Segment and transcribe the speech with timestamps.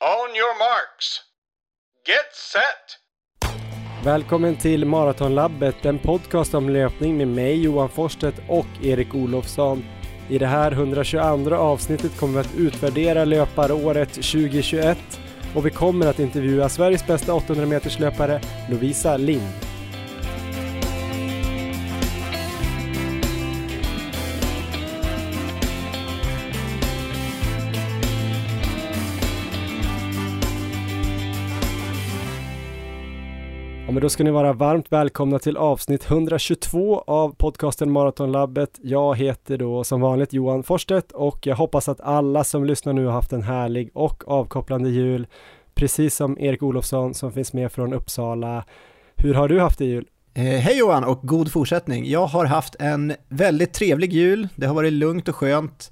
[0.00, 1.20] On your marks.
[2.06, 4.04] Get set!
[4.04, 9.84] Välkommen till Maratonlabbet, en podcast om löpning med mig Johan Forsstedt och Erik Olofsson.
[10.28, 14.98] I det här 122 avsnittet kommer vi att utvärdera löparåret 2021
[15.54, 18.40] och vi kommer att intervjua Sveriges bästa 800 meters löpare
[18.70, 19.67] Lovisa Lind.
[33.98, 38.78] Men då ska ni vara varmt välkomna till avsnitt 122 av podcasten Maratonlabbet.
[38.82, 43.04] Jag heter då som vanligt Johan Forsstedt och jag hoppas att alla som lyssnar nu
[43.04, 45.26] har haft en härlig och avkopplande jul.
[45.74, 48.64] Precis som Erik Olofsson som finns med från Uppsala.
[49.16, 50.06] Hur har du haft det jul?
[50.34, 52.06] Eh, hej Johan och god fortsättning.
[52.06, 54.48] Jag har haft en väldigt trevlig jul.
[54.56, 55.90] Det har varit lugnt och skönt.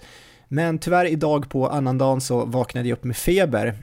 [0.48, 3.74] Men tyvärr idag på annandagen så vaknade jag upp med feber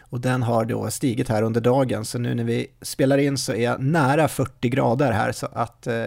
[0.00, 3.52] och den har då stigit här under dagen, så nu när vi spelar in så
[3.52, 6.04] är jag nära 40 grader här, så att eh,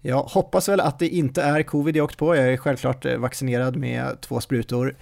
[0.00, 2.36] jag hoppas väl att det inte är covid jag åkt på.
[2.36, 4.94] Jag är självklart eh, vaccinerad med två sprutor.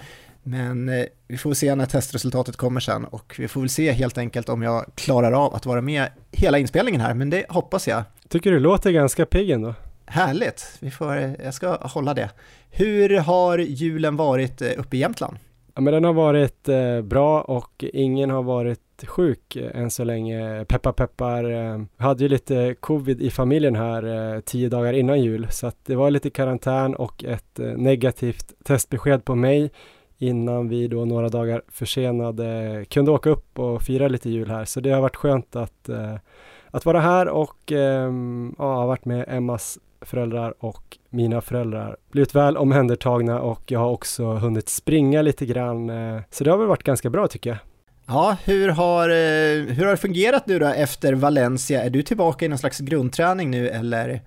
[0.43, 4.19] Men eh, vi får se när testresultatet kommer sen och vi får väl se helt
[4.19, 8.03] enkelt om jag klarar av att vara med hela inspelningen här, men det hoppas jag.
[8.28, 9.75] Tycker du låter ganska pigg ändå?
[10.06, 12.31] Härligt, vi får, jag ska hålla det.
[12.71, 15.37] Hur har julen varit uppe i Jämtland?
[15.81, 20.05] Ja, men den har varit eh, bra och ingen har varit sjuk eh, än så
[20.05, 20.64] länge.
[20.64, 21.50] Peppar peppar.
[21.50, 25.77] Eh, hade ju lite covid i familjen här eh, tio dagar innan jul så att
[25.84, 29.70] det var lite karantän och ett eh, negativt testbesked på mig
[30.19, 34.65] innan vi då några dagar försenade kunde åka upp och fira lite jul här.
[34.65, 36.15] Så det har varit skönt att, eh,
[36.70, 42.34] att vara här och ehm, ja, ha varit med Emmas föräldrar och mina föräldrar blivit
[42.34, 45.91] väl omhändertagna och jag har också hunnit springa lite grann.
[45.91, 47.59] Eh, så det har väl varit ganska bra tycker jag.
[48.06, 51.83] Ja, hur har, eh, hur har det fungerat nu då efter Valencia?
[51.83, 54.21] Är du tillbaka i någon slags grundträning nu eller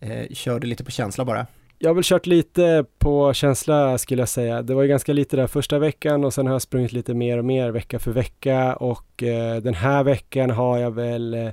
[0.00, 1.46] eh, kör du lite på känsla bara?
[1.78, 4.62] Jag har väl kört lite på känsla skulle jag säga.
[4.62, 7.38] Det var ju ganska lite där första veckan och sen har jag sprungit lite mer
[7.38, 11.48] och mer vecka för vecka och eh, den här veckan har jag väl eh,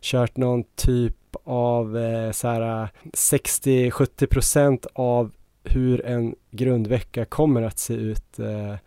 [0.00, 5.30] kört någon typ av eh, så här 60-70 procent av
[5.64, 8.78] hur en grundvecka kommer att se ut eh, eh,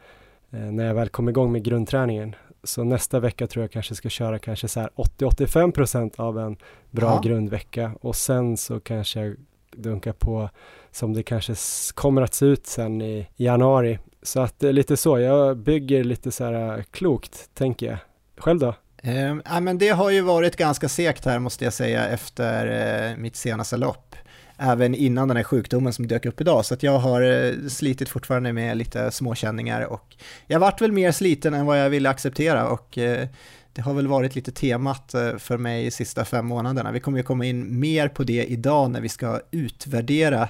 [0.50, 2.35] när jag väl kommer igång med grundträningen.
[2.63, 6.57] Så nästa vecka tror jag kanske ska köra kanske så här 80-85 procent av en
[6.91, 7.22] bra ja.
[7.29, 9.35] grundvecka och sen så kanske jag
[9.72, 10.50] dunkar på
[10.91, 11.56] som det kanske
[11.94, 14.00] kommer att se ut sen i, i januari.
[14.22, 17.97] Så att det är lite så, jag bygger lite så här klokt tänker jag.
[18.38, 18.73] Själv då?
[19.06, 22.68] Eh, ja, men det har ju varit ganska segt här måste jag säga efter
[23.12, 24.16] eh, mitt senaste lopp.
[24.58, 26.66] Även innan den här sjukdomen som dök upp idag.
[26.66, 30.16] Så att jag har eh, slitit fortfarande med lite småkänningar och
[30.47, 33.28] jag vart väl mer sliten än vad jag ville acceptera och eh,
[33.74, 36.91] det har väl varit lite temat eh, för mig de sista fem månaderna.
[36.91, 40.50] Vi kommer ju komma in mer på det idag när vi ska utvärdera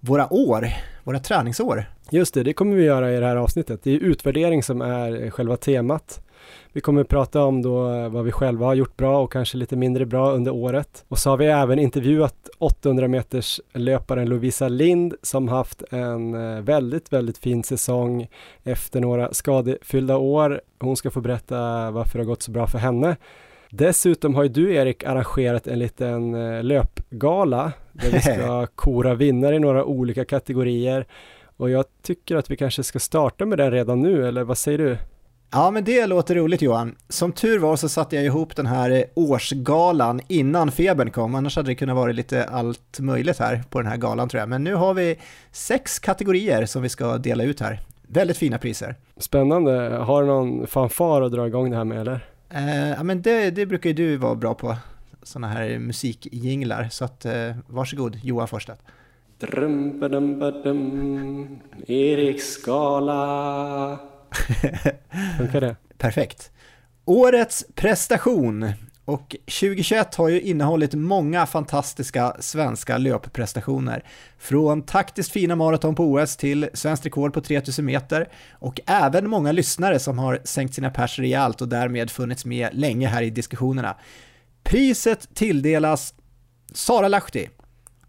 [0.00, 0.68] våra år,
[1.04, 1.84] våra träningsår.
[2.10, 3.80] Just det, det kommer vi göra i det här avsnittet.
[3.82, 6.20] Det är utvärdering som är själva temat.
[6.72, 9.56] Vi kommer att prata om då eh, vad vi själva har gjort bra och kanske
[9.56, 11.04] lite mindre bra under året.
[11.08, 16.60] Och så har vi även intervjuat 800 meters löparen Lovisa Lind som haft en eh,
[16.60, 18.28] väldigt, väldigt fin säsong
[18.64, 20.60] efter några skadefyllda år.
[20.80, 23.16] Hon ska få berätta varför det har gått så bra för henne.
[23.70, 29.56] Dessutom har ju du Erik arrangerat en liten eh, löpgala där vi ska kora vinnare
[29.56, 31.06] i några olika kategorier.
[31.56, 34.78] Och jag tycker att vi kanske ska starta med den redan nu, eller vad säger
[34.78, 34.96] du?
[35.56, 36.94] Ja, men det låter roligt Johan.
[37.08, 41.70] Som tur var så satte jag ihop den här årsgalan innan febern kom, annars hade
[41.70, 44.48] det kunnat vara lite allt möjligt här på den här galan tror jag.
[44.48, 45.18] Men nu har vi
[45.52, 47.80] sex kategorier som vi ska dela ut här.
[48.06, 48.94] Väldigt fina priser.
[49.16, 49.72] Spännande.
[49.90, 52.26] Har du någon fanfar att dra igång det här med eller?
[52.50, 54.76] Eh, ja, men det, det brukar ju du vara bra på,
[55.22, 56.88] sådana här musikjinglar.
[56.90, 57.32] Så att eh,
[57.66, 58.80] varsågod Johan Forsstedt.
[61.86, 63.98] Eriks skala
[65.38, 65.76] Funkar det?
[65.98, 66.50] Perfekt.
[67.04, 68.72] Årets prestation.
[69.04, 74.04] Och 2021 har ju innehållit många fantastiska svenska löpprestationer.
[74.38, 79.52] Från taktiskt fina maraton på OS till svenskt rekord på 3000 meter och även många
[79.52, 83.96] lyssnare som har sänkt sina pers rejält och därmed funnits med länge här i diskussionerna.
[84.62, 86.14] Priset tilldelas
[86.72, 87.48] Sara Lahti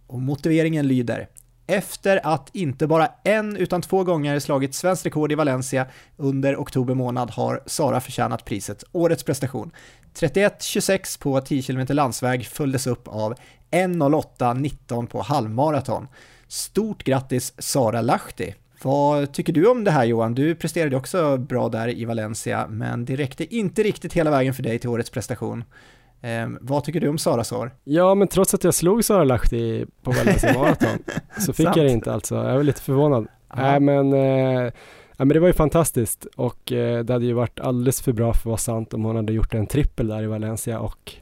[0.07, 1.27] och motiveringen lyder
[1.67, 5.85] efter att inte bara en utan två gånger slagit svenskt rekord i Valencia
[6.17, 9.71] under oktober månad har Sara förtjänat priset Årets prestation.
[10.19, 13.33] 31.26 på 10 km landsväg följdes upp av
[13.71, 16.07] 1.08.19 på halvmaraton.
[16.47, 18.55] Stort grattis Sara Lahti!
[18.81, 20.35] Vad tycker du om det här Johan?
[20.35, 24.63] Du presterade också bra där i Valencia, men det räckte inte riktigt hela vägen för
[24.63, 25.63] dig till årets prestation.
[26.25, 27.71] Eh, vad tycker du om Sara Sar?
[27.83, 30.97] Ja, men trots att jag slog Sara Lahti på Valencia Marathon
[31.39, 32.35] så fick jag det inte alltså.
[32.35, 33.27] Jag var lite förvånad.
[33.55, 34.71] Nej, äh, men, eh,
[35.17, 38.33] ja, men det var ju fantastiskt och eh, det hade ju varit alldeles för bra
[38.33, 41.13] för att vara sant om hon hade gjort en trippel där i Valencia och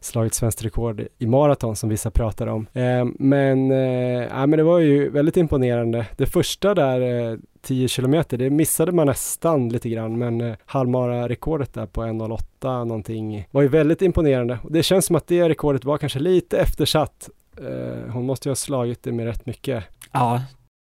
[0.00, 2.66] slagit svenskt rekord i maraton som vissa pratar om.
[2.72, 6.06] Eh, men, eh, ja, men det var ju väldigt imponerande.
[6.16, 11.74] Det första där, eh, 10 kilometer, det missade man nästan lite grann, men eh, halvmara-rekordet
[11.74, 14.58] där på 1.08 någonting var ju väldigt imponerande.
[14.70, 17.30] Det känns som att det rekordet var kanske lite eftersatt.
[17.58, 19.84] Eh, hon måste ju ha slagit det med rätt mycket.
[20.12, 20.42] Ja,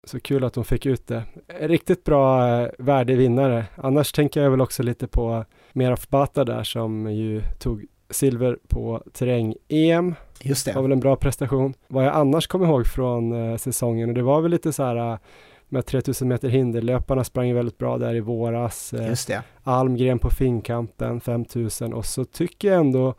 [0.06, 1.22] så kul att hon fick ut det.
[1.60, 3.64] Riktigt bra eh, värdig vinnare.
[3.76, 9.02] Annars tänker jag väl också lite på Meraf Bata där som ju tog silver på
[9.12, 10.14] terräng-EM.
[10.40, 10.72] Just det.
[10.72, 11.74] var väl en bra prestation.
[11.88, 15.12] Vad jag annars kommer ihåg från eh, säsongen, och det var väl lite så här
[15.12, 15.18] eh,
[15.68, 18.92] med 3000 meter hinderlöparna sprang väldigt bra där i våras.
[18.92, 19.42] Eh, Just det.
[19.62, 23.14] Almgren på finkampen 5000 och så tycker jag ändå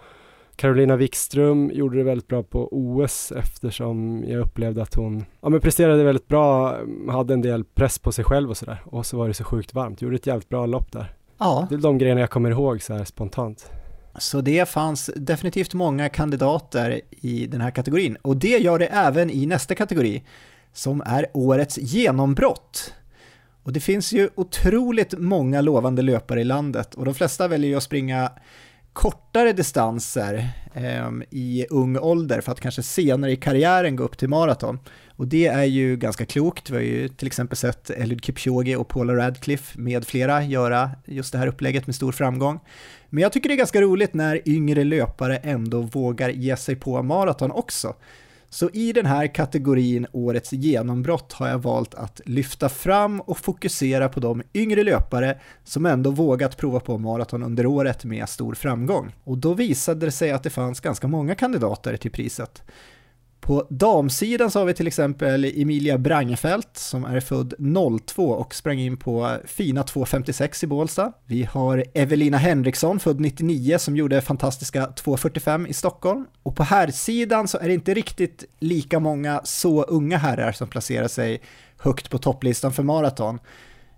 [0.56, 5.60] Carolina Wikström gjorde det väldigt bra på OS eftersom jag upplevde att hon ja, men
[5.60, 6.78] presterade väldigt bra,
[7.10, 9.74] hade en del press på sig själv och sådär och så var det så sjukt
[9.74, 11.14] varmt, gjorde ett jävligt bra lopp där.
[11.38, 11.68] Ja.
[11.70, 13.72] Det är de grejerna jag kommer ihåg så här spontant.
[14.18, 19.30] Så det fanns definitivt många kandidater i den här kategorin och det gör det även
[19.30, 20.24] i nästa kategori
[20.74, 22.94] som är årets genombrott.
[23.64, 27.78] Och det finns ju otroligt många lovande löpare i landet och de flesta väljer ju
[27.78, 28.32] att springa
[28.94, 34.30] kortare distanser eh, i ung ålder för att kanske senare i karriären gå upp till
[34.30, 34.80] maraton.
[35.16, 36.70] Och det är ju ganska klokt.
[36.70, 41.32] Vi har ju till exempel sett Eliud Kipchoge och Paula Radcliffe med flera göra just
[41.32, 42.60] det här upplägget med stor framgång.
[43.10, 47.04] Men jag tycker det är ganska roligt när yngre löpare ändå vågar ge sig på
[47.04, 47.96] maraton också.
[48.54, 54.10] Så i den här kategorin Årets genombrott har jag valt att lyfta fram och fokusera
[54.10, 59.16] på de yngre löpare som ändå vågat prova på maraton under året med stor framgång.
[59.24, 62.64] Och då visade det sig att det fanns ganska många kandidater till priset.
[63.44, 67.54] På damsidan så har vi till exempel Emilia Brangefelt som är född
[68.06, 71.14] 02 och sprang in på fina 2.56 i Bålsta.
[71.26, 76.26] Vi har Evelina Henriksson, född 99, som gjorde fantastiska 2.45 i Stockholm.
[76.44, 81.08] Och på herrsidan så är det inte riktigt lika många så unga herrar som placerar
[81.08, 81.42] sig
[81.78, 83.40] högt på topplistan för maraton.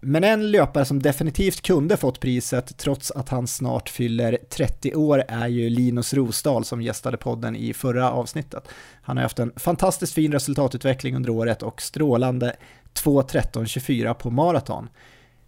[0.07, 5.23] Men en löpare som definitivt kunde fått priset trots att han snart fyller 30 år
[5.27, 8.67] är ju Linus Rosdahl som gästade podden i förra avsnittet.
[9.01, 12.55] Han har haft en fantastiskt fin resultatutveckling under året och strålande
[12.93, 14.89] 2.13.24 på maraton.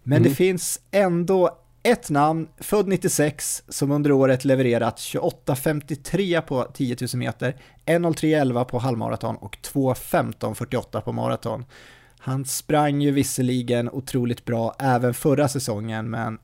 [0.02, 0.28] Men mm.
[0.28, 7.08] det finns ändå ett namn, född 96, som under året levererat 28.53 på 10 000
[7.14, 7.56] meter,
[7.86, 11.64] 1.03.11 på halvmaraton och 2.15.48 på maraton.
[12.28, 16.38] Han sprang ju visserligen otroligt bra även förra säsongen, men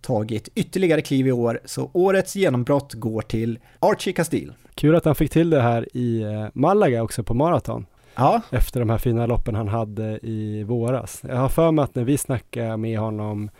[0.00, 4.52] tagit ytterligare kliv i år, så årets genombrott går till Archie Castile.
[4.74, 7.86] Kul att han fick till det här i eh, Malaga också på maraton.
[8.14, 8.42] Ja.
[8.50, 11.22] Efter de här fina loppen han hade i våras.
[11.28, 13.50] Jag har för mig att när vi snackade med honom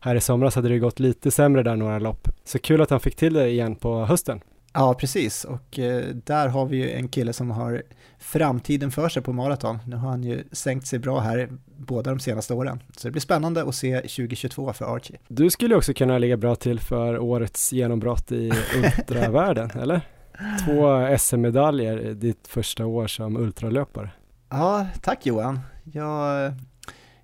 [0.00, 2.28] här i somras hade det gått lite sämre där några lopp.
[2.44, 4.40] Så kul att han fick till det igen på hösten.
[4.78, 5.44] Ja, precis.
[5.44, 7.82] Och eh, där har vi ju en kille som har
[8.18, 9.78] framtiden för sig på maraton.
[9.86, 12.82] Nu har han ju sänkt sig bra här båda de senaste åren.
[12.96, 15.18] Så det blir spännande att se 2022 för Archie.
[15.28, 20.00] Du skulle också kunna ligga bra till för årets genombrott i ultravärlden, eller?
[20.64, 24.10] Två SM-medaljer ditt första år som ultralöpare.
[24.50, 25.60] Ja, tack Johan.
[25.92, 26.52] Jag,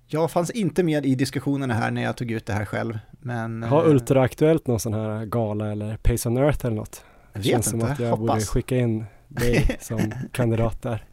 [0.05, 2.99] jag fanns inte med i diskussionerna här när jag tog ut det här själv.
[3.11, 7.05] Men, har eh, Ultra Aktuellt någon sån här gala eller Pace on Earth eller något?
[7.33, 8.27] Jag vet Känns inte, som att jag hoppas.
[8.27, 11.05] borde skicka in dig som kandidat där.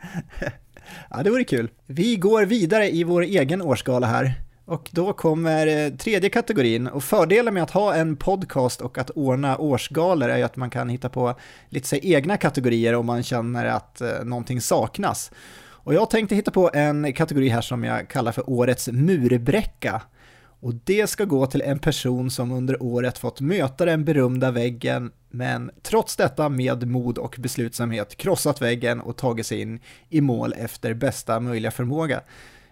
[1.10, 1.70] Ja, det vore kul.
[1.86, 4.34] Vi går vidare i vår egen årsgala här.
[4.64, 9.10] Och då kommer eh, tredje kategorin och fördelen med att ha en podcast och att
[9.10, 11.34] ordna årsgalor är ju att man kan hitta på
[11.68, 15.30] lite så egna kategorier om man känner att eh, någonting saknas.
[15.82, 20.02] Och jag tänkte hitta på en kategori här som jag kallar för årets murbräcka.
[20.60, 25.10] Och det ska gå till en person som under året fått möta den berömda väggen,
[25.30, 30.54] men trots detta med mod och beslutsamhet krossat väggen och tagit sig in i mål
[30.58, 32.20] efter bästa möjliga förmåga.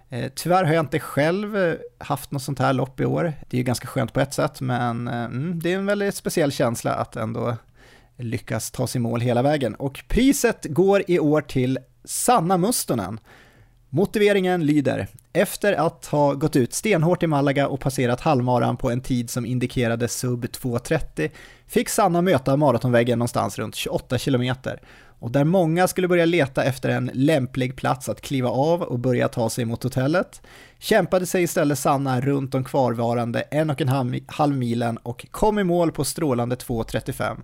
[0.09, 3.33] Eh, tyvärr har jag inte själv eh, haft något sånt här lopp i år.
[3.49, 6.15] Det är ju ganska skönt på ett sätt, men eh, mm, det är en väldigt
[6.15, 7.57] speciell känsla att ändå
[8.17, 9.75] lyckas ta sig i mål hela vägen.
[9.75, 13.21] Och priset går i år till Sanna Mustonen
[13.90, 19.00] Motiveringen lyder, efter att ha gått ut stenhårt i Malaga och passerat halvmaran på en
[19.00, 21.30] tid som indikerade sub 2.30
[21.66, 24.54] fick Sanna möta maratonväggen någonstans runt 28 km
[25.21, 29.28] och där många skulle börja leta efter en lämplig plats att kliva av och börja
[29.28, 30.42] ta sig mot hotellet,
[30.78, 35.64] kämpade sig istället Sanna runt de kvarvarande en och en halv milen och kom i
[35.64, 37.37] mål på strålande 2.35.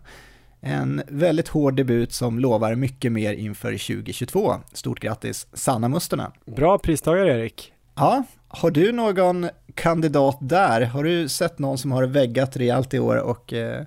[0.66, 4.54] En väldigt hård debut som lovar mycket mer inför 2022.
[4.72, 6.30] Stort grattis Sanna Mustonen!
[6.46, 7.72] Bra pristagare Erik!
[7.94, 10.80] Ja, har du någon kandidat där?
[10.80, 13.82] Har du sett någon som har väggat rejält i år och eh,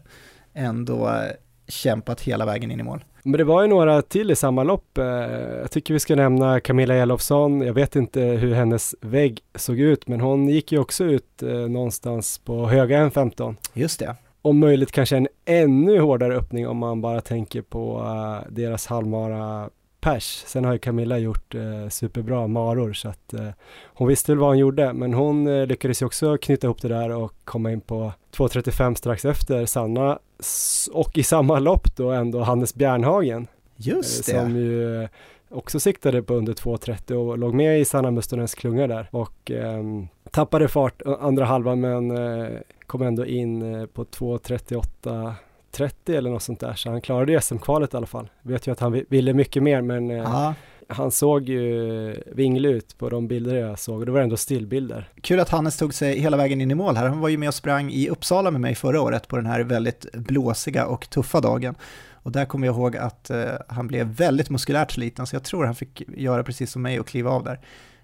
[0.53, 1.21] ändå
[1.67, 3.03] kämpat hela vägen in i mål?
[3.23, 4.97] Men det var ju några till i samma lopp.
[4.97, 5.05] Eh,
[5.61, 7.61] jag tycker vi ska nämna Camilla Elofsson.
[7.61, 11.49] Jag vet inte hur hennes vägg såg ut, men hon gick ju också ut eh,
[11.49, 13.55] någonstans på höga N15.
[13.73, 14.15] Just det.
[14.47, 19.69] Om möjligt kanske en ännu hårdare öppning om man bara tänker på uh, deras halvmara
[20.01, 20.43] pers.
[20.45, 23.49] Sen har ju Camilla gjort uh, superbra maror så att uh,
[23.85, 27.09] hon visste väl vad hon gjorde men hon lyckades ju också knyta ihop det där
[27.09, 30.19] och komma in på 2.35 strax efter Sanna
[30.91, 33.47] och i samma lopp då ändå Hannes Bjärnhagen.
[33.75, 34.31] Just det.
[34.31, 35.07] Som ju
[35.49, 40.07] också siktade på under 2.30 och låg med i Sanna Mustonens klunga där och um,
[40.31, 42.11] tappade fart andra halvan men
[42.87, 45.33] kom ändå in eh, på 2.38
[45.71, 48.29] 30 eller något sånt där, så han klarade ju SM-kvalet i alla fall.
[48.41, 50.53] Vet ju att han ville mycket mer, men eh, Aha.
[50.89, 55.09] han såg ju vinglig ut på de bilder jag såg och det var ändå stillbilder.
[55.21, 57.07] Kul att Hannes tog sig hela vägen in i mål här.
[57.07, 59.59] Han var ju med och sprang i Uppsala med mig förra året på den här
[59.59, 61.75] väldigt blåsiga och tuffa dagen.
[62.11, 65.65] Och där kommer jag ihåg att uh, han blev väldigt muskulärt sliten, så jag tror
[65.65, 67.59] han fick göra precis som mig och kliva av där.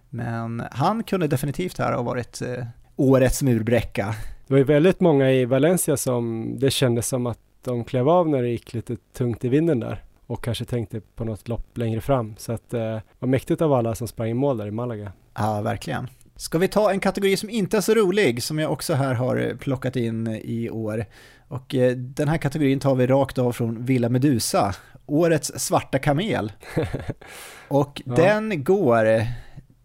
[0.09, 4.15] Men han kunde definitivt här ha varit uh, årets murbräcka
[4.53, 8.29] det var ju väldigt många i Valencia som det kändes som att de klev av
[8.29, 12.01] när det gick lite tungt i vinden där och kanske tänkte på något lopp längre
[12.01, 12.35] fram.
[12.37, 15.11] Så att det eh, var mäktigt av alla som sprang i mål där i Malaga.
[15.33, 16.07] Ja, verkligen.
[16.35, 19.57] Ska vi ta en kategori som inte är så rolig, som jag också här har
[19.59, 21.05] plockat in i år.
[21.47, 26.51] Och eh, den här kategorin tar vi rakt av från Villa Medusa, årets svarta kamel.
[27.67, 28.15] Och ja.
[28.15, 29.05] den går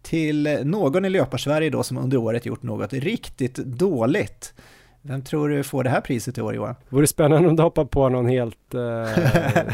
[0.09, 4.53] till någon i Löparsverige då som under året gjort något riktigt dåligt.
[5.01, 6.75] Vem tror du får det här priset i år Johan?
[6.89, 8.81] Vore spännande om du hoppar på någon helt, eh,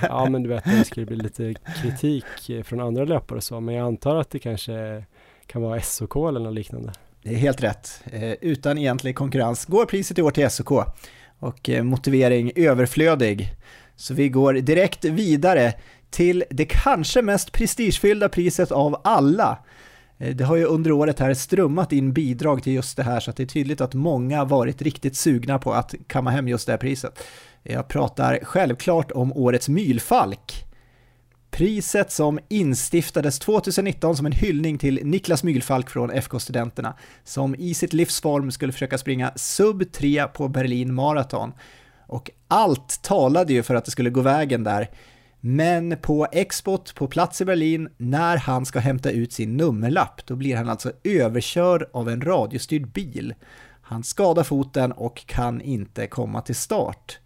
[0.02, 2.26] ja men du vet det skulle bli lite kritik
[2.64, 5.04] från andra löpare och så, men jag antar att det kanske
[5.48, 6.94] kan vara SOK eller något liknande.
[7.24, 8.04] Det är helt rätt.
[8.06, 10.72] Eh, utan egentlig konkurrens går priset i år till SOK
[11.40, 13.54] och eh, motivering överflödig.
[13.96, 15.74] Så vi går direkt vidare
[16.10, 19.58] till det kanske mest prestigefyllda priset av alla,
[20.18, 23.30] Eh, det har ju under året här strömmat in bidrag till just det här så
[23.30, 26.74] att det är tydligt att många varit riktigt sugna på att kamma hem just det
[26.74, 27.24] här priset.
[27.64, 30.66] Jag pratar självklart om årets mylfalk.
[31.52, 36.94] Priset som instiftades 2019 som en hyllning till Niklas Mylfalk från FK-studenterna
[37.24, 41.54] som i sitt livsform skulle försöka springa sub 3 på Berlin Marathon.
[42.08, 44.90] Och allt talade ju för att det skulle gå vägen där.
[45.48, 50.36] Men på Expot på plats i Berlin, när han ska hämta ut sin nummerlapp, då
[50.36, 53.34] blir han alltså överkörd av en radiostyrd bil.
[53.82, 57.20] Han skadar foten och kan inte komma till start.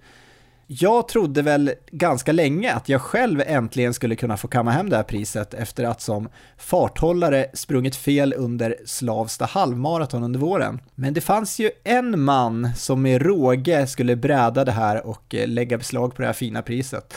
[0.67, 4.95] Jag trodde väl ganska länge att jag själv äntligen skulle kunna få kamma hem det
[4.95, 10.81] här priset efter att som farthållare sprungit fel under Slavsta halvmaraton under våren.
[10.95, 15.47] Men det fanns ju en man som med råge skulle bräda det här och eh,
[15.47, 17.13] lägga beslag på det här fina priset.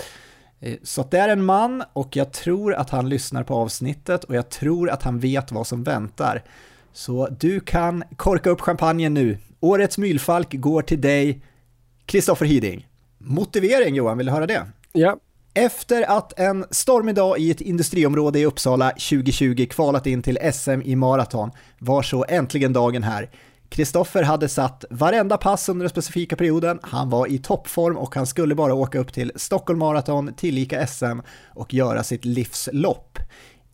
[0.62, 4.35] Eh, så det är en man och jag tror att han lyssnar på avsnittet och
[4.35, 6.42] jag tror att han vet vad som väntar.
[6.92, 9.38] Så du kan korka upp champagnen nu.
[9.61, 11.42] Årets mylfalk går till dig,
[12.07, 12.88] Kristoffer Hiding.
[13.19, 14.66] Motivering Johan, vill du höra det?
[14.92, 15.16] Ja.
[15.54, 20.83] Efter att en stormig dag i ett industriområde i Uppsala 2020 kvalat in till SM
[20.85, 23.31] i maraton var så äntligen dagen här.
[23.73, 28.26] Kristoffer hade satt varenda pass under den specifika perioden, han var i toppform och han
[28.26, 33.19] skulle bara åka upp till Stockholm Marathon, tillika SM och göra sitt livslopp.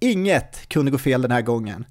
[0.01, 1.85] Inget kunde gå fel den här gången.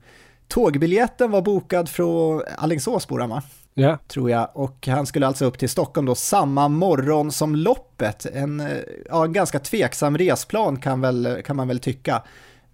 [0.47, 3.43] Tågbiljetten var bokad från Alingsås bor han va?
[3.73, 3.97] Ja.
[4.07, 8.25] Tror jag, och han skulle alltså upp till Stockholm då samma morgon som loppet.
[8.25, 8.69] En,
[9.09, 12.23] ja, en ganska tveksam resplan kan, väl, kan man väl tycka.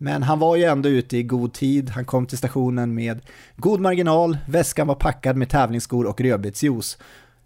[0.03, 3.21] Men han var ju ändå ute i god tid, han kom till stationen med
[3.55, 6.97] god marginal, väskan var packad med tävlingsskor och rödbetsjuice.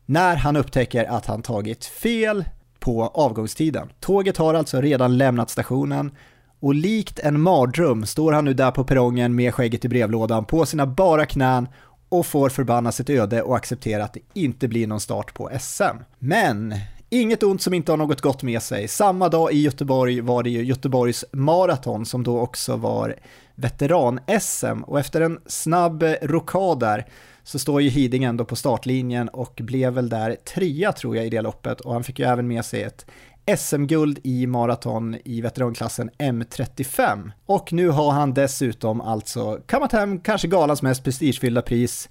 [0.06, 2.46] När han upptäcker att han tagit fel
[2.80, 3.90] på avgångstiden.
[4.00, 6.12] Tåget har alltså redan lämnat stationen
[6.60, 10.66] och likt en mardröm står han nu där på perrongen med skägget i brevlådan på
[10.66, 11.68] sina bara knän
[12.10, 15.98] och får förbanna sitt öde och acceptera att det inte blir någon start på SM.
[16.20, 16.76] Men
[17.10, 18.88] Inget ont som inte har något gott med sig.
[18.88, 23.16] Samma dag i Göteborg var det ju Göteborgs maraton som då också var
[23.56, 27.06] veteran-SM och efter en snabb rokad där
[27.44, 31.30] så står ju Hiding ändå på startlinjen och blev väl där trea tror jag i
[31.30, 33.06] det loppet och han fick ju även med sig ett
[33.58, 37.32] SM-guld i maraton i veteranklassen M35.
[37.46, 42.10] Och nu har han dessutom alltså kammat hem kanske galans mest prestigefyllda pris,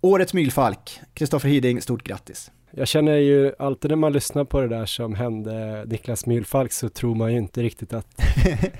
[0.00, 1.00] Årets Mylfalk.
[1.14, 2.50] Kristoffer Hiding, stort grattis!
[2.70, 6.88] Jag känner ju alltid när man lyssnar på det där som hände Niklas Mylfalk så
[6.88, 8.06] tror man ju inte riktigt att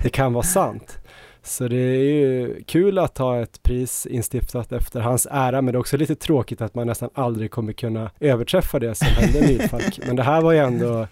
[0.03, 0.97] det kan vara sant.
[1.43, 5.77] Så det är ju kul att ha ett pris instiftat efter hans ära, men det
[5.77, 9.99] är också lite tråkigt att man nästan aldrig kommer kunna överträffa det som hände Mylfalk.
[10.07, 11.07] Men det här var ju ändå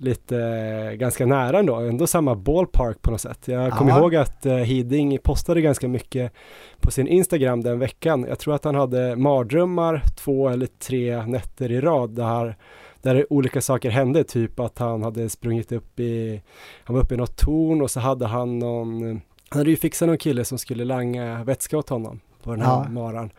[0.00, 3.48] lite ganska nära ändå, ändå samma ballpark på något sätt.
[3.48, 6.32] Jag kommer ihåg att uh, Hiding postade ganska mycket
[6.80, 8.26] på sin Instagram den veckan.
[8.28, 12.56] Jag tror att han hade mardrömmar två eller tre nätter i rad där,
[13.02, 16.42] där olika saker hände, typ att han hade sprungit upp i,
[16.84, 19.02] han var uppe i något torn och så hade han någon,
[19.48, 22.84] han hade ju fixat någon kille som skulle langa vätska åt honom på den här
[22.84, 22.88] ja.
[22.88, 23.30] maran.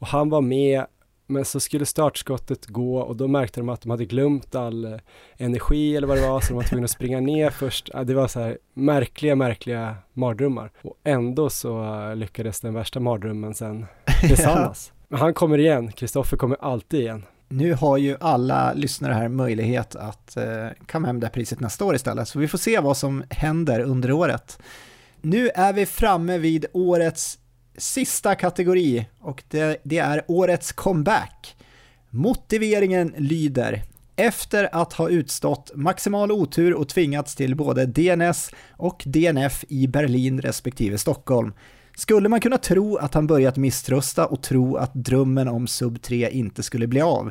[0.00, 0.84] Och han var med
[1.28, 4.98] men så skulle startskottet gå och då märkte de att de hade glömt all eh,
[5.36, 7.90] energi eller vad det var, så de var tvungna att springa ner först.
[8.04, 10.70] Det var så här märkliga, märkliga mardrömmar.
[10.82, 13.86] Och ändå så eh, lyckades den värsta mardrömmen sen
[14.28, 14.92] besannas.
[14.92, 15.04] ja.
[15.08, 17.24] Men han kommer igen, Kristoffer kommer alltid igen.
[17.48, 21.84] Nu har ju alla lyssnare här möjlighet att eh, kamma hem det här priset nästa
[21.84, 24.58] år istället, så vi får se vad som händer under året.
[25.20, 27.38] Nu är vi framme vid årets
[27.78, 31.56] sista kategori och det, det är årets comeback.
[32.10, 33.82] Motiveringen lyder
[34.16, 40.40] efter att ha utstått maximal otur och tvingats till både DNS och DNF i Berlin
[40.40, 41.52] respektive Stockholm
[41.96, 46.30] skulle man kunna tro att han börjat misströsta och tro att drömmen om sub 3
[46.30, 47.30] inte skulle bli av.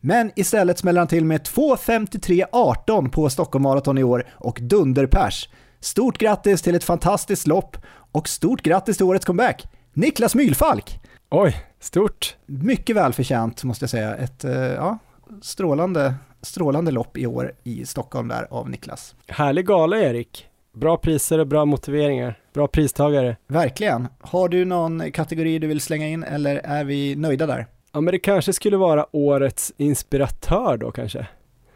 [0.00, 5.48] Men istället smäller han till med 2.53.18 på Stockholm Marathon i år och dunderpers.
[5.80, 7.76] Stort grattis till ett fantastiskt lopp
[8.12, 9.66] och stort grattis till årets comeback!
[9.92, 11.00] Niklas Mylfalk!
[11.30, 12.36] Oj, stort!
[12.46, 14.16] Mycket välförtjänt måste jag säga.
[14.16, 14.98] Ett eh, ja,
[15.42, 19.14] strålande, strålande lopp i år i Stockholm där av Niklas.
[19.28, 20.48] Härlig gala Erik!
[20.74, 22.38] Bra priser och bra motiveringar.
[22.54, 23.36] Bra pristagare.
[23.46, 24.08] Verkligen.
[24.20, 27.66] Har du någon kategori du vill slänga in eller är vi nöjda där?
[27.92, 31.26] Ja, men det kanske skulle vara årets inspiratör då kanske.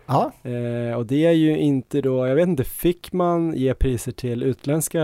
[0.06, 0.32] Ja.
[0.42, 4.42] Eh, och det är ju inte då, jag vet inte, fick man ge priser till
[4.42, 5.02] utländska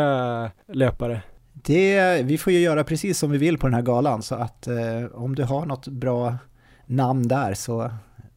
[0.72, 1.22] löpare?
[1.52, 4.66] Det, vi får ju göra precis som vi vill på den här galan, så att
[4.66, 6.34] eh, om du har något bra
[6.86, 7.90] namn där så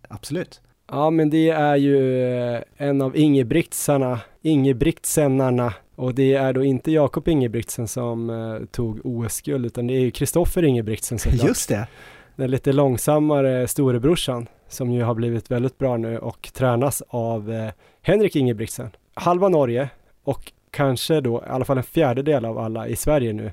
[0.09, 0.61] absolut.
[0.91, 2.23] Ja, men det är ju
[2.53, 8.99] eh, en av Ingebrigtsarna, Ingebrigtsennarna och det är då inte Jakob Ingebrigtsen som eh, tog
[9.03, 11.47] OS-guld utan det är ju Kristoffer Ingebrigtsen såklart.
[11.47, 11.87] Just det!
[12.35, 17.69] Den lite långsammare storebrorsan som ju har blivit väldigt bra nu och tränas av eh,
[18.01, 18.89] Henrik Ingebrigtsen.
[19.13, 19.89] Halva Norge
[20.23, 23.51] och kanske då i alla fall en fjärdedel av alla i Sverige nu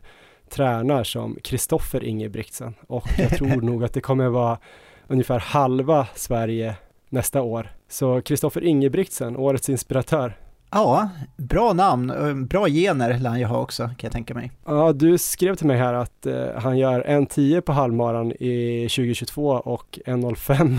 [0.49, 4.59] tränar som Kristoffer Ingebrigtsen och jag tror nog att det kommer vara
[5.07, 6.75] ungefär halva Sverige
[7.09, 7.73] nästa år.
[7.89, 10.37] Så Kristoffer Ingebrigtsen, årets inspiratör.
[10.75, 14.51] Ja, bra namn, bra gener lär han ju ha också kan jag tänka mig.
[14.67, 18.89] Ja, du skrev till mig här att eh, han gör en 10 på halvmaran i
[18.91, 20.79] 2022 och en 05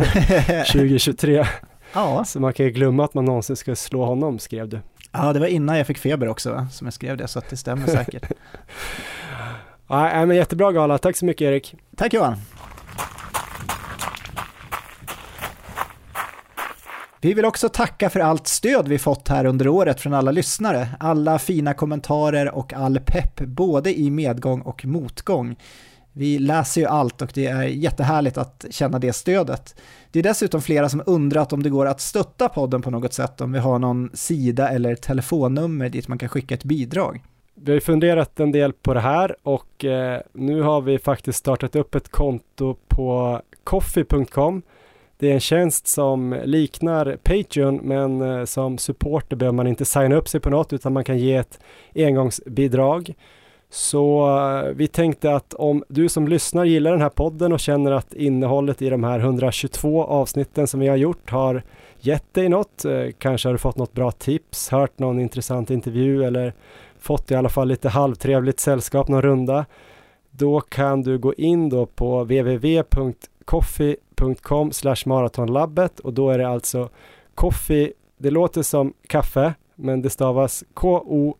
[0.71, 1.45] 2023.
[1.95, 2.25] Ja.
[2.25, 4.79] Så man kan ju glömma att man någonsin ska slå honom, skrev du.
[5.11, 7.57] Ja, det var innan jag fick feber också som jag skrev det, så att det
[7.57, 8.31] stämmer säkert.
[9.87, 11.75] ja, men jättebra gala, tack så mycket Erik.
[11.97, 12.35] Tack Johan.
[17.23, 20.87] Vi vill också tacka för allt stöd vi fått här under året från alla lyssnare.
[20.99, 25.55] Alla fina kommentarer och all pepp, både i medgång och motgång.
[26.13, 29.75] Vi läser ju allt och det är jättehärligt att känna det stödet.
[30.11, 33.41] Det är dessutom flera som undrat om det går att stötta podden på något sätt,
[33.41, 37.23] om vi har någon sida eller telefonnummer dit man kan skicka ett bidrag.
[37.55, 41.75] Vi har funderat en del på det här och eh, nu har vi faktiskt startat
[41.75, 44.61] upp ett konto på coffee.com.
[45.23, 50.15] Det är en tjänst som liknar Patreon men eh, som supporter behöver man inte signa
[50.15, 51.59] upp sig på något utan man kan ge ett
[51.95, 53.13] engångsbidrag.
[53.69, 57.91] Så eh, vi tänkte att om du som lyssnar gillar den här podden och känner
[57.91, 61.63] att innehållet i de här 122 avsnitten som vi har gjort har
[61.99, 66.23] gett dig något, eh, kanske har du fått något bra tips, hört någon intressant intervju
[66.23, 66.53] eller
[66.99, 69.65] fått i alla fall lite halvtrevligt sällskap någon runda,
[70.31, 72.23] då kan du gå in då på
[74.23, 74.71] patreon.com
[75.05, 76.89] maratonlabbet och då är det alltså
[77.35, 81.35] coffee, det låter som kaffe, men det stavas K-O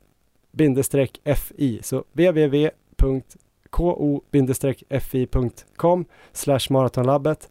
[1.35, 2.75] fi så www.ko-fi.com
[6.69, 7.49] maratonlabbet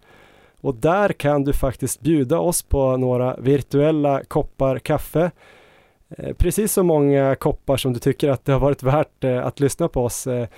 [0.60, 5.30] och där kan du faktiskt bjuda oss på några virtuella koppar kaffe.
[6.08, 9.60] Eh, precis så många koppar som du tycker att det har varit värt eh, att
[9.60, 10.26] lyssna på oss.
[10.26, 10.48] Eh,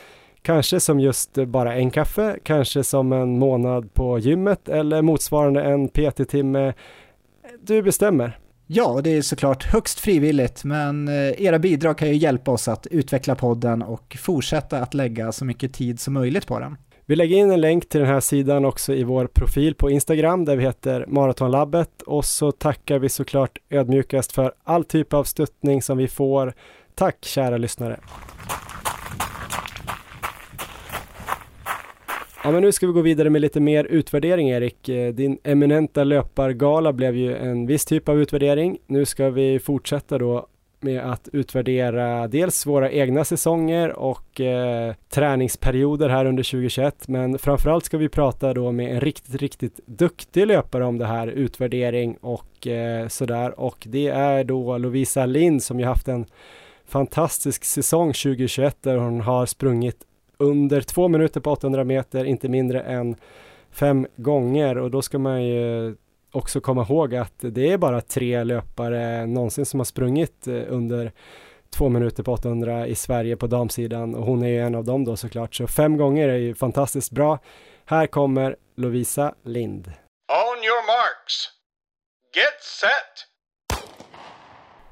[0.44, 5.62] Eh, kanske som just bara en kaffe, kanske som en månad på gymmet eller motsvarande
[5.62, 6.72] en PT-timme.
[7.62, 8.38] Du bestämmer.
[8.66, 13.34] Ja, det är såklart högst frivilligt, men era bidrag kan ju hjälpa oss att utveckla
[13.34, 16.76] podden och fortsätta att lägga så mycket tid som möjligt på den.
[17.06, 20.44] Vi lägger in en länk till den här sidan också i vår profil på Instagram
[20.44, 25.82] där vi heter Maratonlabbet och så tackar vi såklart ödmjukast för all typ av stöttning
[25.82, 26.54] som vi får.
[26.94, 28.00] Tack kära lyssnare!
[32.44, 34.88] Ja, men nu ska vi gå vidare med lite mer utvärdering Erik.
[34.88, 38.78] Eh, din eminenta löpargala blev ju en viss typ av utvärdering.
[38.86, 40.46] Nu ska vi fortsätta då
[40.80, 47.84] med att utvärdera dels våra egna säsonger och eh, träningsperioder här under 2021 men framförallt
[47.84, 52.66] ska vi prata då med en riktigt, riktigt duktig löpare om det här utvärdering och
[52.66, 56.26] eh, sådär och det är då Lovisa Lind som ju haft en
[56.86, 60.04] fantastisk säsong 2021 där hon har sprungit
[60.38, 63.16] under två minuter på 800 meter, inte mindre än
[63.70, 65.94] fem gånger och då ska man ju
[66.32, 71.12] också komma ihåg att det är bara tre löpare någonsin som har sprungit eh, under
[71.70, 75.04] två minuter på 800 i Sverige på damsidan och hon är ju en av dem
[75.04, 75.54] då såklart.
[75.54, 77.38] Så fem gånger är ju fantastiskt bra.
[77.84, 79.86] Här kommer Lovisa Lind.
[80.28, 81.50] On your marks.
[82.36, 83.28] Get set.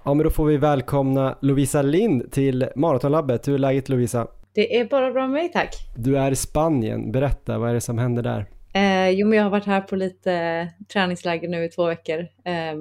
[0.04, 3.48] Ja, men då får vi välkomna Lovisa Lind till Maratonlabbet.
[3.48, 4.26] Hur är läget Lovisa?
[4.54, 5.74] Det är bara bra med mig tack.
[5.96, 7.12] Du är i Spanien.
[7.12, 8.46] Berätta, vad är det som händer där?
[8.74, 12.20] Eh, jo, men jag har varit här på lite träningsläger nu i två veckor.
[12.20, 12.74] Eh,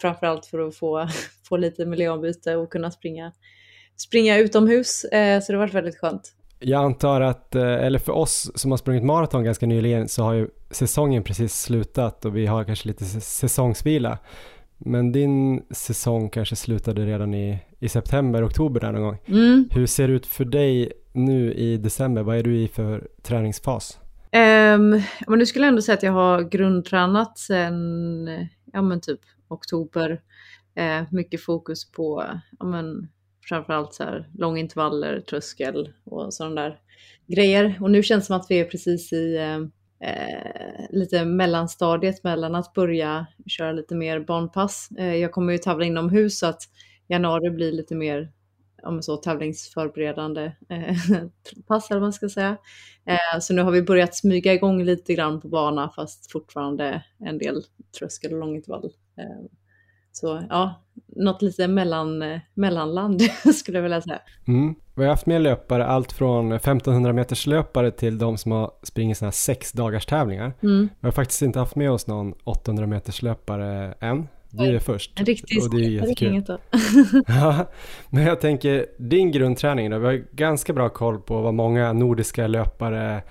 [0.00, 1.08] framförallt för att få,
[1.48, 3.32] få lite miljöombyte och kunna springa,
[3.96, 5.04] springa utomhus.
[5.04, 6.34] Eh, så det har varit väldigt skönt.
[6.60, 10.34] Jag antar att, eh, eller för oss som har sprungit maraton ganska nyligen så har
[10.34, 14.18] ju säsongen precis slutat och vi har kanske lite säsongsvila.
[14.78, 19.18] Men din säsong kanske slutade redan i, i september, oktober där någon gång.
[19.26, 19.68] Mm.
[19.72, 22.22] Hur ser det ut för dig nu i december?
[22.22, 23.98] Vad är du i för träningsfas?
[24.32, 27.68] Um, men nu skulle jag ändå säga att jag har grundtränat sen
[28.72, 30.20] ja, men typ oktober.
[30.80, 32.24] Uh, mycket fokus på
[32.58, 33.08] ja, men,
[33.48, 36.80] framförallt så här, långintervaller, tröskel och sådana där
[37.26, 37.78] grejer.
[37.80, 39.38] Och nu känns det som att vi är precis i
[40.00, 44.88] Eh, lite mellanstadiet mellan att börja köra lite mer barnpass.
[44.98, 46.62] Eh, jag kommer ju tävla inomhus så att
[47.08, 48.32] januari blir lite mer
[48.82, 50.96] om så, tävlingsförberedande eh,
[51.66, 52.56] pass eller vad man ska säga.
[53.04, 57.38] Eh, så nu har vi börjat smyga igång lite grann på bana fast fortfarande en
[57.38, 57.62] del
[57.98, 58.92] tröskel och långintervall.
[59.18, 59.46] Eh,
[60.12, 63.22] så ja, något lite mellan, eh, mellanland
[63.54, 64.20] skulle jag vilja säga.
[64.48, 64.74] Mm.
[64.98, 69.18] Vi har haft med löpare, allt från 1500 meters löpare till de som har springit
[69.18, 70.52] sådana här sex dagars tävlingar.
[70.62, 70.88] Mm.
[71.00, 74.28] Vi har faktiskt inte haft med oss någon 800 meters löpare än.
[74.50, 75.20] Du är först.
[75.20, 76.44] En riktig och det är jättekul.
[77.26, 77.66] ja,
[78.08, 79.98] men jag tänker, din grundträning då?
[79.98, 83.22] Vi har ganska bra koll på vad många nordiska löpare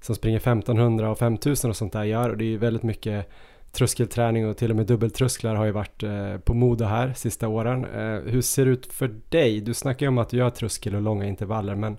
[0.00, 3.30] som springer 1500 och 5000 och sånt där gör och det är ju väldigt mycket
[3.72, 7.84] tröskelträning och till och med dubbeltrösklar har ju varit eh, på mode här sista åren.
[7.84, 9.60] Eh, hur ser det ut för dig?
[9.60, 11.96] Du snackar ju om att du gör tröskel och långa intervaller men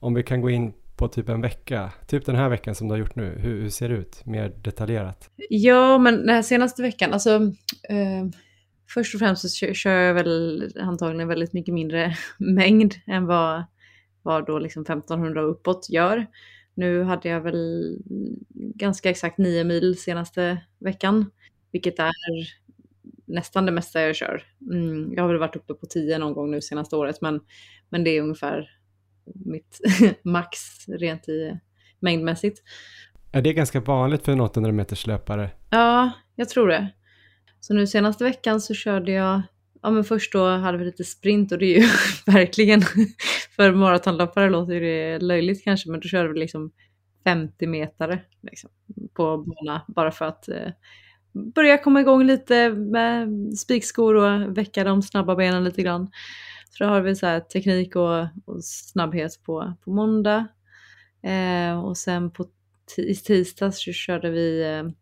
[0.00, 2.92] om vi kan gå in på typ en vecka, typ den här veckan som du
[2.92, 5.30] har gjort nu, hur, hur ser det ut mer detaljerat?
[5.48, 7.34] Ja, men den här senaste veckan, alltså
[7.88, 8.24] eh,
[8.94, 13.64] först och främst så kör jag väl antagligen väldigt mycket mindre mängd än vad,
[14.22, 16.26] vad då liksom 1500 uppåt gör.
[16.74, 17.98] Nu hade jag väl
[18.54, 21.30] ganska exakt 9 mil senaste veckan,
[21.72, 22.12] vilket är
[23.24, 24.42] nästan det mesta jag kör.
[24.70, 27.40] Mm, jag har väl varit uppe på 10 någon gång nu senaste året, men,
[27.88, 28.70] men det är ungefär
[29.34, 29.80] mitt
[30.22, 30.58] max
[30.88, 31.58] rent i
[32.00, 32.62] mängdmässigt.
[33.32, 35.50] Är det ganska vanligt för en 800 meters löpare?
[35.70, 36.88] Ja, jag tror det.
[37.60, 39.42] Så nu senaste veckan så körde jag,
[39.82, 41.88] ja men först då hade vi lite sprint och det är ju
[42.32, 42.82] verkligen,
[43.56, 46.72] för maratonlöpare låter det löjligt kanske, men då körde vi liksom
[47.24, 48.70] 50 meter liksom,
[49.14, 50.72] på bana bara för att eh,
[51.32, 56.10] börja komma igång lite med spikskor och väcka de snabba benen lite grann.
[56.70, 60.46] Så då har vi så här teknik och, och snabbhet på, på måndag.
[61.22, 62.46] Eh, och sen på
[62.96, 64.92] i tisdags så körde vi, och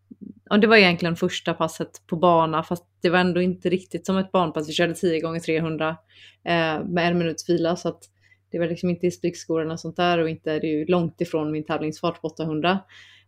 [0.45, 4.17] ja det var egentligen första passet på bana fast det var ändå inte riktigt som
[4.17, 4.69] ett barnpass.
[4.69, 5.89] Vi körde 10 gånger 300
[6.45, 8.03] eh, med en minuts vila så att
[8.53, 11.21] det var liksom inte i sprickskorna och sånt där och inte, det är ju långt
[11.21, 12.81] ifrån min tävlingsfart på 800.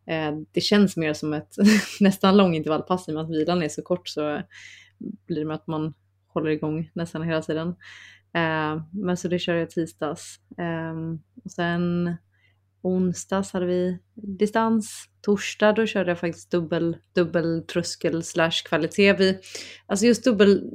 [0.07, 1.55] Eh, det känns mer som ett
[2.01, 4.43] nästan långintervallpass i och med att vilan är så kort så
[5.27, 5.95] blir det med att man
[6.27, 7.69] håller igång nästan hela tiden.
[8.35, 10.41] Eh, men så det kör jag tisdags.
[10.59, 12.17] Ehm, och sen
[12.83, 15.05] onsdags hade vi distans.
[15.21, 19.13] Torsdag då körde jag faktiskt dubbel, dubbel tröskel slash kvalitet.
[19.13, 19.39] Vi,
[19.87, 20.71] alltså just dubbel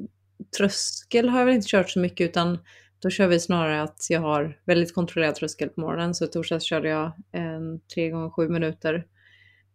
[0.57, 2.57] tröskel har jag väl inte kört så mycket utan
[2.99, 6.15] då kör vi snarare att jag har väldigt kontrollerad tröskel på morgonen.
[6.15, 9.05] Så i torsdags körde jag eh, en 3 gånger 7 minuter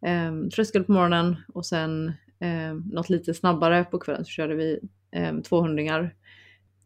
[0.06, 4.80] eh, tröskel på morgonen och sen eh, något lite snabbare på kvällen så körde vi
[5.12, 6.10] eh, 200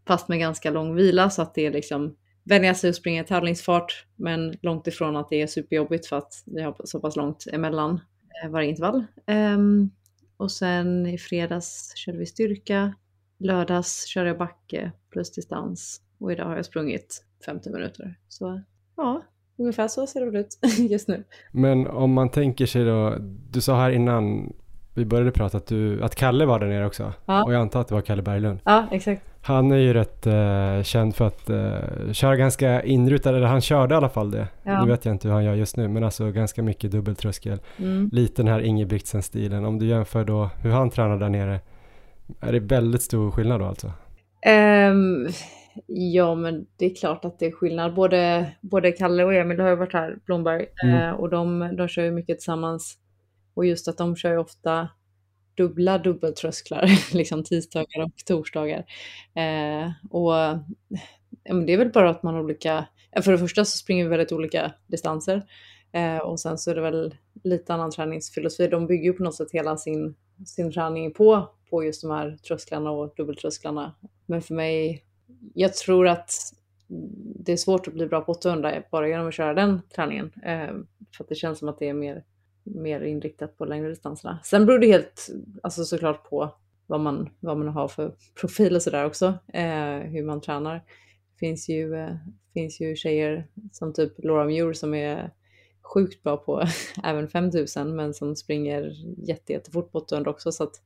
[0.07, 3.27] fast med ganska lång vila så att det är liksom vänja sig att springa i
[3.27, 7.47] tävlingsfart men långt ifrån att det är superjobbigt för att vi har så pass långt
[7.53, 8.01] emellan
[8.45, 9.05] eh, varje intervall.
[9.27, 9.91] Um,
[10.37, 12.95] och sen i fredags körde vi styrka,
[13.39, 18.15] lördags körde jag backe plus distans och idag har jag sprungit 50 minuter.
[18.29, 18.61] Så
[18.97, 19.23] ja,
[19.59, 20.59] ungefär så ser det ut
[20.91, 21.25] just nu.
[21.53, 23.15] Men om man tänker sig då,
[23.51, 24.53] du sa här innan
[24.95, 27.13] vi började prata att, du, att Kalle var där nere också.
[27.27, 27.45] Ja.
[27.45, 28.61] Och jag antar att det var Kalle Berglund.
[28.65, 29.23] Ja, exakt.
[29.43, 33.95] Han är ju rätt uh, känd för att uh, köra ganska inrutad, eller han körde
[33.95, 34.49] i alla fall det.
[34.63, 34.85] Ja.
[34.85, 37.61] Nu vet jag inte hur han gör just nu, men alltså ganska mycket dubbeltröskel.
[37.77, 38.11] Mm.
[38.13, 39.65] Lite den här Ingebrigtsen-stilen.
[39.65, 41.61] Om du jämför då hur han tränar där nere,
[42.41, 43.87] är det väldigt stor skillnad då alltså?
[44.47, 45.29] Um,
[45.87, 47.95] ja, men det är klart att det är skillnad.
[47.95, 50.95] Både, både Kalle och Emil har ju varit här, Blomberg, mm.
[50.95, 52.99] uh, och de, de kör ju mycket tillsammans.
[53.55, 54.89] Och just att de kör ju ofta
[55.59, 58.85] dubbla dubbeltrösklar, liksom tisdagar och torsdagar.
[59.35, 60.33] Eh, och
[61.45, 62.87] ja, det är väl bara att man har olika,
[63.23, 65.43] för det första så springer vi väldigt olika distanser
[65.93, 67.15] eh, och sen så är det väl
[67.45, 68.69] lite annan träningsfilosofi.
[68.69, 70.15] De bygger ju på något sätt hela sin,
[70.47, 73.95] sin träning på, på just de här trösklarna och dubbeltrösklarna.
[74.27, 75.05] Men för mig,
[75.55, 76.31] jag tror att
[77.41, 80.33] det är svårt att bli bra på 800 bara genom att köra den träningen.
[80.45, 80.75] Eh,
[81.17, 82.25] för att det känns som att det är mer
[82.75, 84.39] mer inriktat på längre distanserna.
[84.45, 85.29] Sen beror det helt,
[85.63, 86.55] alltså såklart på
[86.87, 90.75] vad man, vad man har för profil och sådär också, eh, hur man tränar.
[90.75, 92.15] Det finns ju, eh,
[92.55, 95.31] finns ju tjejer som typ Laura Muir som är
[95.83, 96.65] sjukt bra på
[97.05, 98.93] även 5000 men som springer
[99.29, 100.83] jätte, jättefort på 800 också så att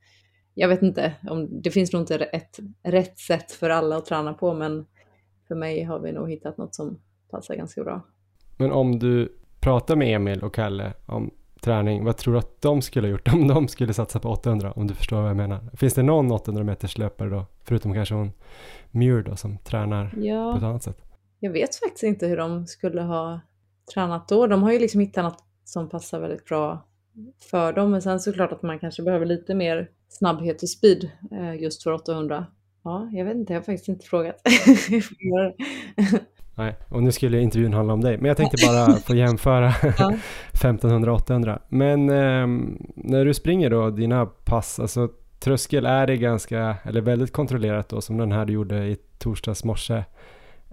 [0.55, 4.35] jag vet inte, om, det finns nog inte ett rätt sätt för alla att träna
[4.35, 4.87] på men
[5.49, 6.99] för mig har vi nog hittat något som
[7.31, 8.03] passar ganska bra.
[8.57, 12.83] Men om du pratar med Emil och Kalle om träning, vad tror du att de
[12.83, 14.73] skulle ha gjort om de skulle satsa på 800?
[14.73, 15.61] Om du förstår vad jag menar.
[15.77, 18.33] Finns det någon 800 meters löpare då, förutom kanske hon
[18.91, 21.03] Muir då, som tränar ja, på ett annat sätt?
[21.41, 23.41] Jag vet faktiskt inte hur de skulle ha
[23.95, 24.47] tränat då.
[24.47, 26.87] De har ju liksom hittat något som passar väldigt bra
[27.51, 27.91] för dem.
[27.91, 31.93] Men sen såklart att man kanske behöver lite mer snabbhet och speed eh, just för
[31.93, 32.47] 800.
[32.85, 34.37] Ja, jag vet inte, jag har faktiskt inte frågat.
[36.55, 38.17] Nej, och nu skulle intervjun handla om dig.
[38.17, 41.61] Men jag tänkte bara få jämföra 1500-800.
[41.69, 42.47] Men eh,
[42.95, 45.09] när du springer då dina pass, alltså
[45.41, 49.65] tröskel är det ganska, eller väldigt kontrollerat då som den här du gjorde i torsdags
[49.65, 50.05] morse.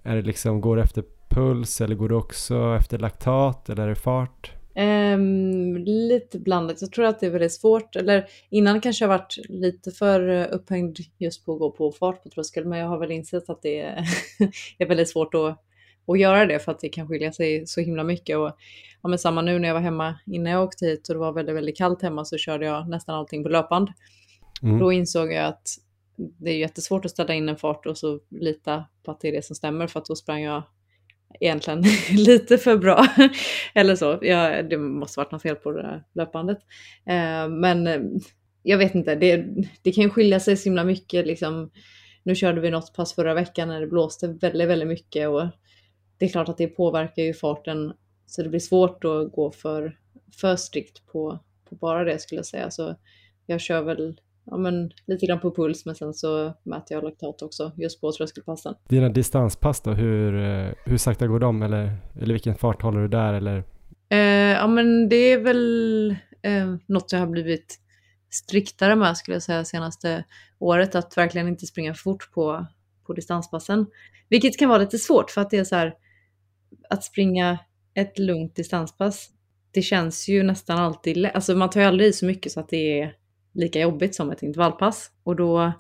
[0.04, 3.89] Är det liksom, går det efter puls eller går det också efter laktat eller är
[3.89, 4.59] det fart?
[4.80, 6.82] Um, lite blandat.
[6.82, 7.96] Jag tror att det är väldigt svårt.
[7.96, 12.30] Eller innan kanske jag varit lite för upphängd just på att gå på fart på
[12.30, 12.65] tröskel.
[12.65, 14.06] Men jag har väl insett att det är,
[14.78, 15.65] är väldigt svårt att
[16.12, 18.38] att göra det för att det kan skilja sig så himla mycket.
[18.38, 18.52] Och,
[19.02, 21.34] ja, men samma nu när jag var hemma innan jag åkte hit och det var
[21.34, 23.89] väldigt, väldigt kallt hemma så körde jag nästan allting på löpband.
[24.62, 24.80] Mm.
[24.80, 25.68] Då insåg jag att
[26.15, 29.32] det är jättesvårt att ställa in en fart och så lita på att det är
[29.32, 30.63] det som stämmer för att då sprang jag
[31.39, 31.84] egentligen
[32.15, 33.08] lite för bra.
[33.74, 36.60] Eller så, Ja, det måste varit något fel på det där löpbandet.
[37.06, 38.02] Eh, men eh,
[38.63, 39.46] jag vet inte, det,
[39.82, 41.28] det kan ju skilja sig så himla mycket.
[41.28, 41.72] Liksom,
[42.24, 45.48] nu körde vi något pass förra veckan när det blåste väldigt, väldigt mycket och
[46.18, 47.94] det är klart att det påverkar ju farten
[48.26, 49.98] så det blir svårt att gå för,
[50.42, 51.39] för strikt på,
[51.70, 52.72] på bara det skulle jag säga.
[52.72, 52.96] Så
[53.46, 54.20] jag kör väl
[54.52, 58.12] ja, men, lite grann på puls men sen så mäter jag laktat också just på
[58.12, 58.76] tröskelpassen.
[58.88, 60.32] Dina distanspass då, hur,
[60.90, 63.64] hur sakta går de eller, eller vilken fart håller du där eller?
[64.10, 64.20] Eh,
[64.52, 67.80] ja men det är väl eh, något jag har blivit
[68.30, 70.24] striktare med skulle jag säga senaste
[70.60, 72.66] året, att verkligen inte springa för fort på,
[73.08, 73.86] på distanspassen.
[74.30, 75.94] Vilket kan vara lite svårt för att det är så här,
[76.90, 77.60] att springa
[77.94, 79.30] ett lugnt distanspass,
[79.72, 82.70] det känns ju nästan alltid, alltså man tar ju aldrig i så mycket så att
[82.70, 83.14] det är
[83.54, 85.12] lika jobbigt som ett intervallpass.
[85.24, 85.72] Och då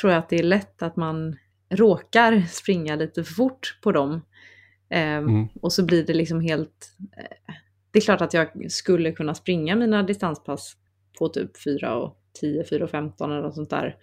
[0.00, 1.36] tror jag att det är lätt att man
[1.70, 4.12] råkar springa lite för fort på dem.
[4.90, 5.48] Eh, mm.
[5.60, 6.96] Och så blir det liksom helt...
[7.16, 7.54] Eh,
[7.90, 10.76] det är klart att jag skulle kunna springa mina distanspass
[11.18, 13.96] på typ 4 och 10, 4 och 15 eller något sånt där.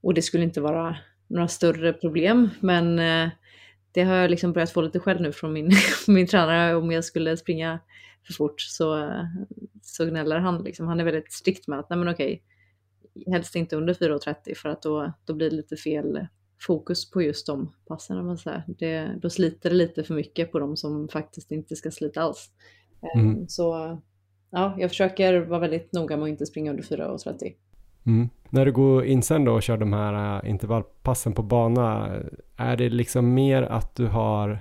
[0.00, 0.96] Och det skulle inte vara
[1.26, 3.28] några större problem, men eh,
[3.92, 5.72] det har jag liksom börjat få lite skäll nu från min,
[6.06, 7.80] min tränare om jag skulle springa
[8.26, 9.10] för fort så,
[9.82, 10.64] så gnäller han.
[10.64, 10.88] Liksom.
[10.88, 12.42] Han är väldigt strikt med att nej men okej,
[13.26, 16.26] helst inte under 4.30 för att då, då blir det lite fel,
[16.60, 18.18] fokus på just de passen.
[18.18, 18.64] om Man säger.
[18.66, 22.50] Det, då sliter det lite för mycket på de som faktiskt inte ska slita alls.
[23.02, 23.48] Eh, Mm.
[23.48, 23.98] Så
[24.50, 27.54] ja, jag försöker vara väldigt noga med att inte springa under 4.30.
[28.06, 28.28] Mm.
[28.50, 32.16] När du går in sen då och kör de här äh, intervallpassen på bana,
[32.56, 34.60] är det liksom mer att du har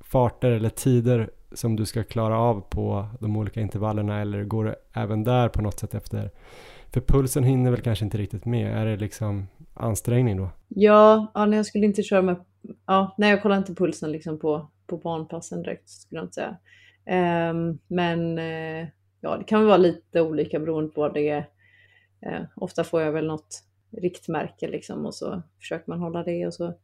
[0.00, 4.76] farter eller tider som du ska klara av på de olika intervallerna eller går det
[4.92, 6.30] även där på något sätt efter?
[6.92, 10.50] För pulsen hinner väl kanske inte riktigt med, är det liksom ansträngning då?
[10.68, 12.36] Ja, ja jag skulle inte köra med...
[12.86, 16.56] Ja, nej, jag kollar inte pulsen liksom på, på barnpassen direkt, skulle jag inte säga.
[17.50, 18.86] Um, men uh,
[19.20, 21.48] ja, det kan vara lite olika beroende på vad det är.
[22.26, 26.54] Uh, ofta får jag väl något riktmärke liksom och så försöker man hålla det och
[26.54, 26.74] så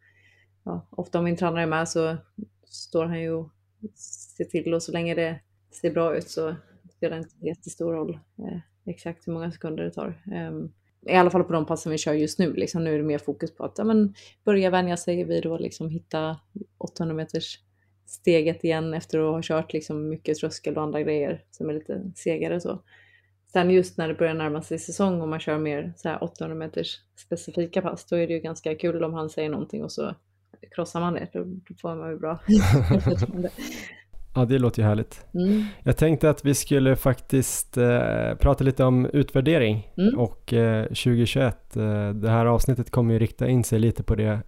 [0.64, 2.16] ja, ofta om min tränare är med så
[2.64, 3.50] står han ju och
[3.94, 6.56] se till och så länge det ser bra ut så
[6.96, 10.22] spelar det inte jättestor roll eh, exakt hur många sekunder det tar.
[10.32, 10.72] Ehm,
[11.06, 12.52] I alla fall på de passen vi kör just nu.
[12.52, 15.60] Liksom, nu är det mer fokus på att ja, men, börja vänja sig vid att
[15.60, 16.40] liksom, hitta
[16.78, 17.58] 800 meters
[18.06, 22.12] steget igen efter att ha kört liksom, mycket tröskel och andra grejer som är lite
[22.14, 22.60] segare.
[22.60, 22.82] Så.
[23.52, 26.54] Sen just när det börjar närma sig säsong och man kör mer så här 800
[26.54, 30.14] meters specifika pass, då är det ju ganska kul om han säger någonting och så
[30.74, 31.28] krossar man det.
[31.32, 32.38] Då, då får man ju bra.
[34.36, 35.26] Ja, det låter ju härligt.
[35.34, 35.64] mm.
[35.82, 40.18] Jag tänkte att vi skulle faktiskt eh, prata lite om utvärdering Mm.
[40.18, 41.76] och eh, 2021.
[41.76, 44.40] Eh, det här avsnittet kommer ju rikta in sig lite på det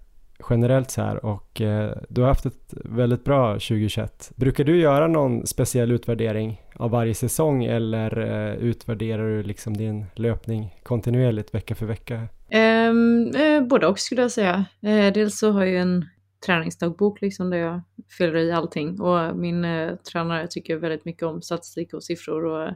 [0.50, 4.32] generellt så här och eh, du har haft ett väldigt bra 2021.
[4.36, 10.04] Brukar du göra någon speciell utvärdering av varje säsong eller eh, utvärderar du liksom din
[10.14, 12.28] löpning kontinuerligt vecka för vecka?
[12.54, 14.64] Um, eh, både och skulle jag säga.
[14.82, 16.04] Eh, dels så har jag ju en
[16.46, 17.80] träningsdagbok liksom där jag
[18.18, 22.74] fyller i allting och min eh, tränare tycker väldigt mycket om statistik och siffror och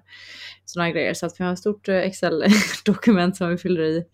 [0.64, 4.04] sådana grejer så att vi har ett stort eh, Excel-dokument som vi fyller i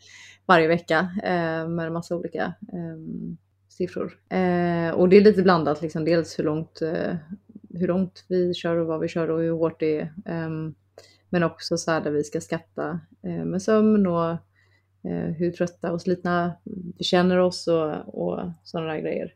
[0.47, 3.37] varje vecka eh, med en massa olika ehm,
[3.69, 4.19] siffror.
[4.29, 7.17] Eh, och det är lite blandat liksom, dels hur långt, eh,
[7.71, 10.13] hur långt vi kör och vad vi kör och hur hårt det är.
[10.27, 10.75] Ehm,
[11.29, 14.37] men också så här där vi ska skatta eh, med sömn och
[15.07, 16.53] Eh, hur trötta och slitna
[16.99, 19.33] vi känner oss och, och sådana där grejer.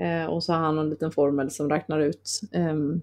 [0.00, 3.00] Eh, och så har han en liten formel som räknar ut ehm,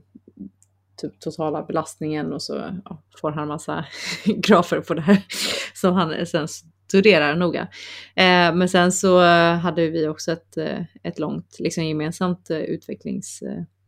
[0.98, 3.86] typ totala belastningen och så ja, får han massa
[4.26, 5.26] grafer på det här
[5.74, 6.48] som han sen
[6.88, 7.62] studerar noga.
[8.15, 9.20] Eh, men sen så
[9.56, 13.44] hade vi också ett, eh, ett långt liksom gemensamt eh, utvecklings,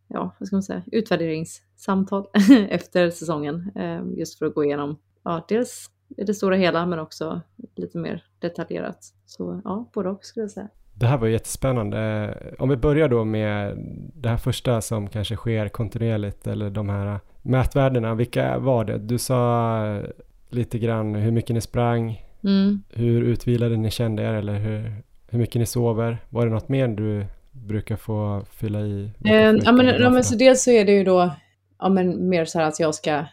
[0.07, 2.27] ja vad ska man säga, utvärderingssamtal
[2.69, 3.71] efter säsongen.
[3.75, 7.41] Eh, just för att gå igenom, ja dels i det stora hela men också
[7.75, 8.97] lite mer detaljerat.
[9.25, 10.67] Så ja, både och skulle jag säga.
[10.93, 12.33] Det här var jättespännande.
[12.59, 13.77] Om vi börjar då med
[14.13, 18.15] det här första som kanske sker kontinuerligt eller de här mätvärdena.
[18.15, 18.97] Vilka var det?
[18.97, 20.01] Du sa
[20.49, 22.81] lite grann hur mycket ni sprang, Mm.
[22.89, 24.93] hur utvilade ni kände er eller hur,
[25.29, 26.17] hur mycket ni sover.
[26.29, 29.11] Var det något mer du brukar få fylla i?
[29.25, 31.31] Eh, ja, men, ja, men så dels så är det ju då
[31.79, 33.25] ja, men mer så här att jag ska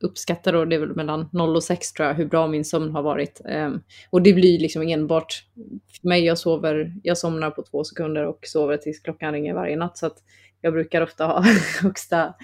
[0.00, 2.90] uppskatta då, det är väl mellan 0 och 6 tror jag, hur bra min sömn
[2.90, 3.40] har varit.
[3.44, 5.44] Um, och det blir liksom enbart
[6.00, 9.76] för mig, jag sover, jag somnar på två sekunder och sover tills klockan ringer varje
[9.76, 9.98] natt.
[9.98, 10.16] Så att
[10.60, 11.44] jag brukar ofta ha
[11.82, 12.34] högsta,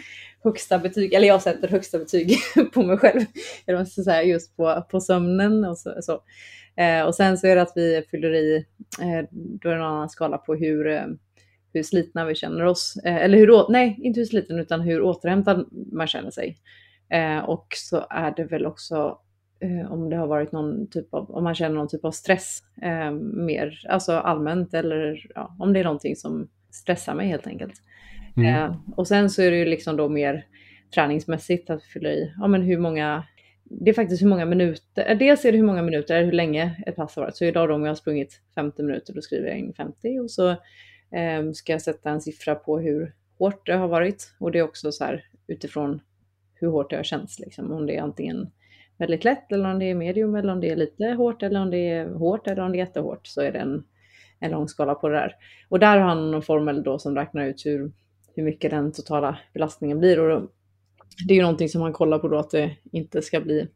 [0.45, 2.39] högsta betyg, eller jag sätter högsta betyg
[2.73, 3.21] på mig själv.
[3.67, 5.95] Eller vad man ska säga, just på, på sömnen och så.
[6.01, 6.13] så.
[6.81, 8.67] Uh, och sen så är det att vi fyller i,
[9.01, 11.03] eh, då är det en annan skala på hur, uh,
[11.73, 12.97] hur slitna vi känner oss.
[13.05, 16.57] Eh, eller hur, nej, inte hur sliten utan hur återhämtad man känner sig.
[17.11, 19.19] Eh, och så är det väl också
[19.61, 22.63] eh, om det har varit någon typ av, om man känner någon typ av stress
[23.35, 27.75] mer, alltså allmänt eller ja, om det är någonting som stressar mig helt enkelt.
[28.37, 28.73] Mm.
[28.97, 30.47] Och sen så är det ju liksom då mer
[30.95, 33.25] träningsmässigt att fylla i, ja men hur många,
[33.65, 36.97] det är faktiskt hur många minuter, dels är det hur många minuter, hur länge ett
[36.97, 37.37] pass har varit.
[37.37, 40.31] Så idag då om jag har sprungit 50 minuter, då skriver jag in 50 och
[40.31, 40.57] så
[41.13, 44.35] Ehm, ska jag sätta en siffra på hur hårt det har varit.
[44.39, 46.01] Och det är också så här utifrån
[46.55, 47.73] hur hårt det har känts, liksom.
[47.73, 48.51] om det är antingen
[48.99, 51.71] väldigt lätt eller om det är medium eller om det är lite hårt eller om
[51.71, 53.85] det är hårt eller om det är jättehårt så är det en,
[54.39, 55.37] en lång skala på det där.
[55.69, 57.93] Och där har han någon formel då som räknar ut hur,
[58.35, 60.21] hur mycket den totala belastningen blir.
[60.21, 60.51] Och
[61.29, 63.69] det är ju någonting som man kollar på då att det inte ska bli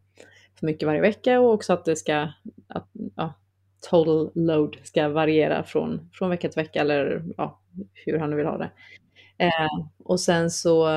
[0.59, 2.29] för mycket varje vecka och också att det ska,
[2.69, 3.35] att, ja,
[3.91, 7.61] total load ska variera från, från vecka till vecka eller ja,
[8.07, 8.71] hur han nu vill ha det.
[9.39, 10.89] Eh, och sen så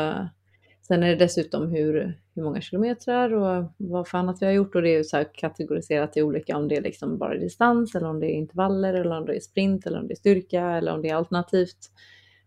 [0.88, 4.76] Sen är det dessutom hur, hur många kilometrar och vad fan att vi har gjort
[4.76, 7.96] och det är ju så här kategoriserat i olika om det är liksom bara distans
[7.96, 10.62] eller om det är intervaller eller om det är sprint eller om det är styrka
[10.62, 11.92] eller om det är alternativt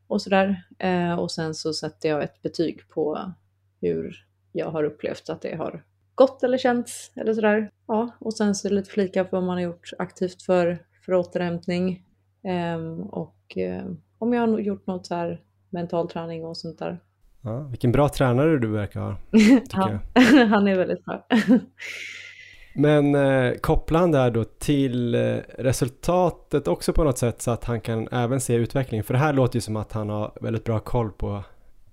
[0.07, 0.63] och sådär.
[0.79, 3.33] Eh, och sen så sätter jag ett betyg på
[3.81, 5.85] hur jag har upplevt att det har
[6.15, 7.71] gått eller känts eller sådär.
[7.87, 11.15] Ja, och sen så det lite flika på vad man har gjort aktivt för, för
[11.15, 12.03] återhämtning.
[12.45, 13.85] Ehm, och eh,
[14.19, 15.41] om jag har gjort något så här
[15.71, 17.01] mental träning och sånt där.
[17.43, 19.17] Ja, vilken bra tränare du verkar ha.
[19.71, 19.99] ja,
[20.51, 21.27] han är väldigt bra.
[22.75, 27.65] Men eh, kopplar han där då till eh, resultatet också på något sätt så att
[27.65, 29.03] han kan även se utveckling?
[29.03, 31.45] För det här låter ju som att han har väldigt bra koll på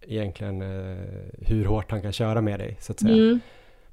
[0.01, 0.97] egentligen eh,
[1.41, 3.13] hur hårt han kan köra med dig så att säga.
[3.13, 3.39] Mm.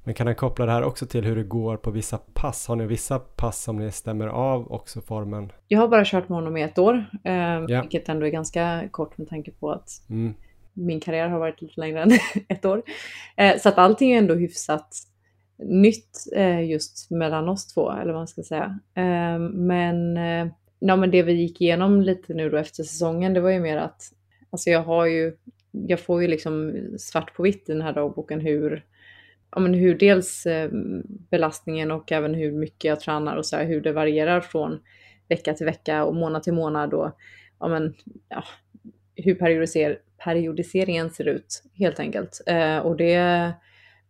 [0.05, 2.69] Men kan han koppla det här också till hur det går på vissa pass?
[2.69, 5.53] Har ni vissa pass som ni stämmer av också formen?
[5.69, 7.67] Jag har bara kört med honom i ett år, eh, yeah.
[7.67, 10.35] vilket ändå är ganska kort med tanke på att mm.
[10.73, 12.11] min karriär har varit lite längre än
[12.49, 12.83] ett år.
[13.37, 14.89] Eh, så att allting är ändå hyfsat
[15.59, 18.79] nytt eh, just mellan oss två, eller vad man ska säga.
[18.95, 20.47] Eh, men, eh,
[20.79, 23.77] ja, men det vi gick igenom lite nu då efter säsongen, det var ju mer
[23.77, 24.03] att
[24.51, 25.37] alltså jag har ju,
[25.71, 28.85] jag får ju liksom svart på vitt i den här dagboken hur
[29.55, 30.71] ja, men hur dels eh,
[31.31, 34.81] belastningen och även hur mycket jag tränar och så här, hur det varierar från
[35.29, 37.11] vecka till vecka och månad till månad och
[37.61, 37.95] ja, men,
[38.29, 38.45] ja,
[39.17, 42.41] hur periodiser periodiseringen ser ut helt enkelt.
[42.47, 43.53] Eh, och det,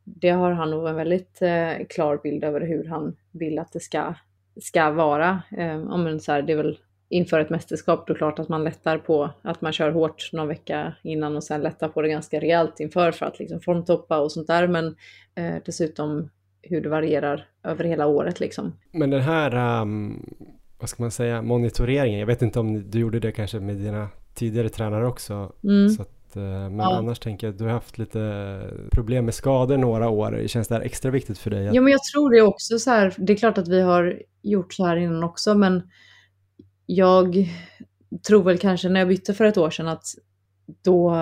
[0.04, 3.80] det har han nog en väldigt eh, klar bild över hur han vill att det
[3.80, 4.14] ska,
[4.60, 5.42] ska vara.
[5.58, 6.78] Eh, ja, men så här, det är väl
[7.08, 10.94] inför ett mästerskap då klart att man lättar på att man kör hårt någon vecka
[11.02, 14.46] innan och sen lättar på det ganska rejält inför för att liksom formtoppa och sånt
[14.46, 14.68] där.
[14.68, 14.96] Men
[15.34, 16.28] eh, dessutom
[16.62, 18.72] hur det varierar över hela året liksom.
[18.90, 20.34] Men den här, um,
[20.78, 24.08] vad ska man säga, monitoreringen, jag vet inte om du gjorde det kanske med dina
[24.34, 25.52] tidigare tränare också.
[25.64, 25.88] Mm.
[25.88, 26.96] Så att, uh, men ja.
[26.96, 28.60] annars tänker jag att du har haft lite
[28.92, 30.42] problem med skador några år.
[30.46, 31.68] Känns det här extra viktigt för dig?
[31.68, 31.74] Att...
[31.74, 33.14] Ja, men jag tror det också så här.
[33.18, 35.82] Det är klart att vi har gjort så här innan också, men
[36.86, 37.46] jag
[38.26, 40.04] tror väl kanske när jag bytte för ett år sedan att
[40.82, 41.14] då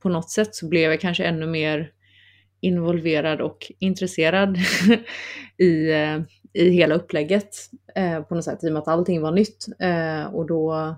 [0.00, 1.92] på något sätt så blev jag kanske ännu mer
[2.60, 4.58] involverad och intresserad
[5.56, 6.20] i, eh,
[6.52, 7.56] i hela upplägget
[7.94, 9.66] eh, på något sätt i och med att allting var nytt.
[9.78, 10.94] Eh, och då,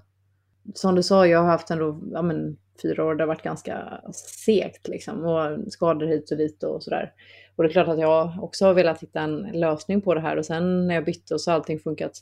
[0.74, 4.00] som du sa, jag har haft ändå ja, men, fyra år, det har varit ganska
[4.44, 7.12] segt liksom och skador hit och dit och sådär.
[7.56, 10.36] Och det är klart att jag också har velat hitta en lösning på det här
[10.36, 12.12] och sen när jag bytte så har allting funkat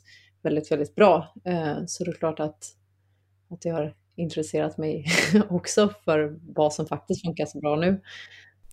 [0.43, 1.34] väldigt, väldigt bra.
[1.45, 2.64] Eh, så det är klart att,
[3.51, 5.07] att jag har intresserat mig
[5.51, 8.01] också för vad som faktiskt funkar så bra nu.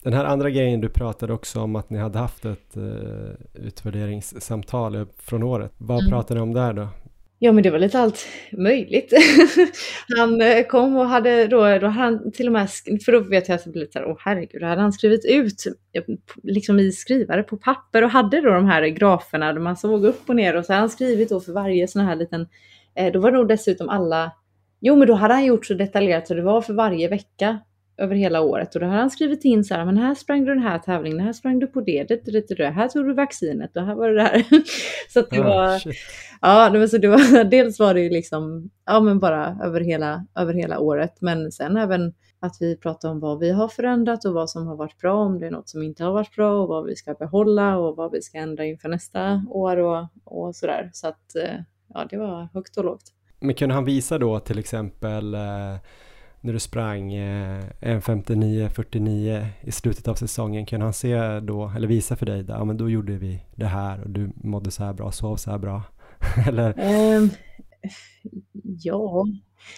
[0.03, 5.07] Den här andra grejen du pratade också om att ni hade haft ett uh, utvärderingssamtal
[5.17, 5.71] från året.
[5.77, 6.09] Vad mm.
[6.09, 6.87] pratade ni om där då?
[7.41, 9.13] Ja, men det var lite allt möjligt.
[10.17, 12.69] han eh, kom och hade då, då hade han till och med,
[13.05, 14.93] för då vet jag att det blev lite så här, åh herregud, då hade han
[14.93, 15.63] skrivit ut
[15.93, 16.03] eh,
[16.43, 20.29] liksom i skrivare på papper och hade då de här graferna där man såg upp
[20.29, 22.47] och ner och så hade han skrivit då för varje sån här liten,
[22.95, 24.31] eh, då var det nog dessutom alla,
[24.81, 27.59] jo men då hade han gjort så detaljerat så det var för varje vecka
[27.99, 30.53] över hela året och då har han skrivit in så här, men här sprang du
[30.53, 33.13] den här tävlingen, här sprang du på det, det, det, det, det här tog du
[33.13, 34.45] vaccinet och här var det där.
[35.13, 35.95] så att det oh, var, shit.
[36.41, 39.81] ja, det var, så det var, dels var det ju liksom, ja men bara över
[39.81, 44.25] hela, över hela året, men sen även att vi pratar om vad vi har förändrat
[44.25, 46.61] och vad som har varit bra, om det är något som inte har varit bra
[46.61, 50.55] och vad vi ska behålla och vad vi ska ändra inför nästa år och, och
[50.55, 50.89] sådär.
[50.93, 51.55] Så att eh,
[51.93, 53.03] ja, det var högt och lågt.
[53.39, 55.75] Men kunde han visa då till exempel eh
[56.41, 62.15] när du sprang eh, 1.59-49 i slutet av säsongen, kan han se då, eller visa
[62.15, 65.11] för dig, ja men då gjorde vi det här och du mådde så här bra,
[65.11, 65.83] sov så här bra?
[66.47, 66.73] eller?
[67.15, 67.29] Um,
[68.61, 69.25] ja,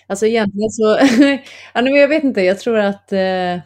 [0.08, 0.84] alltså egentligen så,
[1.74, 3.60] ja, men jag vet inte, jag tror att eh,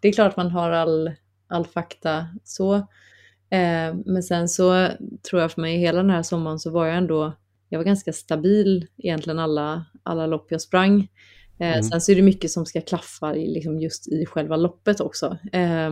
[0.00, 1.12] det är klart man har all,
[1.48, 2.74] all fakta så.
[3.54, 4.88] Eh, men sen så
[5.30, 7.32] tror jag för mig hela den här sommaren så var jag ändå,
[7.68, 11.08] jag var ganska stabil egentligen alla, alla lopp jag sprang.
[11.58, 11.82] Eh, mm.
[11.82, 15.38] Sen så är det mycket som ska klaffa i, liksom just i själva loppet också.
[15.52, 15.90] Eh,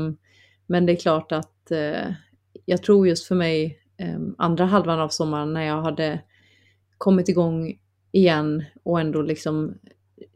[0.67, 2.13] men det är klart att eh,
[2.65, 6.21] jag tror just för mig ehm, andra halvan av sommaren när jag hade
[6.99, 7.79] kommit igång
[8.13, 9.75] igen och ändå liksom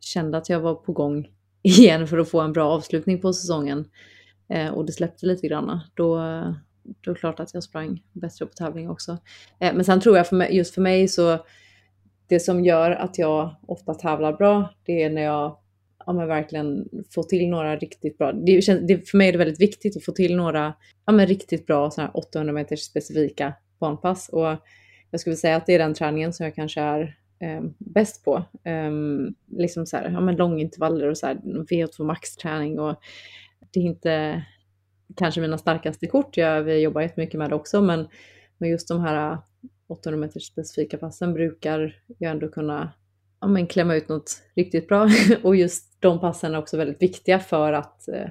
[0.00, 1.28] kände att jag var på gång
[1.62, 3.84] igen för att få en bra avslutning på säsongen
[4.48, 6.16] eh, och det släppte lite grann, då,
[6.84, 9.18] då är det klart att jag sprang bättre på tävling också.
[9.58, 11.38] Men sen tror jag för mig, just för mig så
[12.28, 15.58] det som gör att jag ofta tävlar bra, det är när jag
[16.06, 18.32] ja, men verkligen får till några riktigt bra.
[18.32, 20.74] Det, känns, det, för mig är det väldigt viktigt att få till några
[21.06, 24.28] ja, men riktigt bra såna 800 meters specifika banpass.
[24.28, 24.56] Och
[25.10, 28.36] jag skulle säga att det är den träningen som jag kanske är eh, bäst på.
[28.64, 28.90] Eh,
[29.58, 32.78] liksom så här, ja, men långintervaller och så här, VO2 max-träning.
[32.78, 32.96] Och
[33.70, 34.44] det är inte
[35.16, 36.36] kanske mina starkaste kort.
[36.36, 38.08] Jag, vi jobbar jättemycket med det också, men,
[38.58, 39.38] men just de här
[39.88, 42.92] 800 meters specifika passen brukar jag ändå kunna
[43.40, 45.08] ja, men klämma ut något riktigt bra.
[45.42, 48.28] och just de passen är också väldigt viktiga för att, eh,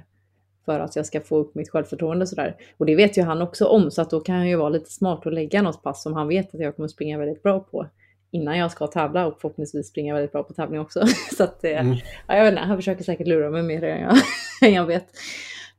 [0.66, 2.56] för att jag ska få upp mitt självförtroende sådär.
[2.78, 4.92] Och det vet ju han också om, så att då kan han ju vara lite
[4.92, 7.88] smart och lägga något pass som han vet att jag kommer springa väldigt bra på
[8.32, 11.08] innan jag ska tävla och förhoppningsvis springa väldigt bra på tävling också.
[11.38, 11.98] så att, eh, mm.
[12.28, 14.18] ja, jag vet inte, han försöker säkert lura mig mer än jag,
[14.62, 15.06] än jag vet.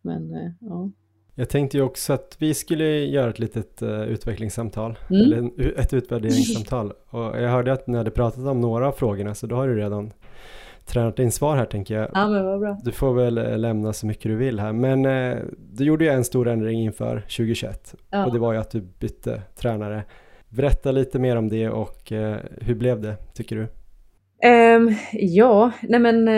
[0.03, 0.91] Men eh, ja.
[1.39, 5.23] Jag tänkte ju också att vi skulle göra ett litet uh, utvecklingssamtal, mm.
[5.23, 6.93] eller ett utvärderingssamtal.
[7.11, 9.77] Och jag hörde att ni hade pratat om några av frågorna, så då har du
[9.77, 10.13] redan
[10.87, 12.11] tränat in svar här tänker jag.
[12.15, 12.79] Ja, men vad bra.
[12.85, 14.73] Du får väl eh, lämna så mycket du vill här.
[14.73, 15.39] Men eh,
[15.73, 18.27] du gjorde ju en stor ändring inför 2021 ja.
[18.27, 20.05] och det var ju att du bytte tränare.
[20.49, 23.63] Berätta lite mer om det och eh, hur blev det tycker du?
[24.49, 26.29] Um, ja, nej men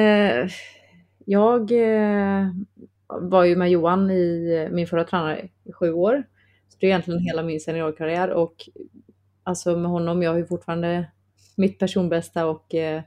[1.25, 1.73] jag
[3.09, 6.23] var ju med Johan i min förra tränare i sju år.
[6.69, 8.69] Så det är egentligen hela min seniorkarriär och
[9.43, 11.11] alltså med honom, jag har ju fortfarande
[11.57, 13.03] mitt personbästa och eh,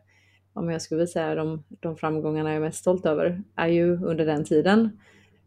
[0.54, 4.26] om jag skulle säga de, de framgångarna jag är mest stolt över, är ju under
[4.26, 5.00] den tiden.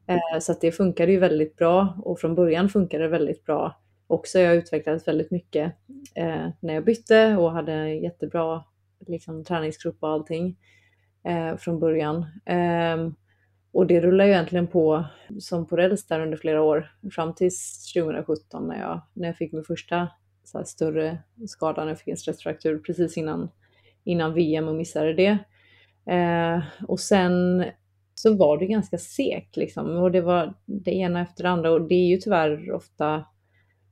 [0.07, 3.81] Eh, så att det funkade ju väldigt bra och från början funkade det väldigt bra
[4.07, 4.39] också.
[4.39, 5.73] Jag utvecklades väldigt mycket
[6.15, 8.65] eh, när jag bytte och hade en jättebra
[9.07, 10.57] liksom, träningsgrupp och allting
[11.25, 12.27] eh, från början.
[12.45, 13.15] Ehm,
[13.75, 15.05] och det rullar ju egentligen på
[15.39, 17.51] som på räls där under flera år, fram till
[17.95, 20.09] 2017 när jag, när jag fick min första
[20.45, 23.51] så här, större skada, när jag fick en stressfraktur precis innan
[24.05, 25.39] innan VM och missade det.
[26.13, 27.65] Eh, och sen
[28.15, 31.89] så var det ganska segt liksom och det var det ena efter det andra och
[31.89, 33.25] det är ju tyvärr ofta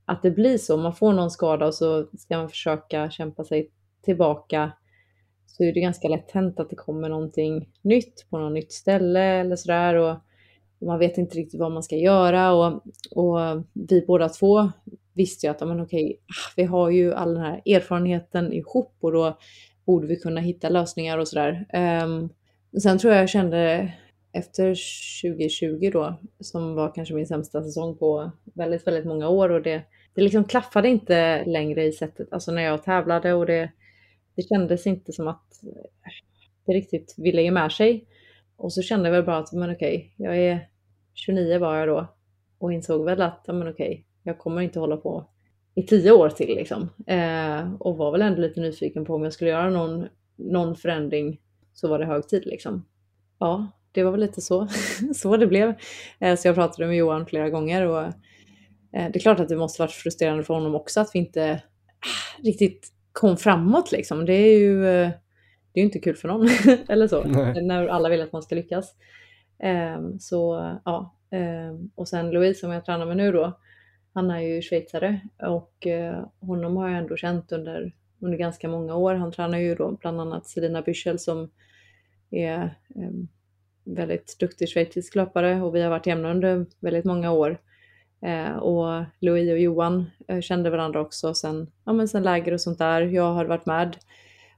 [0.05, 0.77] att det blir så.
[0.77, 3.71] Man får någon skada och så ska man försöka kämpa sig
[4.01, 4.71] tillbaka
[5.57, 9.23] så är det ganska lätt hänt att det kommer någonting nytt på något nytt ställe
[9.23, 10.11] eller sådär och,
[10.79, 14.71] och man vet inte riktigt vad man ska göra och, och vi båda två
[15.13, 19.11] visste ju att men okej, ah, vi har ju all den här erfarenheten ihop och
[19.11, 19.37] då
[19.85, 21.65] borde vi kunna hitta lösningar och sådär.
[22.03, 22.29] Um,
[22.81, 23.93] sen tror jag jag kände
[24.31, 24.75] efter
[25.21, 29.81] 2020 då, som var kanske min sämsta säsong på väldigt, väldigt många år och det,
[30.13, 33.71] det liksom klaffade inte längre i sättet, alltså när jag tävlade och det,
[34.35, 35.61] det kändes inte som att
[36.65, 38.07] det riktigt ville ge med sig.
[38.55, 40.69] Och så kände jag väl bara att, men okej, jag är
[41.13, 42.07] 29 var jag då
[42.57, 45.29] och insåg väl att, men okej, jag kommer inte hålla på
[45.75, 46.89] i tio år till liksom.
[47.07, 51.39] Eh, och var väl ändå lite nyfiken på om jag skulle göra någon, någon förändring
[51.73, 52.85] så var det hög tid liksom.
[53.39, 54.67] Ja, det var väl lite så,
[55.15, 55.73] så det blev.
[56.19, 58.11] Eh, så jag pratade med Johan flera gånger och eh,
[58.91, 61.61] det är klart att det måste varit frustrerande för honom också att vi inte
[61.99, 64.25] ah, riktigt kom framåt liksom.
[64.25, 65.09] Det är ju eh,
[65.73, 66.49] det är inte kul för någon,
[66.89, 67.63] eller så, Nej.
[67.63, 68.95] när alla vill att man ska lyckas.
[69.59, 73.59] Ehm, så ja, ehm, och sen Louise som jag tränar med nu då,
[74.13, 78.95] han är ju schweizare och eh, honom har jag ändå känt under, under ganska många
[78.95, 79.15] år.
[79.15, 81.51] Han tränar ju då bland annat Selina Büchel som
[82.31, 83.11] är eh,
[83.83, 87.57] väldigt duktig schweizisk löpare och vi har varit jämna under väldigt många år.
[88.25, 92.61] Eh, och Louis och Johan eh, kände varandra också sen, ja, men sen läger och
[92.61, 93.01] sånt där.
[93.01, 93.97] Jag hade varit med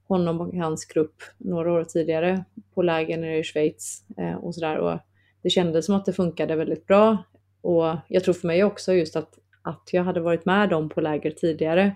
[0.07, 2.43] honom och hans grupp några år tidigare
[2.74, 4.78] på läger nere i Schweiz eh, och sådär.
[4.78, 4.99] Och
[5.41, 7.18] det kändes som att det funkade väldigt bra.
[7.61, 11.01] Och jag tror för mig också just att att jag hade varit med dem på
[11.01, 11.95] läger tidigare.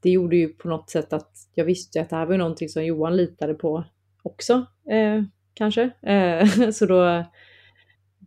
[0.00, 2.84] Det gjorde ju på något sätt att jag visste att det här var någonting som
[2.84, 3.84] Johan litade på
[4.22, 5.22] också, eh,
[5.54, 5.90] kanske.
[6.02, 7.24] Eh, så då,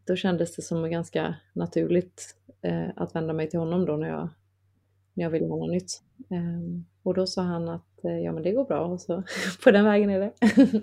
[0.07, 4.30] då kändes det som ganska naturligt eh, att vända mig till honom då när jag,
[5.14, 6.01] när jag ville ha något nytt.
[6.30, 9.24] Ehm, och då sa han att eh, ja men det går bra och så
[9.64, 10.32] på den vägen är det.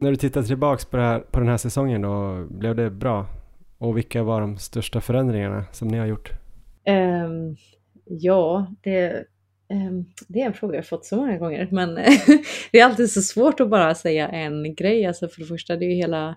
[0.00, 3.26] när du tittar tillbaks på, här, på den här säsongen då, blev det bra?
[3.78, 6.32] Och vilka var de största förändringarna som ni har gjort?
[6.88, 7.56] Um,
[8.04, 9.24] ja, det,
[9.70, 11.94] um, det är en fråga jag fått så många gånger, men
[12.72, 15.06] det är alltid så svårt att bara säga en grej.
[15.06, 16.36] Alltså för det första, det är ju hela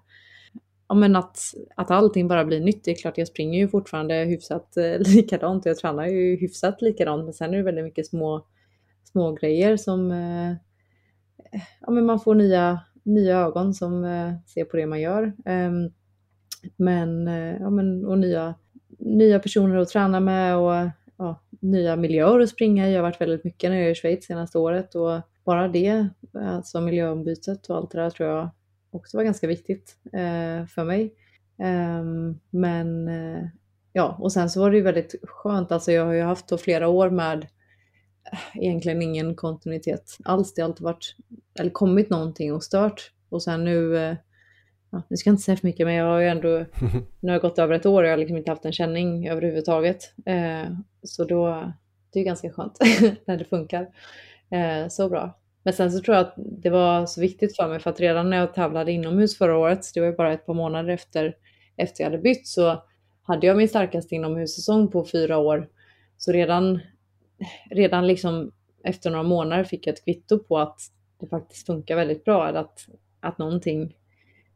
[0.90, 1.40] ja, men att,
[1.76, 2.84] att allting bara blir nytt.
[2.84, 6.82] Det är klart, jag springer ju fortfarande hyfsat eh, likadant och jag tränar ju hyfsat
[6.82, 8.46] likadant, men sen är det väldigt mycket små,
[9.04, 10.54] små grejer som eh,
[11.82, 15.34] ja, men man får nya, nya ögon som eh, ser på det man gör.
[15.46, 15.92] Ehm,
[16.76, 18.56] men, eh, ja, men, och nya
[19.00, 22.92] nya personer att träna med och ja, nya miljöer att springa i.
[22.92, 26.08] Jag har varit väldigt mycket när jag är i Schweiz senaste året och bara det,
[26.34, 28.50] alltså miljöombytet och allt det där tror jag
[28.92, 31.14] också var ganska viktigt eh, för mig.
[31.60, 32.04] Eh,
[32.50, 33.48] men eh,
[33.94, 36.88] ja, och sen så var det ju väldigt skönt, alltså jag har ju haft flera
[36.88, 37.48] år med
[38.32, 40.54] eh, egentligen ingen kontinuitet alls.
[40.54, 41.16] Det har alltid varit,
[41.60, 43.96] eller kommit någonting och stört och sen nu
[44.92, 46.50] ja, nu ska jag inte säga för mycket, men jag har ju ändå,
[47.20, 49.28] nu har jag gått över ett år och jag har liksom inte haft en känning
[49.28, 50.14] överhuvudtaget.
[51.04, 51.74] Så då,
[52.14, 52.80] det är ganska skönt
[53.26, 53.88] när det funkar
[54.90, 55.39] så bra.
[55.64, 58.30] Men sen så tror jag att det var så viktigt för mig för att redan
[58.30, 61.36] när jag tävlade inomhus förra året, det var ju bara ett par månader efter,
[61.78, 62.84] efter jag hade bytt, så
[63.22, 65.70] hade jag min starkaste inomhussäsong på fyra år.
[66.18, 66.80] Så redan,
[67.70, 68.52] redan liksom
[68.84, 70.80] efter några månader fick jag ett kvitto på att
[71.20, 72.88] det faktiskt funkar väldigt bra, eller att,
[73.20, 73.98] att någonting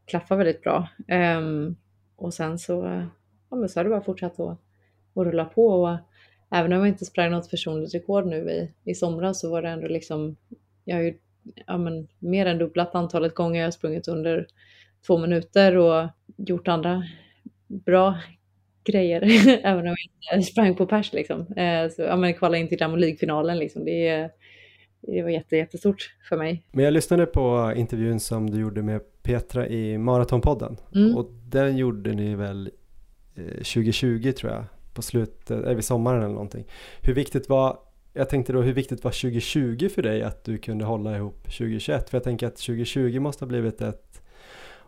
[0.06, 0.88] klaffar väldigt bra.
[1.38, 1.76] Um,
[2.16, 3.06] och sen så,
[3.50, 4.58] ja, men så har det bara fortsatt att,
[5.14, 5.66] att rulla på.
[5.66, 5.98] Och
[6.50, 9.68] även om jag inte sprang något personligt rekord nu i, i somras så var det
[9.68, 10.36] ändå liksom,
[10.84, 11.14] jag har ju
[11.66, 14.46] ja, men, mer än dubblat antalet gånger jag har sprungit under
[15.06, 17.04] två minuter och gjort andra
[17.66, 18.18] bra
[18.84, 19.22] grejer,
[19.64, 19.96] även om
[20.30, 21.40] jag inte sprang på pers liksom.
[21.40, 23.84] Eh, så, ja, men kvala in till Diamond League-finalen liksom.
[23.84, 24.30] Det,
[25.00, 26.62] det var jätte, jättestort för mig.
[26.72, 31.16] Men jag lyssnade på intervjun som du gjorde med Petra i Maratonpodden Mm.
[31.16, 32.70] och den gjorde ni väl
[33.36, 34.64] eh, 2020 tror jag,
[34.94, 36.64] på slutet, eller vid sommaren eller någonting.
[37.02, 37.78] Hur viktigt var,
[38.14, 42.10] jag tänkte då hur viktigt var 2020 för dig att du kunde hålla ihop 2021?
[42.10, 44.22] För jag tänker att 2020 måste ha blivit ett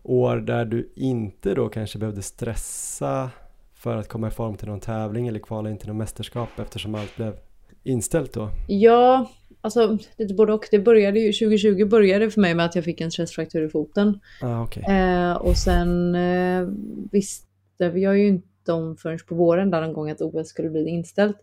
[0.02, 3.30] år där du inte då kanske behövde stressa
[3.74, 6.94] för att komma i form till någon tävling eller kvala in till någon mästerskap eftersom
[6.94, 7.36] allt blev
[7.84, 8.48] inställt då.
[8.68, 10.68] Ja, alltså lite både och.
[10.70, 14.20] Det började ju, 2020 började för mig med att jag fick en stressfraktur i foten.
[14.42, 14.84] Ah, okej.
[14.88, 16.68] Eh, och sen eh,
[17.12, 17.46] visste
[17.78, 21.36] jag ju inte om förrän på våren där någon gång att OS skulle bli inställt.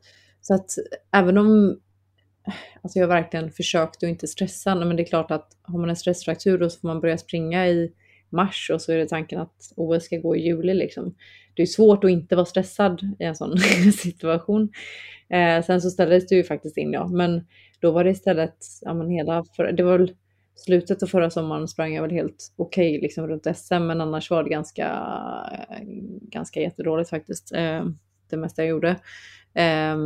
[0.43, 0.71] Så att
[1.11, 1.79] även om
[2.81, 5.95] alltså jag verkligen försökte att inte stressa, men det är klart att har man en
[5.95, 7.91] stressfraktur då så får man börja springa i
[8.29, 11.15] mars och så är det tanken att OS ska gå i juli liksom.
[11.53, 13.57] Det är svårt att inte vara stressad i en sån
[13.97, 14.69] situation.
[15.29, 17.47] Eh, sen så ställdes det ju faktiskt in ja, men
[17.79, 20.15] då var det istället, ja men hela, för, det var väl
[20.55, 24.43] slutet av förra sommaren sprang jag väl helt okej liksom runt SM, men annars var
[24.43, 24.87] det ganska,
[25.69, 25.83] eh,
[26.21, 27.51] ganska jättedåligt faktiskt.
[27.51, 27.85] Eh,
[28.29, 28.95] det mesta jag gjorde.
[29.53, 29.97] Eh,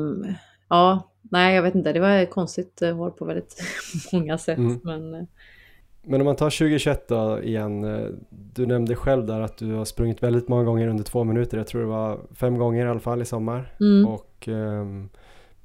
[0.70, 3.62] ja, nej jag vet inte, det var konstigt eh, år på väldigt
[4.14, 4.58] många sätt.
[4.58, 4.80] Mm.
[4.84, 5.24] Men, eh,
[6.04, 9.86] Men om man tar 2021 då igen, eh, du nämnde själv där att du har
[9.86, 13.00] sprungit väldigt många gånger under två minuter, jag tror det var fem gånger i alla
[13.00, 15.10] fall i sommar mm, och ehm,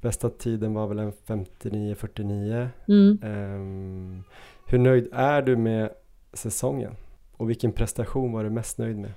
[0.01, 2.67] bästa tiden var väl en 59-49.
[2.87, 3.19] mm.
[3.23, 4.23] Ehm,
[4.67, 5.89] hur nöjd är du med
[6.33, 6.95] säsongen?
[7.37, 9.13] Och vilken prestation var du mest nöjd med?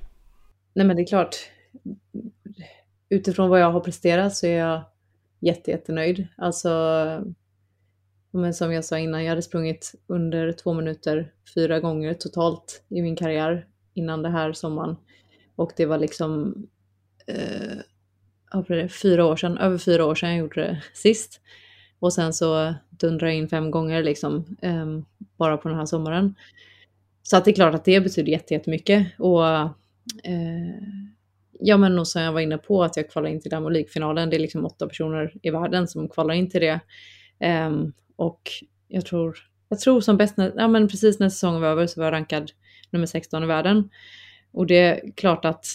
[0.74, 1.36] Nej men det är klart,
[3.09, 4.82] utifrån vad jag har presterat så är jag
[5.40, 6.26] jätte, jättenöjd.
[6.36, 6.68] Alltså,
[8.30, 13.02] men som jag sa innan, jag hade sprungit under två minuter fyra gånger totalt i
[13.02, 14.96] min karriär innan det här sommaren.
[15.57, 16.54] Och det var liksom
[17.26, 21.40] eh, det, fyra år sedan, över fyra år sedan jag gjorde det sist.
[21.98, 24.86] Och sen så dundrade jag in fem gånger liksom, eh,
[25.36, 26.34] bara på den här sommaren.
[27.22, 29.07] Så att det är klart att det betyder jätte- jättemycket.
[29.18, 29.68] Och eh,
[31.61, 34.30] ja, men och som jag var inne på, att jag kvalar in till Damo League-finalen.
[34.30, 36.80] Det är liksom åtta personer i världen som kvalar in till det.
[37.66, 38.40] Um, och
[38.88, 39.38] jag tror,
[39.68, 42.12] jag tror som bäst, när, ja men precis när säsongen var över så var jag
[42.12, 42.50] rankad
[42.90, 43.90] nummer 16 i världen.
[44.52, 45.66] Och det är klart att,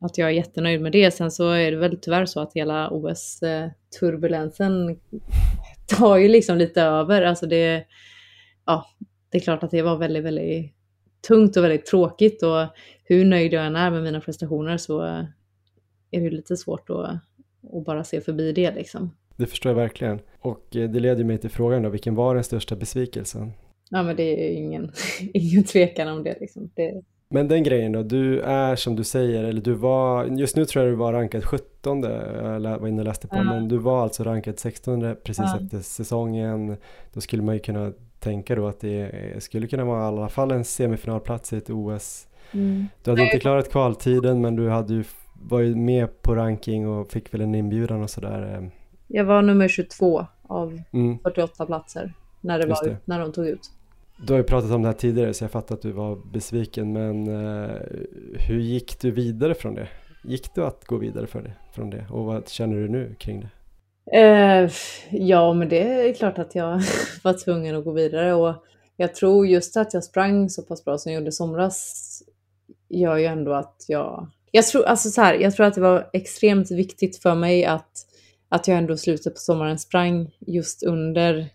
[0.00, 1.10] att jag är jättenöjd med det.
[1.10, 4.98] Sen så är det väl tyvärr så att hela OS-turbulensen
[5.98, 7.22] tar ju liksom lite över.
[7.22, 7.84] Alltså det,
[8.66, 8.86] ja,
[9.30, 10.77] det är klart att det var väldigt, väldigt
[11.28, 12.66] tungt och väldigt tråkigt och
[13.04, 15.00] hur nöjd jag än är med mina prestationer så
[16.10, 17.10] är det lite svårt att,
[17.78, 19.10] att bara se förbi det liksom.
[19.36, 20.20] Det förstår jag verkligen.
[20.40, 23.52] Och eh, det leder mig till frågan då, vilken var den största besvikelsen?
[23.90, 24.92] Ja men det är ju ingen,
[25.34, 26.70] ingen tvekan om det liksom.
[26.74, 30.64] Det, Men den grejen då, du är som du säger, eller du var, just nu
[30.64, 33.42] tror jag du var rankad 17, jag lä- var inne och läste på, Ja.
[33.44, 35.58] men du var alltså rankad 16 precis Ja.
[35.62, 36.76] efter säsongen.
[37.12, 39.12] Då skulle man ju kunna tänka då att det
[39.42, 42.26] skulle kunna vara i alla fall en semifinalplats i ett OS.
[42.52, 43.24] Du hade Nej.
[43.24, 45.04] inte klarat kvaltiden men du hade ju,
[45.42, 48.54] var ju med på ranking och fick väl en inbjudan och sådär.
[48.62, 48.68] eh.
[49.06, 51.18] Jag var nummer 22 av Mm.
[51.18, 52.96] 48 platser när, det Just var, det.
[53.04, 53.70] när de tog ut.
[54.26, 56.92] Du har ju pratat om det här tidigare så jag fattar att du var besviken
[56.92, 57.70] men eh,
[58.48, 59.88] hur gick du vidare från det?
[60.24, 63.40] Gick du att gå vidare för det, från det och vad känner du nu kring
[63.40, 63.48] det?
[64.12, 64.70] Eh,
[65.10, 66.80] ja, men det är klart att jag
[67.22, 68.64] var tvungen att gå vidare och
[68.96, 72.22] jag tror just att jag sprang så pass bra som jag gjorde somras
[72.88, 74.28] gör ju ändå att jag...
[74.50, 78.06] Jag tror, alltså så här, jag tror att det var extremt viktigt för mig att,
[78.48, 81.48] att jag ändå i slutet på sommaren sprang just under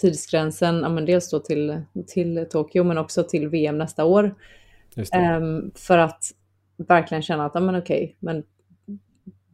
[0.00, 4.34] tidsgränsen, ja, men dels då till, till Tokyo men också till VM nästa år.
[5.12, 6.24] Ehm, för att
[6.76, 8.42] verkligen känna att, ja men okej, men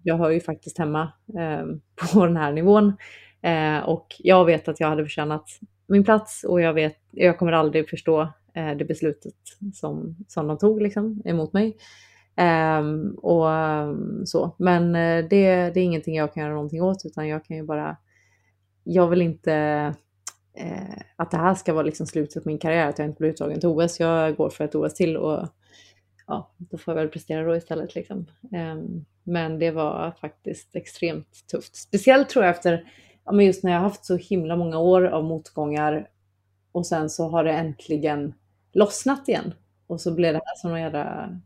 [0.06, 1.80] jag hör ju faktiskt hemma ehm,
[2.12, 2.92] på den här nivån.
[3.42, 5.44] Eh, och jag vet att jag hade förtjänat
[5.86, 8.20] min plats och jag vet, jag kommer aldrig förstå
[8.54, 9.34] eh, det beslutet
[9.74, 11.76] som, som de tog liksom emot mig.
[12.36, 14.54] Ehm, och ehm, så.
[14.58, 17.62] Men eh, det, det är ingenting jag kan göra någonting åt utan jag kan ju
[17.62, 17.96] bara,
[18.84, 19.54] jag vill inte
[20.54, 23.30] eh, att det här ska vara liksom slutet på min karriär, att jag inte blir
[23.30, 24.00] uttagen till OS.
[24.00, 25.48] Jag går för ett OS till och
[26.26, 27.94] ja, då får jag väl prestera då istället.
[27.94, 28.26] Liksom.
[28.52, 31.76] Ehm, men det var faktiskt extremt tufft.
[31.76, 32.92] Speciellt tror jag efter
[33.24, 36.08] ja, men just när jag haft så himla många år av motgångar
[36.72, 38.34] och sen så har det äntligen
[38.72, 39.54] lossnat igen.
[39.86, 41.38] Och så blev det här som en jävla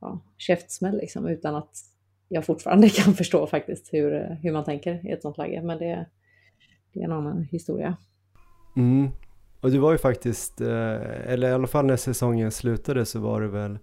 [0.00, 1.76] ja, käftsmäll liksom, utan att
[2.28, 5.62] jag fortfarande kan förstå faktiskt hur, hur man tänker i ett sånt läge.
[5.62, 6.06] Men det,
[6.92, 7.96] det är en annan historia.
[8.76, 9.10] Mm.
[9.60, 13.40] Och du var ju faktiskt, eh, eller i alla fall när säsongen slutade så var
[13.40, 13.78] du väl,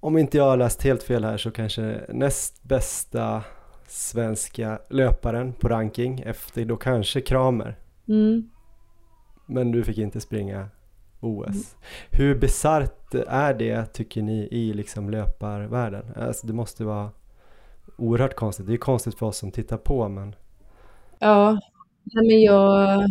[0.00, 3.42] om inte jag har läst helt fel här så kanske näst bästa
[3.86, 7.78] svenska löparen på ranking efter då kanske Kramer.
[8.08, 8.50] Mm.
[9.46, 10.68] Men du fick inte springa
[11.20, 11.46] OS.
[11.48, 11.62] Mm.
[12.10, 16.04] Hur bisarrt är det tycker ni i liksom löparvärlden?
[16.16, 17.10] Alltså det måste vara
[17.98, 18.66] oerhört konstigt.
[18.66, 20.34] Det är konstigt för oss som tittar på men...
[21.18, 21.60] Ja,
[22.04, 23.04] men jag,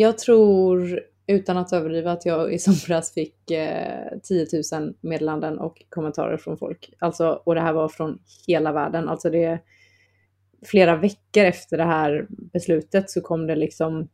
[0.00, 5.82] jag tror utan att överdriva att jag i somras fick eh, 10 000 meddelanden och
[5.88, 6.90] kommentarer från folk.
[6.98, 9.08] Alltså, och det här var från hela världen.
[9.08, 9.58] Alltså det,
[10.66, 14.08] flera veckor efter det här beslutet så kom det liksom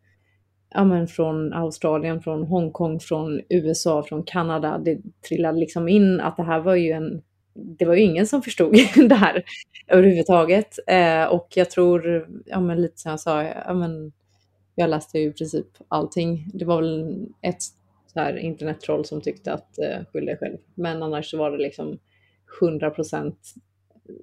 [0.75, 4.79] ja, men från Australien, från Hongkong, från USA, från Kanada.
[4.85, 7.23] Det trillade liksom in att det här var ju en...
[7.55, 8.73] Det var ju ingen som förstod
[9.09, 9.43] det här
[9.89, 10.79] överhuvudtaget.
[10.87, 14.13] Eh, och jag tror, ja men lite som jag sa, ja men
[14.75, 16.51] jag läste ju i princip allting.
[16.55, 17.63] Det var väl ett
[18.07, 20.59] så här internettroll som tyckte att eh, skyll dig själv.
[20.75, 21.99] Men annars så var det liksom
[22.61, 23.35] 100%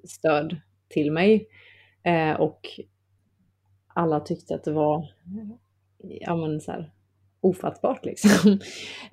[0.04, 0.56] stöd
[0.88, 1.48] till mig.
[2.02, 2.60] Eh, och
[3.94, 5.12] alla tyckte att det var
[6.02, 6.92] ja, men så här,
[7.40, 8.58] ofattbart liksom.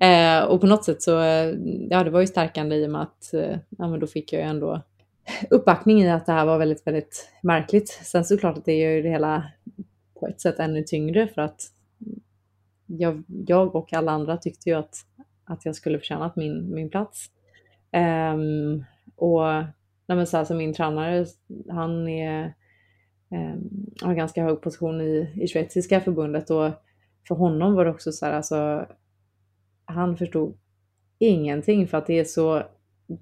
[0.00, 1.54] eh, och på något sätt så, eh,
[1.90, 4.42] ja det var ju stärkande i och med att eh, ja, men då fick jag
[4.42, 4.82] ju ändå
[5.50, 7.88] uppbackning i att det här var väldigt, väldigt märkligt.
[7.88, 9.44] Sen såklart att det gör ju det hela
[10.20, 11.72] på ett sätt ännu tyngre för att
[12.86, 14.96] jag, jag och alla andra tyckte ju att,
[15.44, 17.30] att jag skulle förtjänat min, min plats.
[18.34, 18.84] Um,
[19.16, 19.42] och
[20.06, 21.26] nej men så här, så min tränare,
[21.68, 22.54] han är
[23.30, 26.70] um, har ganska hög position i, i schweiziska förbundet och
[27.28, 28.86] för honom var det också så här, alltså
[29.84, 30.58] han förstod
[31.18, 32.62] ingenting för att det är så,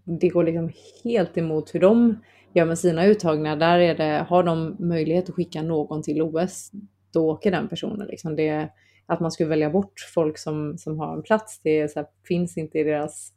[0.05, 0.71] det går liksom
[1.05, 2.17] helt emot hur de
[2.57, 3.57] gör med sina uttagningar.
[3.57, 6.71] Där är det, har de möjlighet att skicka någon till OS,
[7.13, 8.07] då åker den personen.
[8.07, 8.37] Liksom.
[8.37, 8.69] Det,
[9.07, 12.79] att man skulle välja bort folk som, som har en plats, det här, finns inte
[12.79, 13.33] i deras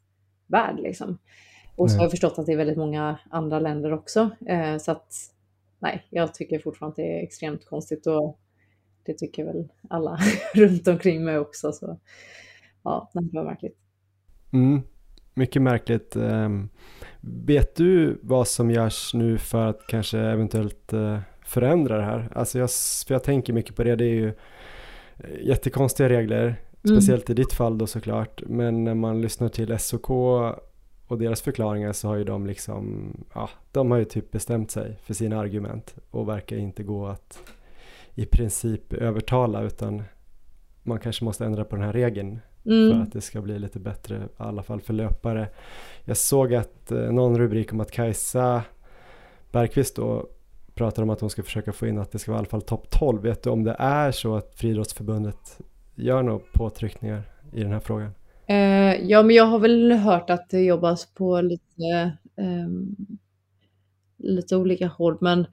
[0.47, 0.79] värld.
[0.79, 1.17] Liksom.
[1.75, 4.29] Och så har jag förstått att det är väldigt många andra länder också.
[4.47, 5.13] Eh, så att
[5.79, 8.39] nej, jag tycker fortfarande att det är extremt konstigt och
[9.05, 10.17] det tycker väl alla
[10.55, 11.71] runt omkring mig också.
[11.71, 11.99] Så
[12.83, 13.77] ja, det var märkligt.
[14.53, 14.81] Mm,
[15.39, 16.15] mycket märkligt.
[16.15, 16.69] Um,
[17.21, 22.29] vet du vad som görs nu för att kanske eventuellt uh, förändra det här?
[22.35, 22.69] Alltså jag,
[23.07, 24.27] för jag tänker mycket på det, det är ju
[25.17, 26.97] eh, jättekonstiga regler, mm.
[26.97, 30.09] speciellt i ditt fall då såklart, men när man lyssnar till SOK
[31.07, 34.99] och deras förklaringar så har ju de liksom, ja, de har ju typ bestämt sig
[35.03, 37.39] för sina argument och verkar inte gå att
[38.15, 40.03] i princip övertala utan
[40.83, 42.91] man kanske måste ändra på den här regeln mm.
[42.91, 45.47] för att det ska bli lite bättre, i alla fall för löpare.
[46.05, 48.63] Jag såg att eh, någon rubrik om att Kajsa
[49.51, 50.27] Bergqvist då
[50.73, 52.61] pratar om att hon ska försöka få in att det ska vara i alla fall
[52.61, 53.21] topp 12.
[53.21, 55.59] Vet du om det är så att Friidrottsförbundet
[55.95, 57.21] gör några påtryckningar
[57.53, 58.11] i den här frågan?
[58.47, 62.69] Eh, ja, men jag har väl hört att det jobbas på lite, eh,
[64.17, 65.45] lite olika håll, men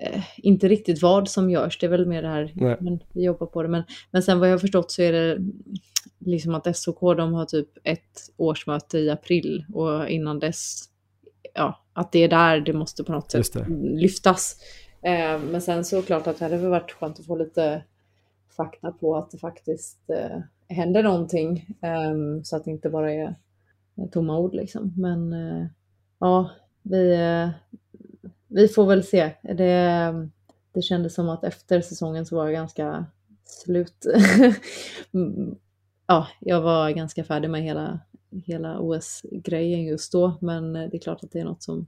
[0.00, 1.78] eh, inte riktigt vad som görs.
[1.78, 3.68] Det är väl mer det här, men vi jobbar på det.
[3.68, 5.38] Men, men sen vad jag har förstått så är det
[6.18, 10.84] liksom att SOK de har typ ett årsmöte i april och innan dess,
[11.54, 14.56] ja, att det är där det måste på något sätt lyftas.
[15.02, 17.82] Eh, men sen så klart att det hade varit skönt att få lite
[18.56, 21.66] fakta på att det faktiskt eh, händer någonting
[22.10, 23.34] um, så att det inte bara är
[24.10, 24.92] tomma ord liksom.
[24.96, 25.66] Men uh,
[26.18, 26.50] ja,
[26.82, 27.48] vi, uh,
[28.48, 29.30] vi får väl se.
[29.42, 30.12] Det,
[30.74, 33.06] det kändes som att efter säsongen så var jag ganska
[33.44, 34.06] slut.
[36.06, 38.00] ja, jag var ganska färdig med hela,
[38.46, 41.86] hela OS-grejen just då, men det är klart att det är något som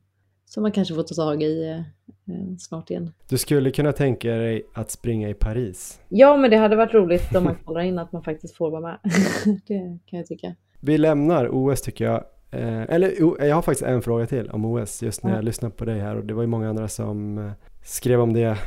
[0.50, 3.12] som man kanske får ta tag i eh, eh, snart igen.
[3.28, 6.00] Du skulle kunna tänka dig att springa i Paris?
[6.08, 8.80] Ja, men det hade varit roligt om man kollar in att man faktiskt får vara
[8.80, 8.98] med.
[9.66, 10.54] det kan jag tycka.
[10.80, 12.24] Vi lämnar OS tycker jag.
[12.50, 13.14] Eh, eller
[13.46, 16.16] jag har faktiskt en fråga till om OS just när jag lyssnade på dig här
[16.16, 18.58] och det var ju många andra som eh, skrev om det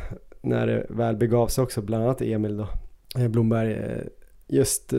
[0.42, 2.68] när det väl begav sig också, bland annat Emil då,
[3.18, 4.02] eh, Blomberg.
[4.48, 4.94] Just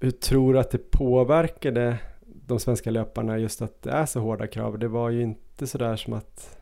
[0.00, 4.46] hur tror du att det påverkade de svenska löparna just att det är så hårda
[4.46, 4.78] krav?
[4.78, 6.58] Det var ju inte inte sådär som att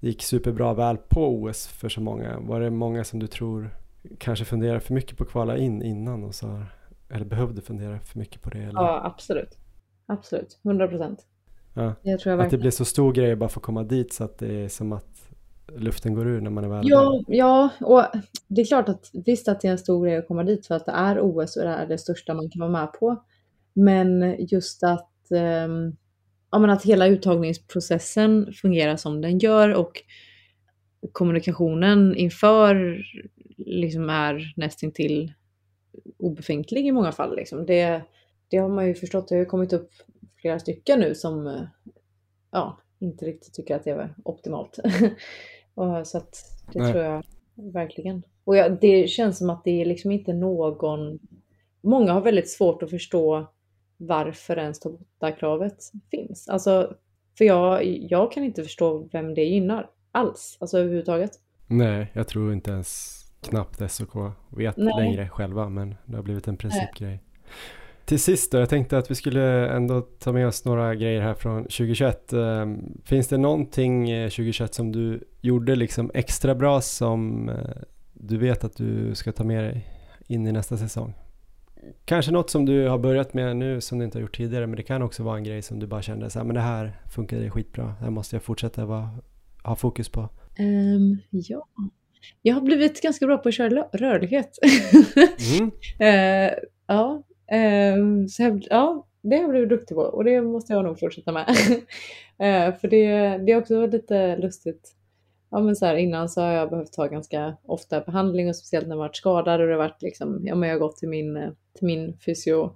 [0.00, 2.38] det gick superbra väl på OS för så många.
[2.40, 3.70] Var det många som du tror
[4.18, 6.62] kanske funderade för mycket på att kvala in innan och så,
[7.08, 8.58] eller behövde fundera för mycket på det?
[8.58, 8.80] Eller?
[8.80, 9.58] Ja, absolut.
[10.06, 11.26] Absolut, 100 procent.
[11.74, 11.94] Ja.
[12.38, 14.68] att det blir så stor grej att bara få komma dit så att det är
[14.68, 15.28] som att
[15.76, 18.04] luften går ur när man är väl Ja, ja, och
[18.48, 20.74] det är klart att visst att det är en stor grej att komma dit för
[20.74, 23.24] att det är OS och det är det största man kan vara med på.
[23.72, 25.12] Men just att,
[25.66, 25.96] um,
[26.50, 30.02] ja, men att hela uttagningsprocessen fungerar som den gör och
[31.12, 33.04] kommunikationen inför
[33.56, 35.32] liksom är nästintill
[36.18, 37.36] obefintlig i många fall.
[37.36, 37.66] Liksom.
[37.66, 38.02] Det,
[38.54, 39.90] det har man ju förstått, det har ju kommit upp
[40.36, 41.66] flera stycken nu som
[42.50, 44.78] ja, inte riktigt tycker att det är optimalt.
[45.74, 46.36] och, så att
[46.72, 46.92] det Nej.
[46.92, 47.24] tror jag
[47.54, 48.22] verkligen.
[48.44, 51.18] Och jag, det känns som att det är liksom inte någon...
[51.80, 53.46] Många har väldigt svårt att förstå
[53.96, 55.76] varför ens bort kravet
[56.10, 56.48] finns.
[56.48, 56.94] Alltså,
[57.38, 61.30] för jag, jag kan inte förstå vem det gynnar alls, alltså överhuvudtaget.
[61.66, 64.14] Nej, jag tror inte ens knappt SOK
[64.48, 64.94] vet Nej.
[64.96, 67.20] längre själva, men det har blivit en principgrej.
[68.04, 71.34] Till sist då, jag tänkte att vi skulle ändå ta med oss några grejer här
[71.34, 72.32] från 2021.
[72.32, 77.56] Ehm, finns det någonting 2021 eh, som du gjorde liksom extra bra som eh,
[78.12, 79.86] du vet att du ska ta med dig
[80.26, 81.14] in i nästa säsong?
[82.04, 84.76] Kanske något som du har börjat med nu som du inte har gjort tidigare men
[84.76, 87.00] det kan också vara en grej som du bara kände så här, men det här
[87.14, 89.10] funkade skitbra, det här måste jag fortsätta vara,
[89.62, 90.28] ha fokus på.
[90.58, 91.66] Um, ja,
[92.42, 94.58] jag har blivit ganska bra på att köra rörlighet.
[95.58, 95.66] Mm.
[95.66, 96.54] uh,
[96.86, 100.84] ja, Ehm, så jag, ja, det har jag blivit duktig på och det måste jag
[100.84, 101.46] nog fortsätta med.
[102.38, 104.94] Ehm, för det, det har också lite lustigt.
[105.50, 108.86] Ja, men så här, innan så har jag behövt ta ganska ofta behandling och speciellt
[108.86, 111.08] när jag varit skadad och det har varit liksom, ja men jag har gått till
[111.08, 112.70] min, till min fysio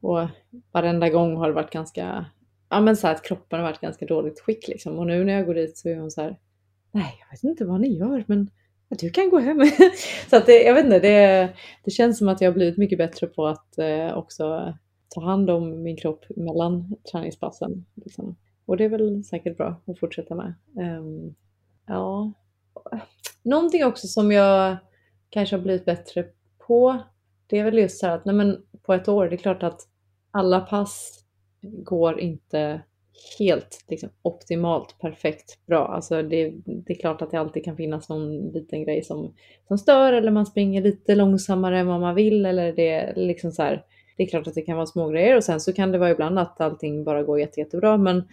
[0.00, 0.28] och
[0.72, 2.24] varenda gång har det varit ganska,
[2.68, 5.32] ja men så här att kroppen har varit ganska dåligt skick liksom och nu när
[5.32, 6.38] jag går dit så är hon så här,
[6.92, 8.50] nej jag vet inte vad ni gör men
[8.98, 9.60] du kan gå hem.
[10.30, 11.52] så att det, jag vet inte, det,
[11.84, 14.74] det känns som att jag har blivit mycket bättre på att eh, också
[15.08, 17.86] ta hand om min kropp mellan träningspassen.
[17.94, 18.36] Liksom.
[18.66, 20.54] Och det är väl säkert bra att fortsätta med.
[20.98, 21.34] Um,
[21.86, 22.32] ja.
[23.42, 24.76] Någonting också som jag
[25.30, 26.26] kanske har blivit bättre
[26.66, 27.02] på,
[27.46, 29.62] det är väl just så här att nej men, på ett år, det är klart
[29.62, 29.80] att
[30.30, 31.24] alla pass
[31.62, 32.82] går inte
[33.38, 35.86] helt liksom, optimalt perfekt bra.
[35.86, 39.34] Alltså det, det, är klart att det alltid kan finnas någon liten grej som,
[39.68, 43.62] som stör eller man springer lite långsammare än vad man vill eller det liksom så
[43.62, 43.84] här,
[44.16, 46.10] Det är klart att det kan vara små grejer och sen så kan det vara
[46.10, 48.28] ibland att allting bara går jätte, jättebra men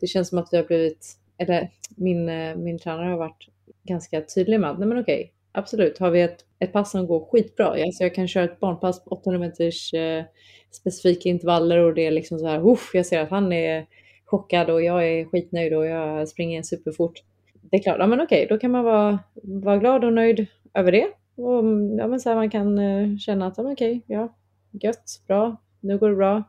[0.00, 1.06] det känns som att vi har blivit,
[1.38, 3.48] eller min, eh, min tränare har varit
[3.84, 7.28] ganska tydlig med att nej men okej, absolut, har vi ett, ett pass som går
[7.30, 10.24] skitbra, alltså jag kan köra ett barnpass på 800 meters eh,
[10.70, 13.86] specifika intervaller och det är liksom så här, jag ser att han är
[14.24, 17.22] chockad och jag är skitnöjd och jag springer superfort.
[17.70, 20.92] Det är klart, ja men okej, då kan man vara, vara glad och nöjd över
[20.92, 21.08] det.
[21.36, 24.34] Och mm, ja, men så här, man kan eh, känna att ja, okej, ja,
[24.70, 26.42] gött, bra, nu går det bra.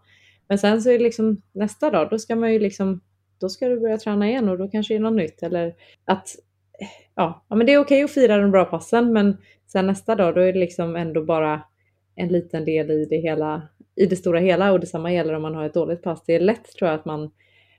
[0.47, 3.01] Men sen så är det liksom nästa dag, då ska man ju liksom,
[3.39, 5.43] då ska du börja träna igen och då kanske det är något nytt.
[5.43, 6.35] Eller att,
[6.79, 10.15] eh, ja, ja men det är okej att fira de bra passen, men sen nästa
[10.15, 11.61] dag, då är det liksom ändå bara
[12.15, 13.61] en liten del i det hela,
[13.95, 16.23] i det stora hela och detsamma gäller om man har ett dåligt pass.
[16.25, 17.31] Det är lätt tror jag att man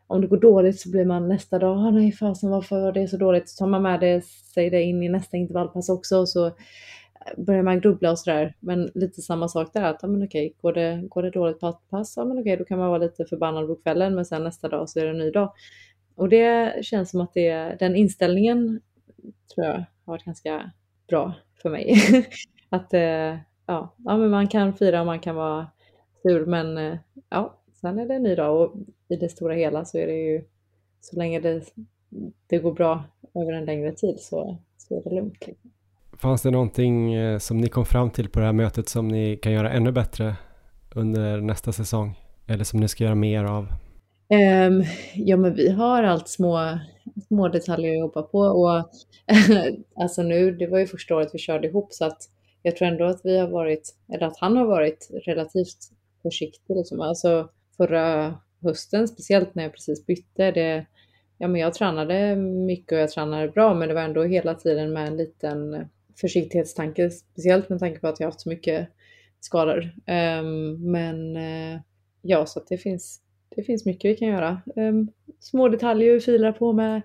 [0.07, 3.09] om det går dåligt så blir man nästa dag, ah, nej fasen varför var det
[3.09, 3.49] så dåligt?
[3.49, 6.53] Så tar man med det, sig det in i nästa intervallpass också och så eh,
[7.37, 8.55] börjar man grubbla och sådär.
[8.61, 11.69] Men lite samma sak där, att ah, men okej, går det, går det dåligt på
[11.69, 14.45] ett pass, ja men okej, då kan man vara lite förbannad på kvällen, men sen
[14.45, 15.53] nästa dag så är det en ny dag.
[16.15, 18.81] Och det känns som att det, den inställningen
[19.55, 20.71] tror jag har varit ganska
[21.09, 21.95] bra för mig.
[22.69, 23.37] att eh,
[23.67, 25.67] ja, ja, men man kan fira och man kan vara
[26.23, 26.99] sur, men eh,
[27.29, 28.75] ja, sen är det en ny dag och
[29.09, 30.45] i det stora hela så är det ju
[31.01, 31.63] så länge det,
[32.47, 33.05] det går bra
[33.35, 35.47] över en längre tid så, så är det lugnt.
[35.47, 35.71] Liksom.
[36.19, 39.37] Fanns det någonting eh, som ni kom fram till på det här mötet som ni
[39.37, 40.37] kan göra ännu bättre
[40.95, 42.19] under nästa säsong?
[42.47, 43.67] Eller som ni ska göra mer av?
[44.29, 46.79] Um, ja, men vi har allt små,
[47.29, 48.91] små detaljer att jobba på och
[50.03, 52.19] alltså nu, det var ju första året vi körde ihop så att
[52.63, 55.79] jag tror ändå att vi har varit, eller att han har varit relativt
[56.23, 57.01] försiktig liksom.
[57.01, 60.51] Alltså förra hösten, speciellt när jag precis bytte.
[60.51, 60.87] Det,
[61.39, 64.93] ja, men jag tränade mycket och jag tränade bra, men det var ändå hela tiden
[64.93, 65.87] med en liten
[66.21, 68.89] försiktighetstanke, speciellt med tanke på att jag haft så mycket
[69.41, 69.93] skador.
[70.07, 71.81] Um, men uh,
[72.23, 73.21] ja, så att det finns,
[73.57, 74.63] det finns mycket vi kan göra.
[74.77, 75.09] Um,
[75.41, 77.03] små detaljer vi filar på med,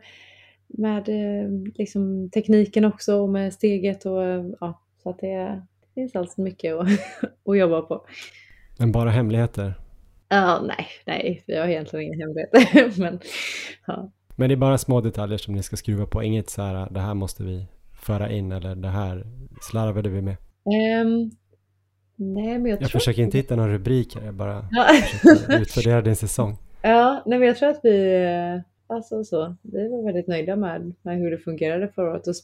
[0.68, 5.94] med uh, liksom tekniken också och med steget och uh, ja, så att det, det
[5.94, 6.88] finns alltså mycket att,
[7.46, 8.06] att jobba på.
[8.80, 9.81] Men bara hemligheter?
[10.34, 13.00] Ja, nej, nej, vi har egentligen inga hemligheter.
[13.02, 13.20] men,
[13.88, 14.12] ja.
[14.36, 17.00] men det är bara små detaljer som ni ska skruva på, inget så här, det
[17.00, 17.66] här måste vi
[18.02, 19.26] föra in eller det här
[19.62, 20.36] slarvade vi med.
[21.02, 21.32] Um,
[22.16, 24.84] nej, men jag, jag försöker inte hitta någon rubrik här, jag bara ja.
[24.94, 26.58] försöker utvärdera din säsong.
[26.82, 28.26] Ja, nej, men jag tror att vi,
[28.88, 32.36] alltså så, vi var väldigt nöjda med, med hur det fungerade förra året och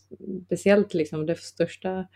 [0.45, 2.07] speciellt liksom det största,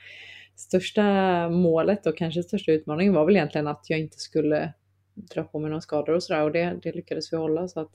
[0.55, 1.03] största
[1.49, 4.74] målet och kanske största utmaningen var väl egentligen att jag inte skulle
[5.14, 7.91] dra på mig några skador och sådär och det, det lyckades vi hålla så att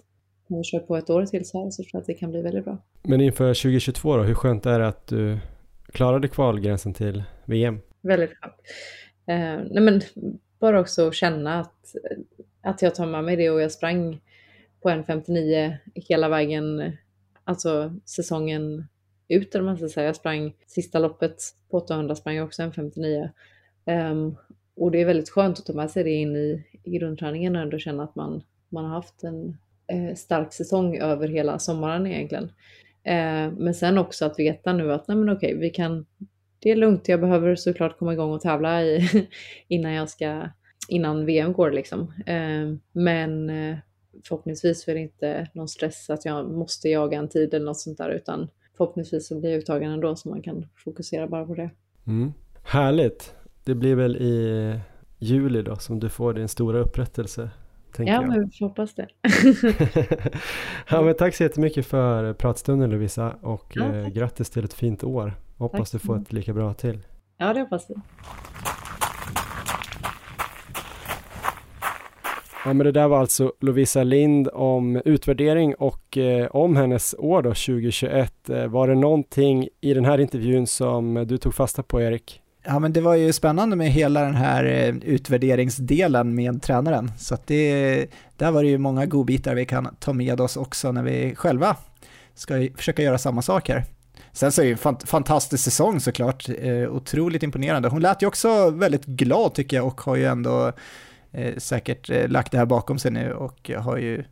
[0.48, 2.30] om vi kör på ett år till så här så tror jag att det kan
[2.30, 2.78] bli väldigt bra.
[3.02, 5.38] Men inför 2022 då, hur skönt är det att du
[5.92, 7.80] klarade kvalgränsen till VM?
[8.00, 8.54] Väldigt skönt.
[9.26, 10.00] Eh, nej men
[10.58, 11.94] bara också känna att,
[12.62, 14.20] att jag tar med mig det och jag sprang
[14.82, 16.92] på en 59 hela vägen,
[17.44, 18.86] alltså säsongen
[19.28, 20.06] ut eller man ska säga.
[20.06, 21.36] Jag sprang sista loppet
[21.70, 23.30] på 800 sprang jag också en 59.
[23.84, 24.36] Um,
[24.76, 27.62] och det är väldigt skönt att ta med sig det in i, i grundträningen och
[27.62, 29.56] ändå känna att man, man har haft en
[29.86, 32.44] eh, stark säsong över hela sommaren egentligen.
[33.04, 36.06] Eh, men sen också att veta nu att nej men okej, vi kan,
[36.58, 39.08] det är lugnt, jag behöver såklart komma igång och tävla i,
[39.68, 40.48] innan jag ska,
[40.88, 42.12] innan VM går liksom.
[42.26, 43.76] Eh, men eh,
[44.28, 47.80] förhoppningsvis så är det inte någon stress att jag måste jaga en tid eller något
[47.80, 51.54] sånt där utan förhoppningsvis så blir jag uttagen ändå så man kan fokusera bara på
[51.54, 51.70] det.
[52.06, 52.32] Mm.
[52.62, 53.34] Härligt!
[53.66, 54.80] Det blir väl i
[55.18, 57.50] juli då som du får din stora upprättelse.
[57.98, 58.28] ja, jag.
[58.28, 59.08] men vi hoppas det.
[60.90, 65.04] ja, men tack så jättemycket för pratstunden Lovisa och ja, eh, grattis till ett fint
[65.04, 65.34] år.
[65.56, 66.02] Hoppas tack.
[66.02, 66.98] du får ett lika bra till.
[67.38, 67.94] Ja, det hoppas vi.
[72.64, 77.42] Ja, men det där var alltså Lovisa Lind om utvärdering och eh, om hennes år
[77.42, 78.50] då 2021.
[78.50, 82.42] Eh, var det någonting i den här intervjun som du tog fasta på Erik?
[82.68, 87.10] Ja, men det var ju spännande med hela den här eh, utvärderingsdelen med tränaren.
[87.18, 88.06] Så att det,
[88.36, 91.76] där var det ju många godbitar vi kan ta med oss också när vi själva
[92.34, 93.84] ska försöka göra samma sak här.
[94.32, 97.88] Sen så är det ju en fantastisk säsong såklart, eh, otroligt imponerande.
[97.88, 100.72] Hon lät ju också väldigt glad tycker jag och har ju ändå
[101.32, 104.24] eh, säkert eh, lagt det här bakom sig nu och har ju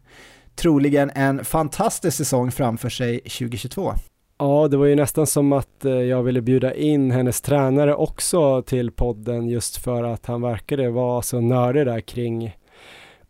[0.57, 3.95] troligen en fantastisk säsong framför sig 2022.
[4.39, 8.63] Ja, det var ju nästan som att eh, jag ville bjuda in hennes tränare också
[8.63, 12.57] till podden just för att han verkade vara så nördig där kring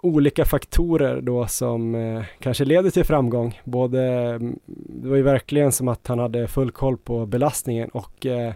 [0.01, 3.61] olika faktorer då som eh, kanske leder till framgång.
[3.65, 8.27] Både, mm, det var ju verkligen som att han hade full koll på belastningen och
[8.27, 8.53] eh,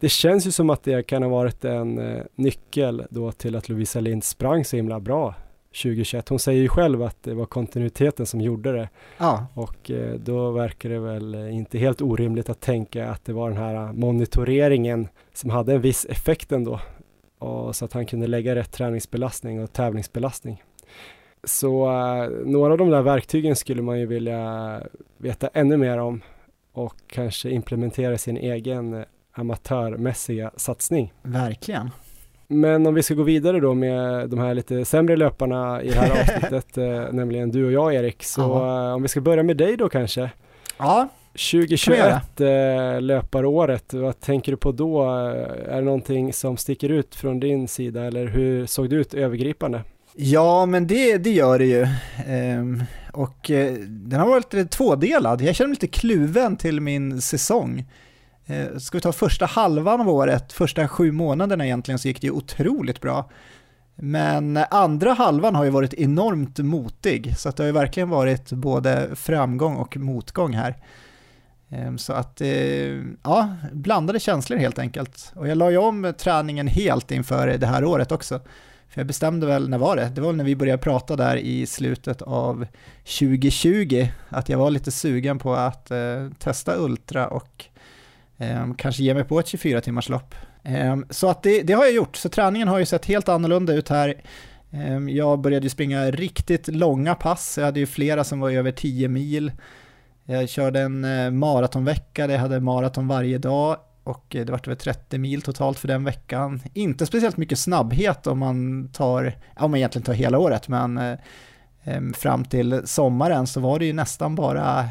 [0.00, 4.00] det känns ju som att det kan ha varit en nyckel då till att Lovisa
[4.00, 5.34] Lind sprang så himla bra
[5.82, 6.28] 2021.
[6.28, 8.88] Hon säger ju själv att det var kontinuiteten som gjorde det.
[9.18, 9.46] Ja.
[9.54, 13.58] Och eh, då verkar det väl inte helt orimligt att tänka att det var den
[13.58, 16.80] här monitoreringen som hade en viss effekt ändå.
[17.38, 20.62] Och så att han kunde lägga rätt träningsbelastning och tävlingsbelastning.
[21.44, 21.86] Så
[22.44, 24.80] några av de där verktygen skulle man ju vilja
[25.16, 26.20] veta ännu mer om
[26.72, 31.12] och kanske implementera sin egen amatörmässiga satsning.
[31.22, 31.90] Verkligen.
[32.50, 35.94] Men om vi ska gå vidare då med de här lite sämre löparna i det
[35.94, 39.56] här avsnittet, eh, nämligen du och jag Erik, så eh, om vi ska börja med
[39.56, 40.30] dig då kanske.
[40.78, 41.08] Ja.
[41.32, 45.02] 2021 eh, löparåret, vad tänker du på då?
[45.68, 49.82] Är det någonting som sticker ut från din sida eller hur såg det ut övergripande?
[50.14, 51.86] Ja, men det, det gör det ju.
[52.26, 52.82] Ehm,
[53.12, 55.42] och eh, den har varit lite tvådelad.
[55.42, 57.84] Jag känner mig lite kluven till min säsong.
[58.48, 62.26] Eh, ska vi ta första halvan av året, första sju månaderna egentligen, så gick det
[62.26, 63.30] ju otroligt bra.
[63.94, 68.52] Men andra halvan har ju varit enormt motig, så att det har ju verkligen varit
[68.52, 70.76] både framgång och motgång här.
[71.70, 75.32] Ehm, så att, eh, ja, blandade känslor helt enkelt.
[75.36, 78.40] Och jag la ju om träningen helt inför det här året också.
[78.88, 80.12] För jag bestämde väl, när var det?
[80.14, 82.66] Det var när vi började prata där i slutet av
[83.04, 87.64] 2020, att jag var lite sugen på att eh, testa Ultra och
[88.38, 90.34] Ehm, kanske ge mig på ett 24 timmars lopp.
[90.64, 93.72] Ehm, så att det, det, har jag gjort, så träningen har ju sett helt annorlunda
[93.72, 94.14] ut här.
[94.70, 98.72] Ehm, jag började ju springa riktigt långa pass, jag hade ju flera som var över
[98.72, 99.52] 10 mil.
[100.24, 104.66] Jag körde en eh, maratonvecka där jag hade maraton varje dag och eh, det vart
[104.66, 106.60] över 30 mil totalt för den veckan.
[106.74, 111.18] Inte speciellt mycket snabbhet om man tar, om man egentligen tar hela året, men eh,
[112.14, 114.88] fram till sommaren så var det ju nästan bara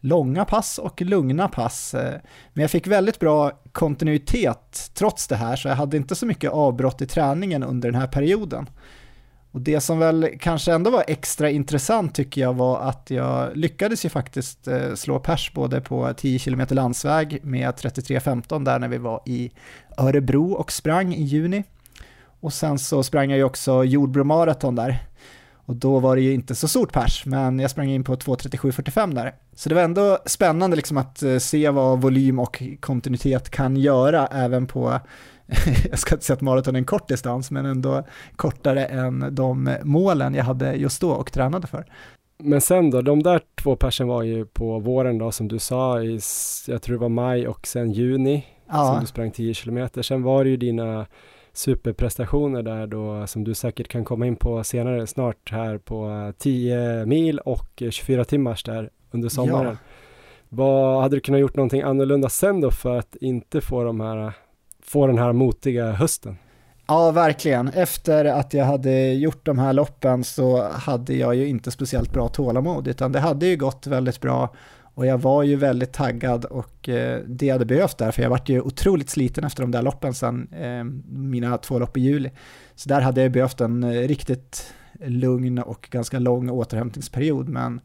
[0.00, 1.94] långa pass och lugna pass.
[1.94, 2.20] Eh,
[2.52, 6.50] men jag fick väldigt bra kontinuitet trots det här, så jag hade inte så mycket
[6.50, 8.66] avbrott i träningen under den här perioden.
[9.56, 14.04] Och det som väl kanske ändå var extra intressant tycker jag var att jag lyckades
[14.04, 18.98] ju faktiskt eh, slå pers både på 10 km landsväg med 33.15 där när vi
[18.98, 19.50] var i
[19.98, 21.64] Örebro och sprang i juni.
[22.40, 24.98] Och sen så sprang jag ju också Jordbro Marathon där
[25.66, 29.14] och då var det ju inte så stort pers, men jag sprang in på 2.37.45
[29.14, 29.34] där.
[29.54, 34.26] Så det var ändå spännande liksom att eh, se vad volym och kontinuitet kan göra
[34.26, 35.00] även på,
[35.90, 38.06] jag ska inte säga att maraton är en kort distans, men ändå
[38.36, 41.86] kortare än de målen jag hade just då och tränade för.
[42.38, 46.02] Men sen då, de där två persen var ju på våren då som du sa,
[46.02, 46.20] i,
[46.66, 48.86] jag tror det var maj och sen juni ja.
[48.86, 50.02] som du sprang 10 kilometer.
[50.02, 51.06] Sen var det ju dina
[51.56, 57.06] superprestationer där då som du säkert kan komma in på senare snart här på 10
[57.06, 59.66] mil och 24 timmars där under sommaren.
[59.66, 59.76] Ja.
[60.48, 64.32] Vad hade du kunnat gjort någonting annorlunda sen då för att inte få de här
[64.82, 66.36] få den här motiga hösten?
[66.88, 67.68] Ja, verkligen.
[67.68, 72.28] Efter att jag hade gjort de här loppen så hade jag ju inte speciellt bra
[72.28, 74.54] tålamod, utan det hade ju gått väldigt bra
[74.96, 78.48] och jag var ju väldigt taggad och eh, det hade behövt där, för jag vart
[78.48, 82.30] ju otroligt sliten efter de där loppen sen, eh, mina två lopp i juli.
[82.74, 87.80] Så där hade jag behövt en eh, riktigt lugn och ganska lång återhämtningsperiod, men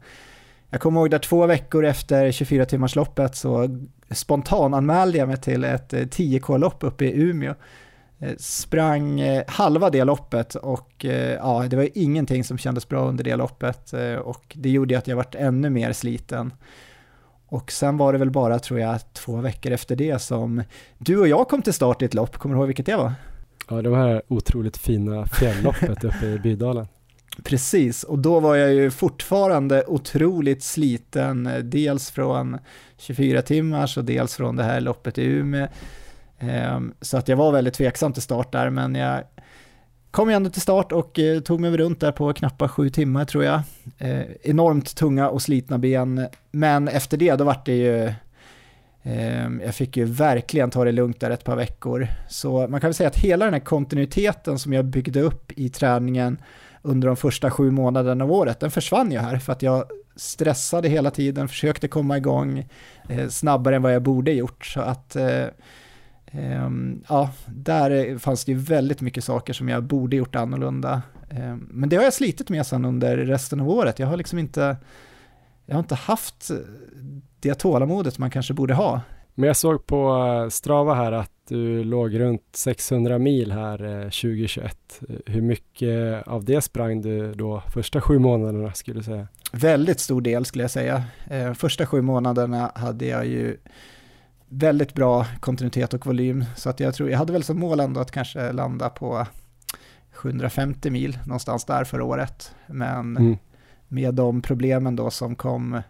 [0.70, 5.92] jag kommer ihåg där två veckor efter 24 timmarsloppet så spontananmälde jag mig till ett
[5.92, 7.54] eh, 10K-lopp uppe i Umeå
[8.18, 11.04] eh, sprang eh, halva det loppet och
[11.38, 13.92] ja, det var ingenting som kändes bra under det loppet
[14.22, 16.52] och det gjorde att jag vart ännu mer sliten.
[17.52, 20.62] Och sen var det väl bara, tror jag, två veckor efter det som
[20.98, 22.38] du och jag kom till start i ett lopp.
[22.38, 23.12] Kommer du ihåg vilket det var?
[23.68, 26.86] Ja, det här otroligt fina fjällloppet uppe i Bydalen.
[27.44, 32.58] Precis, och då var jag ju fortfarande otroligt sliten, dels från
[32.96, 35.68] 24 timmars och dels från det här loppet i Umeå.
[36.38, 39.22] Ehm, så att jag var väldigt tveksam till start där, men jag
[40.12, 43.24] kom ju ändå till start och eh, tog mig runt där på knappt sju timmar
[43.24, 43.60] tror jag.
[43.98, 48.04] Eh, enormt tunga och slitna ben, men efter det då vart det ju
[49.02, 52.08] eh, jag fick ju verkligen ta det lugnt där ett par veckor.
[52.28, 55.68] Så man kan väl säga att hela den här kontinuiteten som jag byggde upp i
[55.68, 56.38] träningen
[56.82, 59.84] under de första sju månaderna av året, den försvann ju här för att jag
[60.16, 62.68] stressade hela tiden, försökte komma igång
[63.08, 64.66] eh, snabbare än vad jag borde gjort.
[64.66, 65.44] Så att eh,
[67.08, 71.02] ja, där fanns det ju väldigt mycket saker som jag borde gjort annorlunda.
[71.30, 73.98] Um, men det har jag slitit med sen under resten av året.
[73.98, 74.76] Jag har liksom inte,
[75.66, 76.50] jag har inte haft
[77.40, 79.00] det tålamodet man kanske borde ha.
[79.34, 85.00] Men jag såg på eh, Strava här att du låg runt 600 mil här 2021.
[85.08, 89.28] Eh, Hur mycket av det sprang du då första sju månaderna skulle du säga?
[89.52, 91.04] Väldigt stor del skulle jag säga.
[91.30, 93.56] Eh, första sju månaderna hade jag ju
[94.52, 96.44] väldigt bra kontinuitet och volym.
[96.56, 99.26] Så att jag tror, jag hade väl som mål ändå att kanske landa på
[100.12, 102.54] 750 mil någonstans där förra året.
[102.66, 103.36] Men mm.
[103.88, 105.82] med de problemen då som kom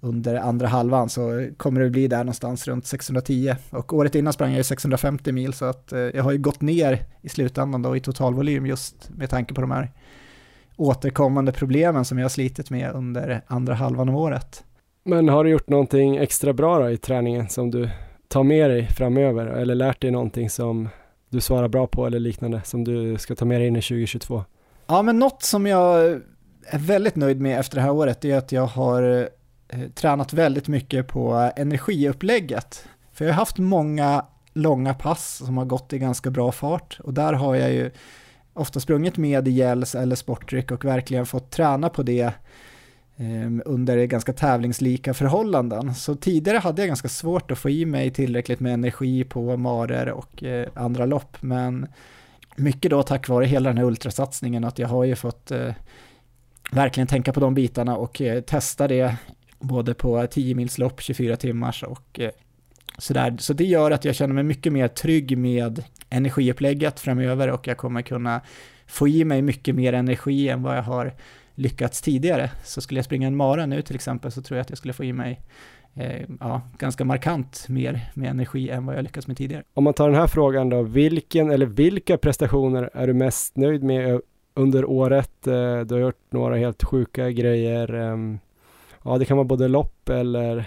[0.00, 3.54] under andra halvan så kommer det bli där någonstans runt 610.
[3.70, 7.06] Och året innan sprang jag 650 mil så att eh, jag har ju gått ner
[7.20, 9.90] i slutändan då i totalvolym just med tanke på de här
[10.76, 14.64] återkommande problemen som jag har slitit med under andra halvan av året.
[15.08, 17.88] Men har du gjort någonting extra bra då i träningen som du
[18.28, 20.88] tar med dig framöver eller lärt dig någonting som
[21.28, 24.44] du svarar bra på eller liknande som du ska ta med dig in i 2022?
[24.86, 26.06] Ja, men något som jag
[26.66, 29.28] är väldigt nöjd med efter det här året är att jag har
[29.68, 32.84] eh, tränat väldigt mycket på energiupplägget.
[33.12, 37.14] För jag har haft många långa pass som har gått i ganska bra fart och
[37.14, 37.90] där har jag ju
[38.52, 42.32] ofta sprungit med gels eller sportdryck och verkligen fått träna på det
[43.20, 45.94] Ehm, under ganska tävlingslika förhållanden.
[45.94, 50.10] Så tidigare hade jag ganska svårt att få i mig tillräckligt med energi på marer
[50.10, 51.86] och eh, andra lopp, men
[52.56, 55.74] mycket då tack vare hela den här ultrasatsningen att jag har ju fått eh,
[56.72, 59.16] verkligen tänka på de bitarna och eh, testa det
[59.58, 62.30] både på 10 mils lopp, 24 timmars och eh,
[62.98, 63.36] sådär.
[63.38, 67.76] Så det gör att jag känner mig mycket mer trygg med energiupplägget framöver och jag
[67.76, 68.40] kommer kunna
[68.86, 71.14] få i mig mycket mer energi än vad jag har
[71.58, 72.50] lyckats tidigare.
[72.64, 74.92] Så skulle jag springa en mara nu till exempel så tror jag att jag skulle
[74.92, 75.40] få i mig
[75.94, 79.62] eh, ja, ganska markant mer med energi än vad jag lyckats med tidigare.
[79.74, 83.82] Om man tar den här frågan då, vilken eller vilka prestationer är du mest nöjd
[83.82, 84.20] med
[84.54, 85.46] under året?
[85.46, 87.94] Eh, du har gjort några helt sjuka grejer.
[87.94, 88.36] Eh,
[89.04, 90.64] ja, det kan vara både lopp eller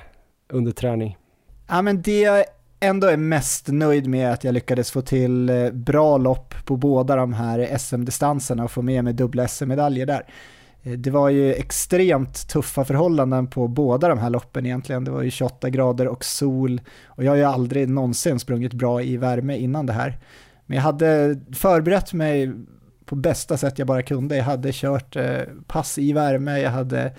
[0.50, 1.18] under träning.
[1.68, 2.46] Ja, men det jag
[2.80, 7.16] ändå är mest nöjd med att jag lyckades få till eh, bra lopp på båda
[7.16, 10.26] de här SM-distanserna och få med mig dubbla SM-medaljer där.
[10.84, 15.04] Eh, det var ju extremt tuffa förhållanden på båda de här loppen egentligen.
[15.04, 19.02] Det var ju 28 grader och sol och jag har ju aldrig någonsin sprungit bra
[19.02, 20.18] i värme innan det här.
[20.66, 22.54] Men jag hade förberett mig
[23.06, 24.36] på bästa sätt jag bara kunde.
[24.36, 27.14] Jag hade kört eh, pass i värme, jag hade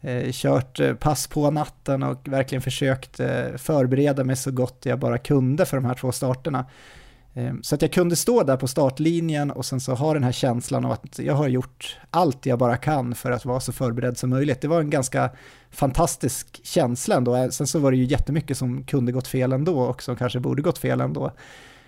[0.00, 3.16] eh, kört pass på natten och verkligen försökt
[3.56, 6.66] förbereda mig så gott jag bara kunde för de här två starterna.
[7.34, 10.32] Ehm, så att jag kunde stå där på startlinjen och sen så ha den här
[10.32, 14.18] känslan av att jag har gjort allt jag bara kan för att vara så förberedd
[14.18, 14.60] som möjligt.
[14.60, 15.30] Det var en ganska
[15.70, 17.36] fantastisk känsla ändå.
[17.36, 20.40] Eh, sen så var det ju jättemycket som kunde gått fel ändå och som kanske
[20.40, 21.32] borde gått fel ändå.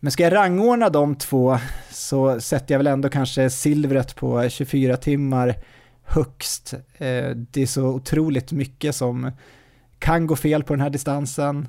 [0.01, 1.59] Men ska jag rangordna de två
[1.91, 5.55] så sätter jag väl ändå kanske silvret på 24 timmar
[6.05, 6.75] högst.
[6.99, 9.31] Eh, det är så otroligt mycket som
[9.99, 11.69] kan gå fel på den här distansen.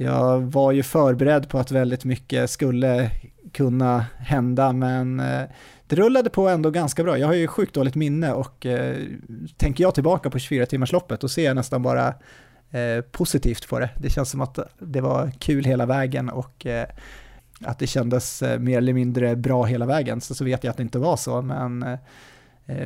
[0.00, 3.10] Jag var ju förberedd på att väldigt mycket skulle
[3.52, 5.42] kunna hända, men eh,
[5.86, 7.18] det rullade på ändå ganska bra.
[7.18, 8.96] Jag har ju sjukt dåligt minne och eh,
[9.56, 12.08] tänker jag tillbaka på 24-timmarsloppet och ser jag nästan bara
[12.70, 13.90] eh, positivt på det.
[13.96, 16.88] Det känns som att det var kul hela vägen och eh,
[17.60, 20.20] att det kändes eh, mer eller mindre bra hela vägen.
[20.20, 21.98] Så, så vet jag att det inte var så, men eh,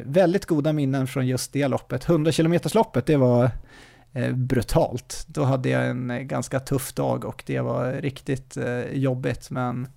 [0.05, 2.09] väldigt goda minnen från just det loppet.
[2.09, 3.51] 100 km loppet, det var
[4.35, 5.25] brutalt.
[5.27, 9.89] Då hade jag en eh, ganska tuff dag och det var riktigt eh, jobbigt men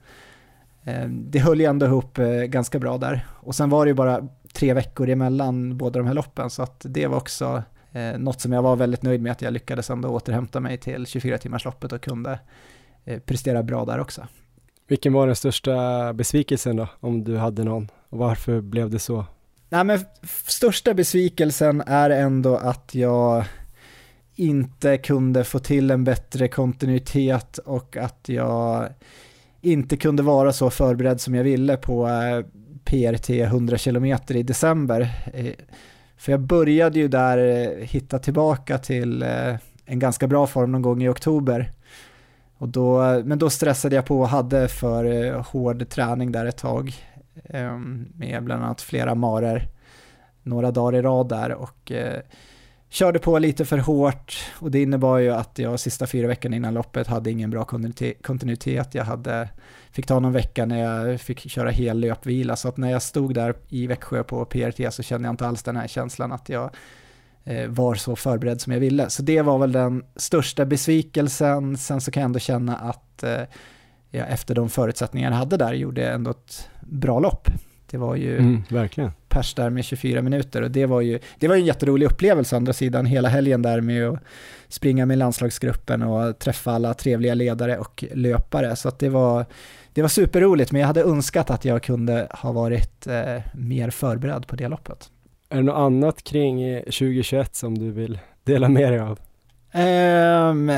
[1.10, 2.18] det höll ju ändå ihop
[2.48, 3.28] ganska bra där.
[3.30, 6.86] Och sen var det ju bara tre veckor emellan båda de här loppen så att
[6.90, 7.64] det var också
[8.18, 11.38] något som jag var väldigt nöjd med att jag lyckades ändå återhämta mig till 24
[11.38, 12.40] timmars loppet och kunde
[13.26, 14.28] prestera bra där också.
[14.88, 17.90] Vilken var den största besvikelsen då, om du hade någon?
[18.10, 19.26] Och varför blev det så?
[19.70, 20.00] Nej men
[20.48, 23.46] största besvikelsen är ändå att jag
[24.36, 28.90] inte kunde få till en bättre kontinuitet och att jag
[29.62, 32.10] inte kunde vara så förberedd som jag ville på
[32.86, 35.10] PRT 100 km i december.
[35.34, 35.54] Eh,
[36.18, 39.56] för jag började ju där eh, hitta tillbaka till eh,
[39.86, 41.72] en ganska bra form någon gång i oktober.
[42.58, 46.96] Och då, men då stressade jag på och hade för hård träning där ett tag
[48.14, 49.68] med bland annat flera marer
[50.44, 51.92] några dagar i rad där och
[52.96, 56.74] körde på lite för hårt och det innebar ju att jag sista fyra veckorna innan
[56.74, 57.66] loppet hade ingen bra
[58.22, 58.96] kontinuitet.
[58.96, 59.50] Jag hade,
[59.92, 63.34] fick ta någon vecka när jag fick köra hel löpvila så att när jag stod
[63.34, 66.76] där i Växjö på PRT så kände jag inte alls den här känslan att jag
[67.44, 69.10] eh, var så förberedd som jag ville.
[69.10, 71.78] Så det var väl den största besvikelsen.
[71.78, 73.42] Sen så kan jag ändå känna att eh,
[74.12, 77.48] jag efter de förutsättningar jag hade där gjorde ändå ett bra lopp.
[77.92, 81.48] Det var ju mm, verkligen pers där med 24 minuter och det var ju det
[81.48, 84.20] var en jätterolig upplevelse andra sidan hela helgen där med att
[84.68, 89.46] springa med landslagsgruppen och träffa alla trevliga ledare och löpare så det var
[89.94, 94.48] det var superroligt men jag hade önskat att jag kunde ha varit eh, mer förberedd
[94.48, 95.10] på det loppet.
[95.50, 99.20] Är det något annat kring 2021 som du vill dela med dig av?
[100.50, 100.72] Um,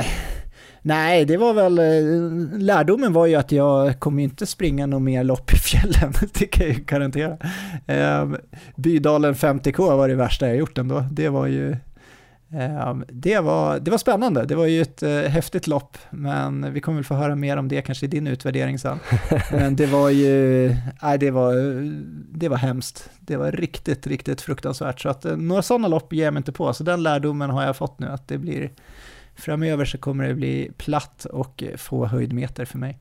[0.87, 5.23] Nej, det var väl, eh, lärdomen var ju att jag kommer inte springa något mer
[5.23, 7.37] lopp i fjällen, det kan jag ju garantera.
[7.87, 8.29] Eh,
[8.75, 11.71] Bydalen 50K var det värsta jag gjort ändå, det var ju
[12.51, 16.81] eh, det var, det var spännande, det var ju ett eh, häftigt lopp, men vi
[16.81, 18.99] kommer väl få höra mer om det kanske i din utvärdering sen.
[19.51, 21.53] Men det var ju, nej det var,
[22.37, 23.09] det var hemskt.
[23.19, 25.01] Det var riktigt, riktigt fruktansvärt.
[25.01, 27.63] Så att eh, några sådana lopp ger jag mig inte på, så den lärdomen har
[27.63, 28.69] jag fått nu, att det blir
[29.37, 32.99] framöver så kommer det bli platt och få höjdmeter för mig.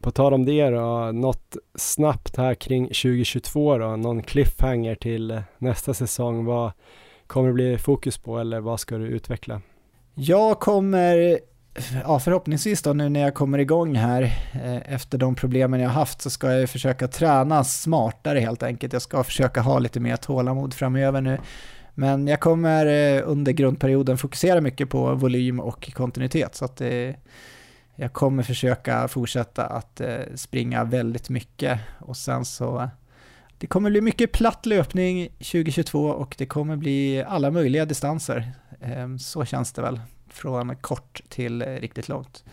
[0.00, 5.94] På tal om det då, något snabbt här kring 2022 då, någon cliffhanger till nästa
[5.94, 6.44] säsong.
[6.44, 6.72] Vad
[7.26, 9.60] kommer det bli fokus på eller vad ska du utveckla?
[10.14, 11.38] Jag kommer,
[12.04, 14.22] ja förhoppningsvis då nu när jag kommer igång här
[14.52, 18.92] eh, efter de problemen jag har haft så ska jag försöka träna smartare helt enkelt.
[18.92, 21.38] Jag ska försöka ha lite mer tålamod framöver nu
[21.94, 27.14] men jag kommer eh, under grundperioden fokusera mycket på volym och kontinuitet så att eh,
[27.96, 32.88] jag kommer försöka fortsätta att eh, springa väldigt mycket och sen så
[33.58, 38.52] det kommer bli mycket platt löpning 2022 och det kommer bli alla möjliga distanser.
[38.80, 42.44] Ehm, så känns det väl, från kort till riktigt långt.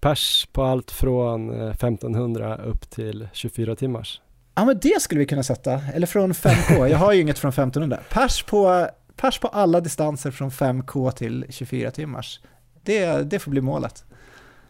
[0.00, 4.20] Pers på allt från 1500 upp till 24 timmars.
[4.54, 7.48] Ja men det skulle vi kunna sätta, eller från 5K, jag har ju inget från
[7.48, 7.98] 1500.
[8.10, 12.40] Pers på, pers på alla distanser från 5K till 24 timmars.
[12.82, 14.04] Det, det får bli målet.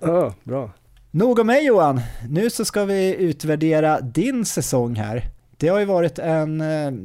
[0.01, 0.71] Ja, oh, bra.
[1.11, 5.25] Nog om mig Johan, nu så ska vi utvärdera din säsong här.
[5.57, 6.59] Det har ju varit en,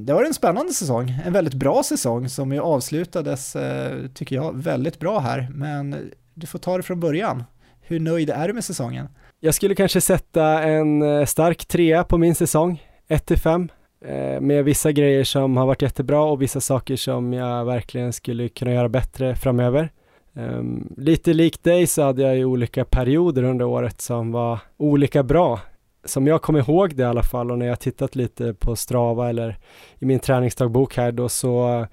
[0.05, 4.57] det har en spännande säsong, en väldigt bra säsong som ju avslutades, eh, tycker jag,
[4.57, 5.49] väldigt bra här.
[5.53, 7.43] Men du får ta det från början.
[7.81, 9.07] Hur nöjd är du med säsongen?
[9.41, 13.69] Jag skulle kanske sätta en eh, stark trea på min säsong, 1-5,
[14.05, 18.49] eh, med vissa grejer som har varit jättebra och vissa saker som jag verkligen skulle
[18.49, 19.91] kunna göra bättre framöver.
[20.33, 25.23] Um, lite likt dig så hade jag ju olika perioder under året som var olika
[25.23, 25.59] bra.
[26.05, 29.29] Som jag kom ihåg det i alla fall och när jag tittat lite på Strava
[29.29, 29.57] eller
[29.99, 31.85] i min träningsdagbok här då så,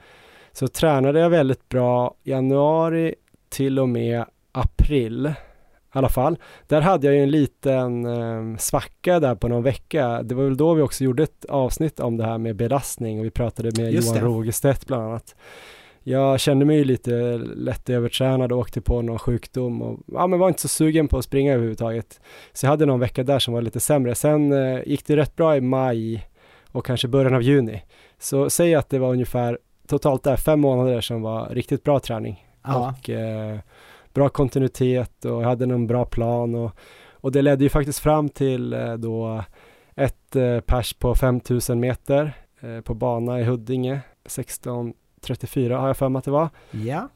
[0.53, 3.15] så tränade jag väldigt bra januari
[3.49, 5.35] till och med april
[5.97, 6.39] i alla fall.
[6.67, 10.23] Där hade jag ju en liten eh, svacka där på någon vecka.
[10.23, 13.25] Det var väl då vi också gjorde ett avsnitt om det här med belastning och
[13.25, 15.37] vi pratade med Just Johan Rogerstedt bland annat.
[16.03, 20.49] Jag kände mig lite lätt övertränad och åkte på någon sjukdom och ja, men var
[20.49, 22.21] inte så sugen på att springa överhuvudtaget.
[22.53, 24.15] Så jag hade någon vecka där som var lite sämre.
[24.15, 26.29] Sen eh, gick det rätt bra i maj
[26.73, 27.83] och kanske början av juni.
[28.19, 29.59] Så säg att det var ungefär
[29.89, 33.59] totalt där fem månader som var riktigt bra träning Ja, och eh,
[34.17, 36.71] bra kontinuitet och jag hade någon bra plan och,
[37.11, 39.45] och det ledde ju faktiskt fram till eh, då
[39.95, 46.09] ett eh, pers på 5000 meter eh, på bana i Huddinge 16.34 har jag för
[46.09, 47.09] mig att det var ja.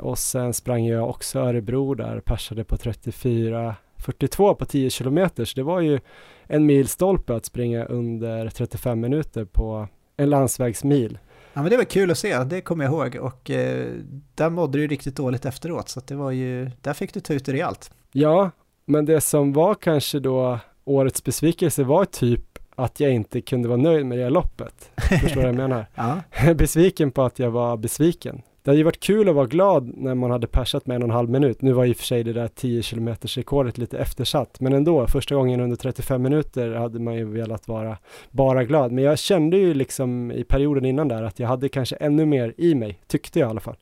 [0.00, 5.62] och sen sprang jag också Örebro där persade på 34.42 på 10 kilometer så det
[5.62, 6.00] var ju
[6.46, 11.18] en milstolpe att springa under 35 minuter på en landsvägsmil
[11.58, 13.92] Ja men det var kul att se, det kommer jag ihåg och eh,
[14.34, 17.34] där mådde du ju riktigt dåligt efteråt så det var ju, där fick du ta
[17.34, 17.90] ut det rejält.
[18.12, 18.50] Ja,
[18.84, 23.78] men det som var kanske då årets besvikelse var typ att jag inte kunde vara
[23.78, 24.90] nöjd med det här loppet.
[24.96, 25.86] Förstår du vad jag menar?
[25.94, 28.42] Ja, besviken på att jag var besviken.
[28.62, 31.08] Det hade ju varit kul att vara glad när man hade persat med en och
[31.08, 31.62] en halv minut.
[31.62, 35.06] Nu var i och för sig det där 10 km rekordet lite eftersatt, men ändå,
[35.06, 37.98] första gången under 35 minuter hade man ju velat vara
[38.30, 38.92] bara glad.
[38.92, 42.54] Men jag kände ju liksom i perioden innan där att jag hade kanske ännu mer
[42.56, 43.76] i mig, tyckte jag i alla fall.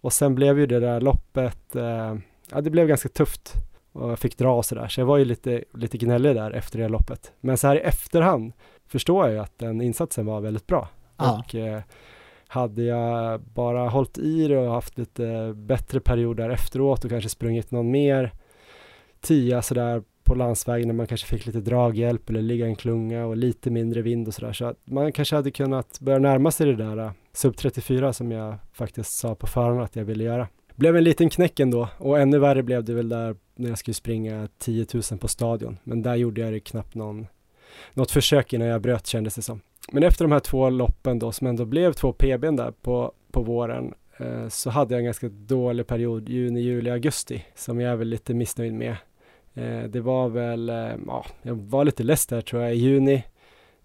[0.00, 2.16] Och sen blev ju det där loppet, eh,
[2.50, 3.52] ja det blev ganska tufft
[3.92, 6.78] och jag fick dra och sådär, så jag var ju lite, lite gnällig där efter
[6.78, 7.32] det loppet.
[7.40, 8.52] Men så här i efterhand
[8.86, 10.88] förstår jag ju att den insatsen var väldigt bra.
[11.16, 11.38] Ja.
[11.38, 11.82] Och eh,
[12.48, 17.70] hade jag bara hållit i det och haft lite bättre perioder efteråt och kanske sprungit
[17.70, 18.32] någon mer
[19.20, 23.26] tia sådär på landsvägen när man kanske fick lite draghjälp eller ligga i en klunga
[23.26, 24.52] och lite mindre vind och sådär.
[24.52, 28.30] Så att man kanske hade kunnat börja närma sig det där äh, sub 34 som
[28.30, 30.48] jag faktiskt sa på förhand att jag ville göra.
[30.74, 33.94] Blev en liten knäck ändå och ännu värre blev det väl där när jag skulle
[33.94, 35.78] springa 10 000 på stadion.
[35.84, 37.26] Men där gjorde jag det knappt någon,
[37.94, 39.60] något försök innan jag bröt kändes det som.
[39.92, 43.42] Men efter de här två loppen då som ändå blev två PBn där på, på
[43.42, 47.96] våren eh, så hade jag en ganska dålig period juni, juli, augusti som jag är
[47.96, 48.96] väl lite missnöjd med.
[49.54, 53.24] Eh, det var väl, eh, ja, jag var lite less där tror jag i juni.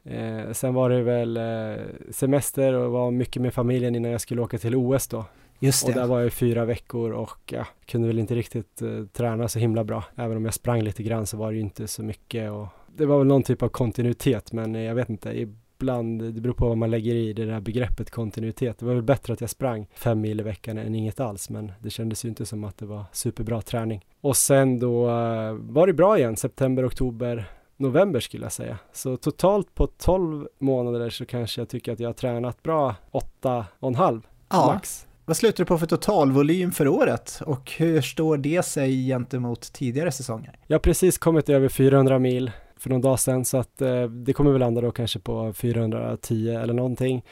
[0.03, 4.41] Eh, sen var det väl eh, semester och var mycket med familjen innan jag skulle
[4.41, 5.25] åka till OS då.
[5.59, 6.07] just Och där det.
[6.07, 9.83] var jag i fyra veckor och ja, kunde väl inte riktigt eh, träna så himla
[9.83, 10.03] bra.
[10.15, 13.05] Även om jag sprang lite grann så var det ju inte så mycket och det
[13.05, 15.47] var väl någon typ av kontinuitet men jag vet inte,
[15.83, 18.77] ibland, det beror på vad man lägger i det där begreppet kontinuitet.
[18.79, 21.71] Det var väl bättre att jag sprang fem mil i veckan än inget alls men
[21.79, 24.05] det kändes ju inte som att det var superbra träning.
[24.21, 27.45] Och sen då eh, var det bra igen, september, oktober,
[27.77, 28.77] november skulle jag säga.
[28.93, 33.65] Så totalt på 12 månader så kanske jag tycker att jag har tränat bra åtta
[33.79, 35.07] och en halv Ja, max.
[35.25, 40.11] vad slutar du på för totalvolym för året och hur står det sig gentemot tidigare
[40.11, 40.59] säsonger?
[40.67, 42.51] Jag har precis kommit över 400 mil
[42.83, 46.49] för någon dag sedan så att eh, det kommer väl landa då kanske på 410
[46.49, 47.23] eller någonting.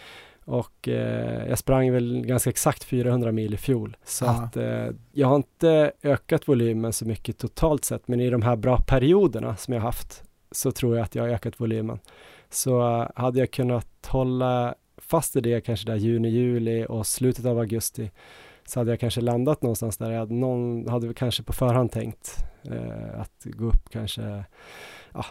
[0.46, 3.98] Och eh, jag sprang väl ganska exakt 400 mil i fjol.
[4.04, 4.32] Så Ja.
[4.32, 8.56] att eh, jag har inte ökat volymen så mycket totalt sett men i de här
[8.56, 12.00] bra perioderna som jag haft så tror jag att jag har ökat volymen.
[12.50, 17.46] Så eh, hade jag kunnat hålla fast i det kanske där juni, juli och slutet
[17.46, 18.12] av augusti
[18.66, 22.36] så hade jag kanske landat någonstans där jag hade, någon, hade kanske på förhand tänkt
[22.64, 24.44] eh, att gå upp kanske
[25.14, 25.26] ja,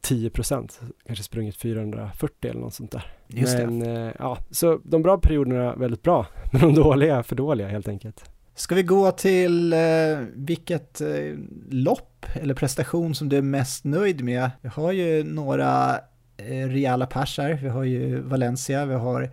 [0.00, 3.06] 10 procent, kanske sprungit 440 eller något sånt där.
[3.28, 3.66] Just det.
[3.66, 7.36] men eh, ja, så de bra perioderna är väldigt bra, men de dåliga är för
[7.36, 8.24] dåliga helt enkelt.
[8.54, 9.78] Ska vi gå till eh,
[10.34, 11.34] vilket eh,
[11.70, 14.50] lopp eller prestation som du är mest nöjd med?
[14.60, 15.98] Vi har ju några
[16.36, 17.58] eh, rejäla pers här.
[17.62, 19.30] Vi har ju Valencia, vi har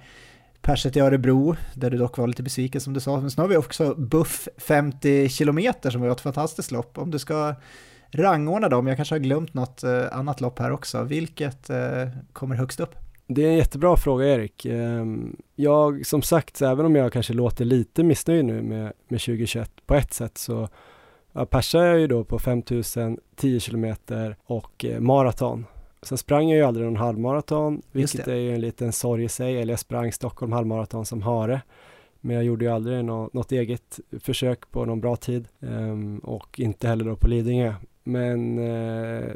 [0.61, 3.21] perset i Örebro, där du dock var lite besviken som du sa.
[3.21, 6.97] Men sen har vi också Buff 50 kilometer som var ett fantastiskt lopp.
[6.97, 7.55] Om du ska
[8.11, 11.03] rangordna dem, jag kanske har glömt något eh, annat lopp här också.
[11.03, 12.95] Vilket eh, kommer högst upp?
[13.27, 14.65] Det är en jättebra fråga Erik.
[14.65, 19.71] Ehm, Jag, som sagt, även om jag kanske låter lite missnöjd nu med, med 2021
[19.85, 20.69] på ett sätt så
[21.33, 25.65] ja, persar jag ju då på 5000, 10 kilometer och eh, maraton.
[26.01, 29.61] Sen sprang jag ju aldrig någon halvmaraton, vilket är ju en liten sorg i sig,
[29.61, 31.61] eller jag sprang Stockholm halvmaraton som hare.
[32.21, 36.59] Men jag gjorde ju aldrig nå, något eget försök på någon bra tid Ehm, och
[36.59, 37.73] inte heller då på Lidingö.
[38.03, 39.31] Men eh,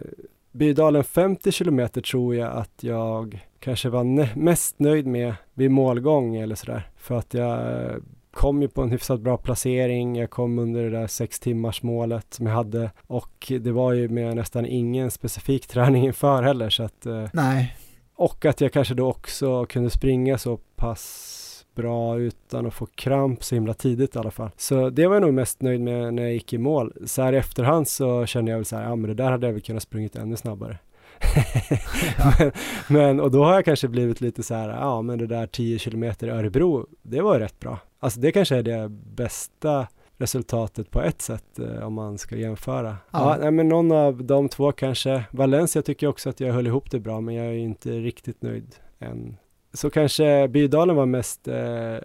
[0.51, 6.55] Bydalen 50 kilometer tror jag att jag kanske var mest nöjd med vid målgång eller
[6.55, 6.89] sådär.
[6.97, 7.95] För att jag eh,
[8.31, 12.33] kom ju på en hyfsat bra placering, jag kom under det där sex timmars målet
[12.33, 12.91] som jag hade.
[13.07, 16.69] Och det var ju med nästan ingen specifik träning inför heller.
[16.69, 17.77] Så att eh, Nej,
[18.15, 21.39] och att jag kanske då också kunde springa så pass
[21.75, 24.49] bra utan att få kramp så himla tidigt i alla fall.
[24.57, 26.93] Så det var jag nog mest nöjd med när jag gick i mål.
[27.05, 29.47] Så här i efterhand så kände jag väl så här, ja men det där hade
[29.47, 30.77] jag väl kunnat sprungit ännu snabbare.
[32.39, 32.51] men,
[32.87, 35.79] men, och då har jag kanske blivit lite så här, ja men det där 10
[35.79, 37.79] kilometer i Örebro, det var rätt bra.
[37.99, 39.87] Alltså det kanske är det bästa
[40.17, 42.97] resultatet på ett sätt eh, om man ska jämföra.
[43.11, 43.51] Ja, Ja.
[43.51, 45.23] men någon av de två kanske.
[45.31, 48.41] Valencia tycker jag också att jag höll ihop det bra men jag är inte riktigt
[48.41, 49.37] nöjd än
[49.73, 51.97] så kanske Bydalen var mest eh,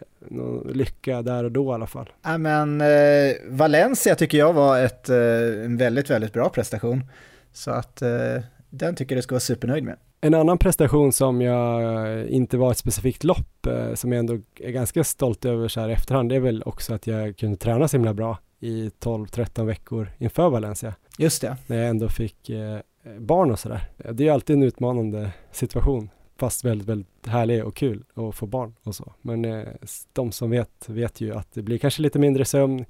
[0.73, 2.11] lycka där och då i alla fall.
[2.23, 7.05] Ja, men eh, Valencia tycker jag var ett, eh, en väldigt, väldigt bra prestation.
[7.53, 9.97] Så att eh, den tycker jag du ska vara supernöjd med.
[10.21, 14.71] En annan prestation som jag inte var ett specifikt lopp, eh, som jag ändå är
[14.71, 17.89] ganska stolt över så här i efterhand, det är väl också att jag kunde träna
[17.89, 20.95] så himla bra i 12-13 veckor inför Valencia.
[21.19, 21.57] Just det.
[21.67, 22.79] När jag ändå fick eh,
[23.19, 23.89] barn och sådär.
[24.13, 28.75] Det är alltid en utmanande situation fast väldigt, väldigt härlig och kul att få barn
[28.83, 29.13] och så.
[29.23, 29.69] Men eh,
[30.13, 32.85] de som vet, vet ju att det blir kanske lite mindre sömn,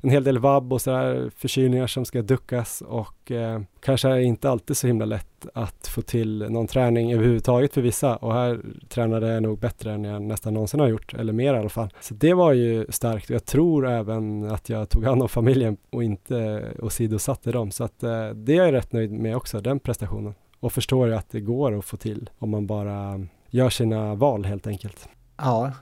[0.00, 4.76] en hel del vabb och sådär, förkylningar som ska duckas och eh, kanske inte alltid
[4.76, 9.42] så himla lätt att få till någon träning överhuvudtaget för vissa och här tränade jag
[9.42, 11.88] nog bättre än jag nästan någonsin har gjort, eller mer i alla fall.
[12.00, 15.76] Så det var ju starkt och jag tror även att jag tog hand om familjen
[15.90, 19.80] och inte åsidosatte dem, så att eh, det är jag rätt nöjd med också, den
[19.80, 24.14] prestationen och förstår ju att det går att få till om man bara gör sina
[24.14, 25.08] val helt enkelt.
[25.36, 25.72] Ja.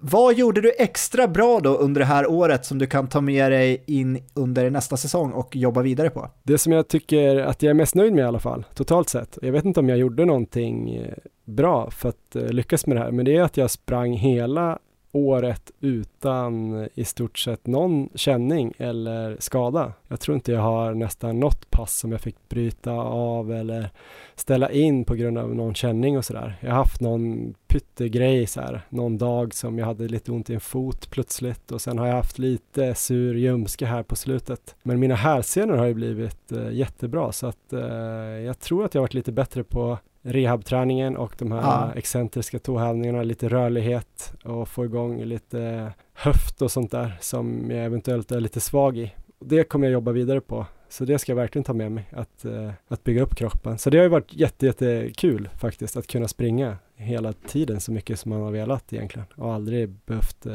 [0.00, 3.52] Vad gjorde du extra bra då under det här året som du kan ta med
[3.52, 6.30] dig in under nästa säsong och jobba vidare på?
[6.42, 9.38] Det som jag tycker att jag är mest nöjd med i alla fall, totalt sett.
[9.42, 11.14] Jag vet inte om jag gjorde någonting eh,
[11.44, 14.78] bra för att eh, lyckas med det här, men det är att jag sprang hela
[15.16, 19.92] året utan i stort sett någon känning eller skada.
[20.08, 23.90] Jag tror inte jag har nästan något pass som jag fick bryta av eller
[24.34, 26.58] ställa in på grund av någon känning och sådär.
[26.60, 30.54] Jag har haft någon pyttegrej så här, någon dag som jag hade lite ont i
[30.54, 34.76] en fot plötsligt och sen har jag haft lite sur ljumske här på slutet.
[34.82, 37.80] Men mina hälsenor har ju blivit eh, jättebra så att eh,
[38.44, 41.92] jag tror att jag varit lite bättre på rehabträningen och de här ja.
[41.94, 48.32] excentriska tåhävningarna, lite rörlighet och få igång lite höft och sånt där som jag eventuellt
[48.32, 49.14] är lite svag i.
[49.38, 50.66] Det kommer jag jobba vidare på.
[50.88, 53.78] Så det ska jag verkligen ta med mig, att, uh, att bygga upp kroppen.
[53.78, 58.20] Så det har ju varit jätte, jättekul faktiskt, att kunna springa hela tiden så mycket
[58.20, 60.52] som man har velat egentligen och aldrig behövt uh,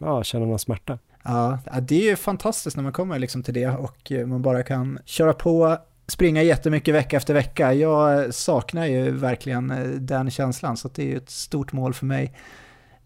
[0.00, 0.98] ja, känna någon smärta.
[1.22, 4.98] Ja, det är ju fantastiskt när man kommer liksom till det och man bara kan
[5.04, 7.74] köra på springa jättemycket vecka efter vecka.
[7.74, 12.06] Jag saknar ju verkligen eh, den känslan, så det är ju ett stort mål för
[12.06, 12.32] mig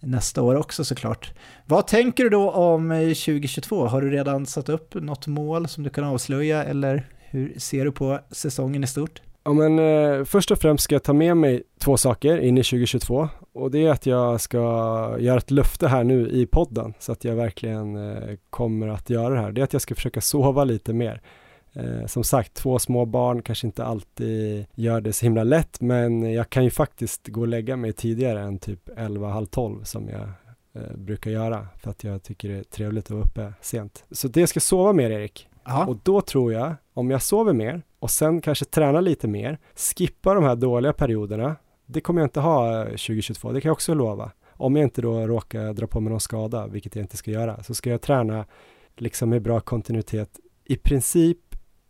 [0.01, 1.33] nästa år också såklart.
[1.67, 3.87] Vad tänker du då om eh, 2022?
[3.87, 7.93] Har du redan satt upp något mål som du kan avslöja eller hur ser du
[7.93, 9.23] på säsongen i stort?
[9.45, 12.63] Ja men eh, först och främst ska jag ta med mig två saker in i
[12.63, 14.59] 2022 och det är att jag ska
[15.19, 19.35] göra ett löfte här nu i podden så att jag verkligen eh, kommer att göra
[19.35, 19.53] det här.
[19.53, 21.21] Det är att jag ska försöka sova lite mer.
[21.73, 26.33] Eh, som sagt, två små barn kanske inte alltid gör det så himla lätt, men
[26.33, 30.09] jag kan ju faktiskt gå och lägga mig tidigare än typ 11, halv 12 som
[30.09, 30.29] jag
[30.73, 34.05] eh, brukar göra för att jag tycker det är trevligt att vara uppe sent.
[34.11, 35.49] Så det ska sova mer Erik.
[35.65, 35.87] Aha.
[35.87, 40.35] Och då tror jag, om jag sover mer och sen kanske tränar lite mer, skippa
[40.35, 44.31] de här dåliga perioderna, det kommer jag inte ha 2022, det kan jag också lova.
[44.51, 47.63] Om jag inte då råkar dra på mig någon skada, vilket jag inte ska göra,
[47.63, 48.45] så ska jag träna
[48.97, 51.39] liksom med bra kontinuitet i princip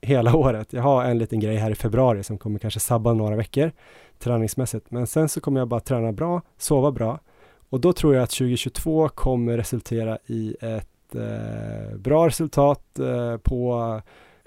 [0.01, 0.73] hela året.
[0.73, 3.73] Jag har en liten grej här i februari som kommer kanske sabba några veckor
[4.19, 7.21] träningsmässigt, men sen så kommer jag bara träna bra, sova bra.
[7.71, 14.01] Och då tror jag att 2022 kommer resultera i ett eh, bra resultat eh, på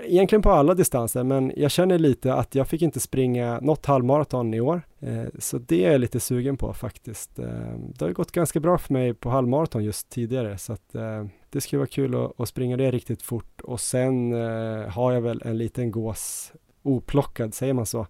[0.04, 4.54] egentligen på alla distanser, men jag känner lite att jag fick inte springa något halvmaraton
[4.54, 7.40] i år, eh, så det är jag lite sugen på faktiskt.
[7.40, 7.46] Eh,
[7.78, 11.62] det har gått ganska bra för mig på halvmaraton just tidigare, så att eh, det
[11.62, 15.42] skulle vara kul att, att, springa det riktigt fort och sen eh, har jag väl
[15.46, 16.54] en liten gås
[16.84, 18.08] oplockad, säger man så,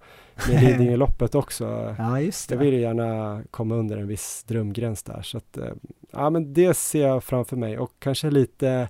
[0.50, 1.96] med Lidingöloppet också.
[1.98, 2.56] ja, just det.
[2.56, 5.74] Jag vill gärna komma under en viss drömgräns där, så att eh,
[6.12, 8.90] ja, men det ser jag framför mig och kanske lite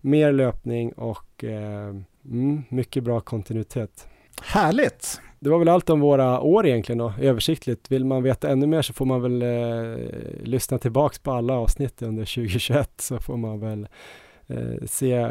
[0.00, 1.94] mer löpning och eh,
[2.24, 4.08] mm, mycket bra kontinuitet.
[4.42, 5.20] Härligt!
[5.40, 7.90] Det var väl allt om våra år egentligen då, översiktligt.
[7.90, 10.06] Vill man veta ännu mer så får man väl eh,
[10.42, 13.88] lyssna tillbaks på alla avsnitt under 2021 så får man väl
[14.46, 15.26] eh, se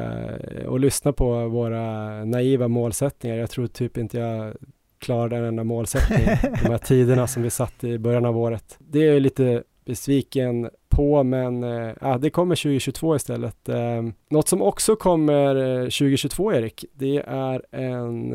[0.67, 3.37] och lyssna på våra naiva målsättningar.
[3.37, 4.53] Jag tror typ inte jag
[4.99, 6.25] klarade en enda målsättning
[6.63, 8.77] de här tiderna som vi satt i början av året.
[8.79, 13.69] Det är lite besviken på, men äh, det kommer 2022 istället.
[13.69, 18.33] Äh, något som också kommer 2022, Erik, det är en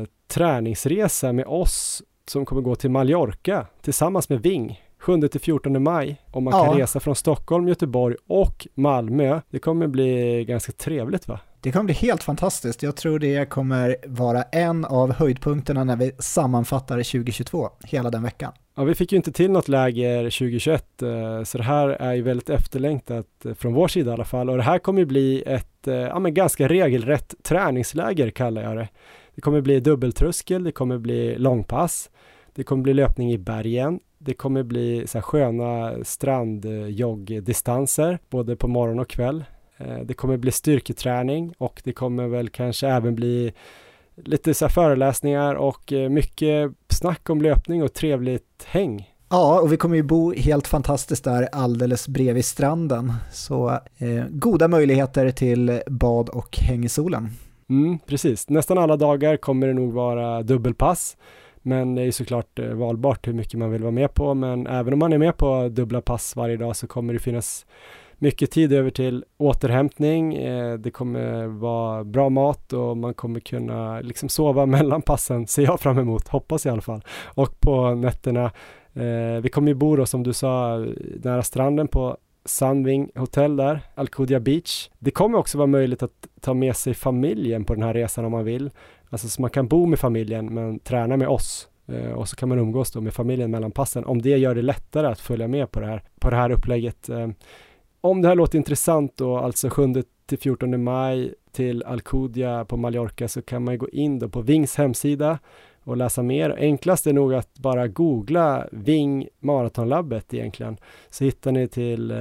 [0.00, 6.42] äh, träningsresa med oss som kommer gå till Mallorca tillsammans med Ving 7-14 maj och
[6.42, 9.40] man kan resa från Stockholm, Göteborg och Malmö.
[9.50, 11.40] Det kommer bli ganska trevligt va?
[11.60, 12.82] Det kommer bli helt fantastiskt.
[12.82, 18.52] Jag tror det kommer vara en av höjdpunkterna när vi sammanfattar 2022, hela den veckan.
[18.76, 22.22] Ja, vi fick ju inte till något läger 2021, eh, så det här är ju
[22.22, 24.50] väldigt efterlängtat eh, från vår sida i alla fall.
[24.50, 28.76] Och det här kommer ju bli ett eh, ja, men ganska regelrätt träningsläger kallar jag
[28.76, 28.88] det.
[29.34, 32.10] Det kommer bli dubbeltröskel, det kommer bli långpass,
[32.54, 38.68] det kommer bli löpning i bergen, Det kommer bli så här sköna strandjoggdistanser både på
[38.68, 39.44] morgon och kväll.
[39.76, 43.52] Eh, det kommer bli styrketräning och det kommer väl kanske även bli
[44.16, 49.10] lite så föreläsningar och eh, mycket snack om löpning och trevligt häng.
[49.28, 53.12] Ja, och vi kommer ju bo helt fantastiskt där alldeles bredvid stranden.
[53.32, 57.30] Så eh, goda möjligheter till bad och häng i solen.
[57.70, 61.16] Mm, precis, nästan alla dagar kommer det nog vara dubbelpass.
[61.66, 64.34] Men det är såklart eh, valbart hur mycket man vill vara med på.
[64.34, 67.66] Men även om man är med på dubbla pass varje dag så kommer det finnas
[68.18, 70.34] mycket tid över till återhämtning.
[70.34, 75.62] Eh, det kommer vara bra mat och man kommer kunna liksom sova mellan passen, ser
[75.62, 77.04] jag fram emot, hoppas i alla fall.
[77.24, 78.44] Och på nätterna,
[78.94, 80.86] eh, vi kommer ju bo då som du sa
[81.22, 84.90] nära stranden på Sunwing hotell där, Alcudia Beach.
[84.98, 88.32] Det kommer också vara möjligt att ta med sig familjen på den här resan om
[88.32, 88.70] man vill.
[89.10, 92.48] Alltså så man kan bo med familjen men träna med oss eh, och så kan
[92.48, 95.70] man umgås då med familjen mellan passen om det gör det lättare att följa med
[95.70, 97.08] på det här, på det här upplägget.
[97.08, 97.28] Eh,
[98.00, 99.82] om det här låter intressant då, alltså 7
[100.26, 104.76] till 14 maj till Alcudia på Mallorca så kan man gå in då på Vings
[104.76, 105.38] hemsida
[105.84, 106.56] och läsa mer.
[106.58, 110.76] Enklast är nog att bara googla Ving Maratonlabbet egentligen
[111.10, 112.16] så hittar ni till eh,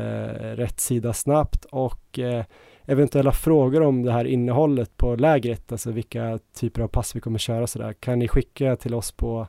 [0.56, 2.46] rätt sida snabbt och eh,
[2.86, 7.40] eventuella frågor om det här innehållet på lägret, alltså vilka typer av pass vi kommer
[7.40, 9.48] köra sådär, kan ni skicka till oss på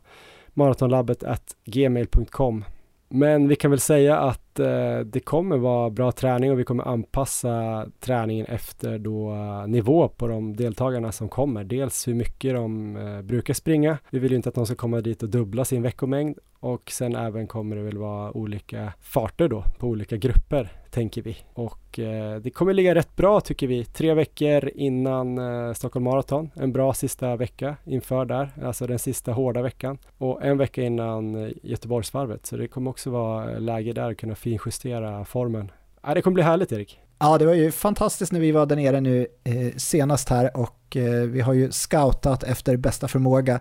[0.55, 1.25] maratonlabbet
[1.65, 2.65] gmail.com.
[3.09, 6.85] Men vi kan väl säga att eh, det kommer vara bra träning och vi kommer
[6.85, 11.65] anpassa träningen efter då eh, nivå på de deltagarna som kommer.
[11.65, 13.99] Dels hur mycket de eh, brukar springa.
[14.11, 17.17] Vi vill ju inte att de ska komma dit och dubbla sin veckomängd och sen
[17.17, 21.37] även kommer det väl vara olika farter då på olika grupper tänker vi.
[21.55, 23.85] Och eh, det kommer ligga rätt bra tycker vi.
[23.85, 26.51] Tre veckor innan eh, Stockholm Marathon.
[26.55, 29.99] En bra sista vecka inför där, alltså den sista hårda veckan.
[30.19, 32.47] Och en vecka innan eh, Göteborgsvarvet.
[32.47, 35.71] Så det kommer också vara eh, läge där att kunna finjustera formen.
[36.03, 37.01] Ja, det kommer bli härligt Erik.
[37.19, 40.97] Ja, det var ju fantastiskt när vi var där nere nu eh, senast här och
[40.97, 43.61] eh, vi har ju scoutat efter bästa förmåga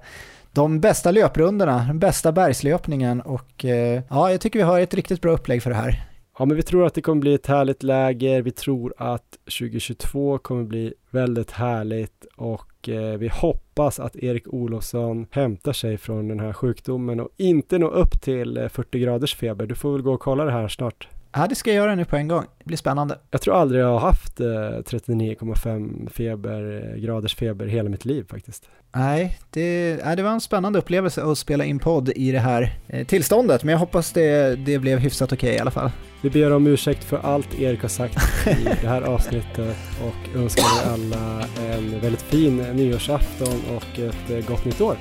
[0.54, 5.22] de bästa löprundorna, den bästa bergslöpningen och eh, ja, jag tycker vi har ett riktigt
[5.22, 6.04] bra upplägg för det här.
[6.40, 8.42] Ja, men vi tror att det kommer bli ett härligt läger.
[8.42, 15.28] Vi tror att 2022 kommer bli väldigt härligt och eh, vi hoppas att Erik Olofsson
[15.32, 19.66] hämtar sig från den här sjukdomen och inte når upp till eh, 40 graders feber.
[19.66, 21.08] Du får väl gå och kolla det här snart.
[21.36, 22.46] Ja, det ska jag göra nu på en gång.
[22.60, 23.20] Det blir spännande.
[23.32, 28.26] Jag tror aldrig jag har haft eh, 39,5 feber, eh, graders feber hela mitt liv
[28.30, 28.70] faktiskt.
[28.96, 32.74] Nej det, nej, det var en spännande upplevelse att spela in podd i det här
[32.88, 35.92] eh, tillståndet, men jag hoppas det, det blev hyfsat okej okay, i alla fall.
[36.22, 40.64] Vi ber om ursäkt för allt Erik har sagt i det här avsnittet och önskar
[40.64, 44.98] er alla en väldigt fin nyårsafton och ett eh, gott nytt år.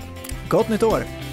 [0.49, 1.32] Gott nytt år!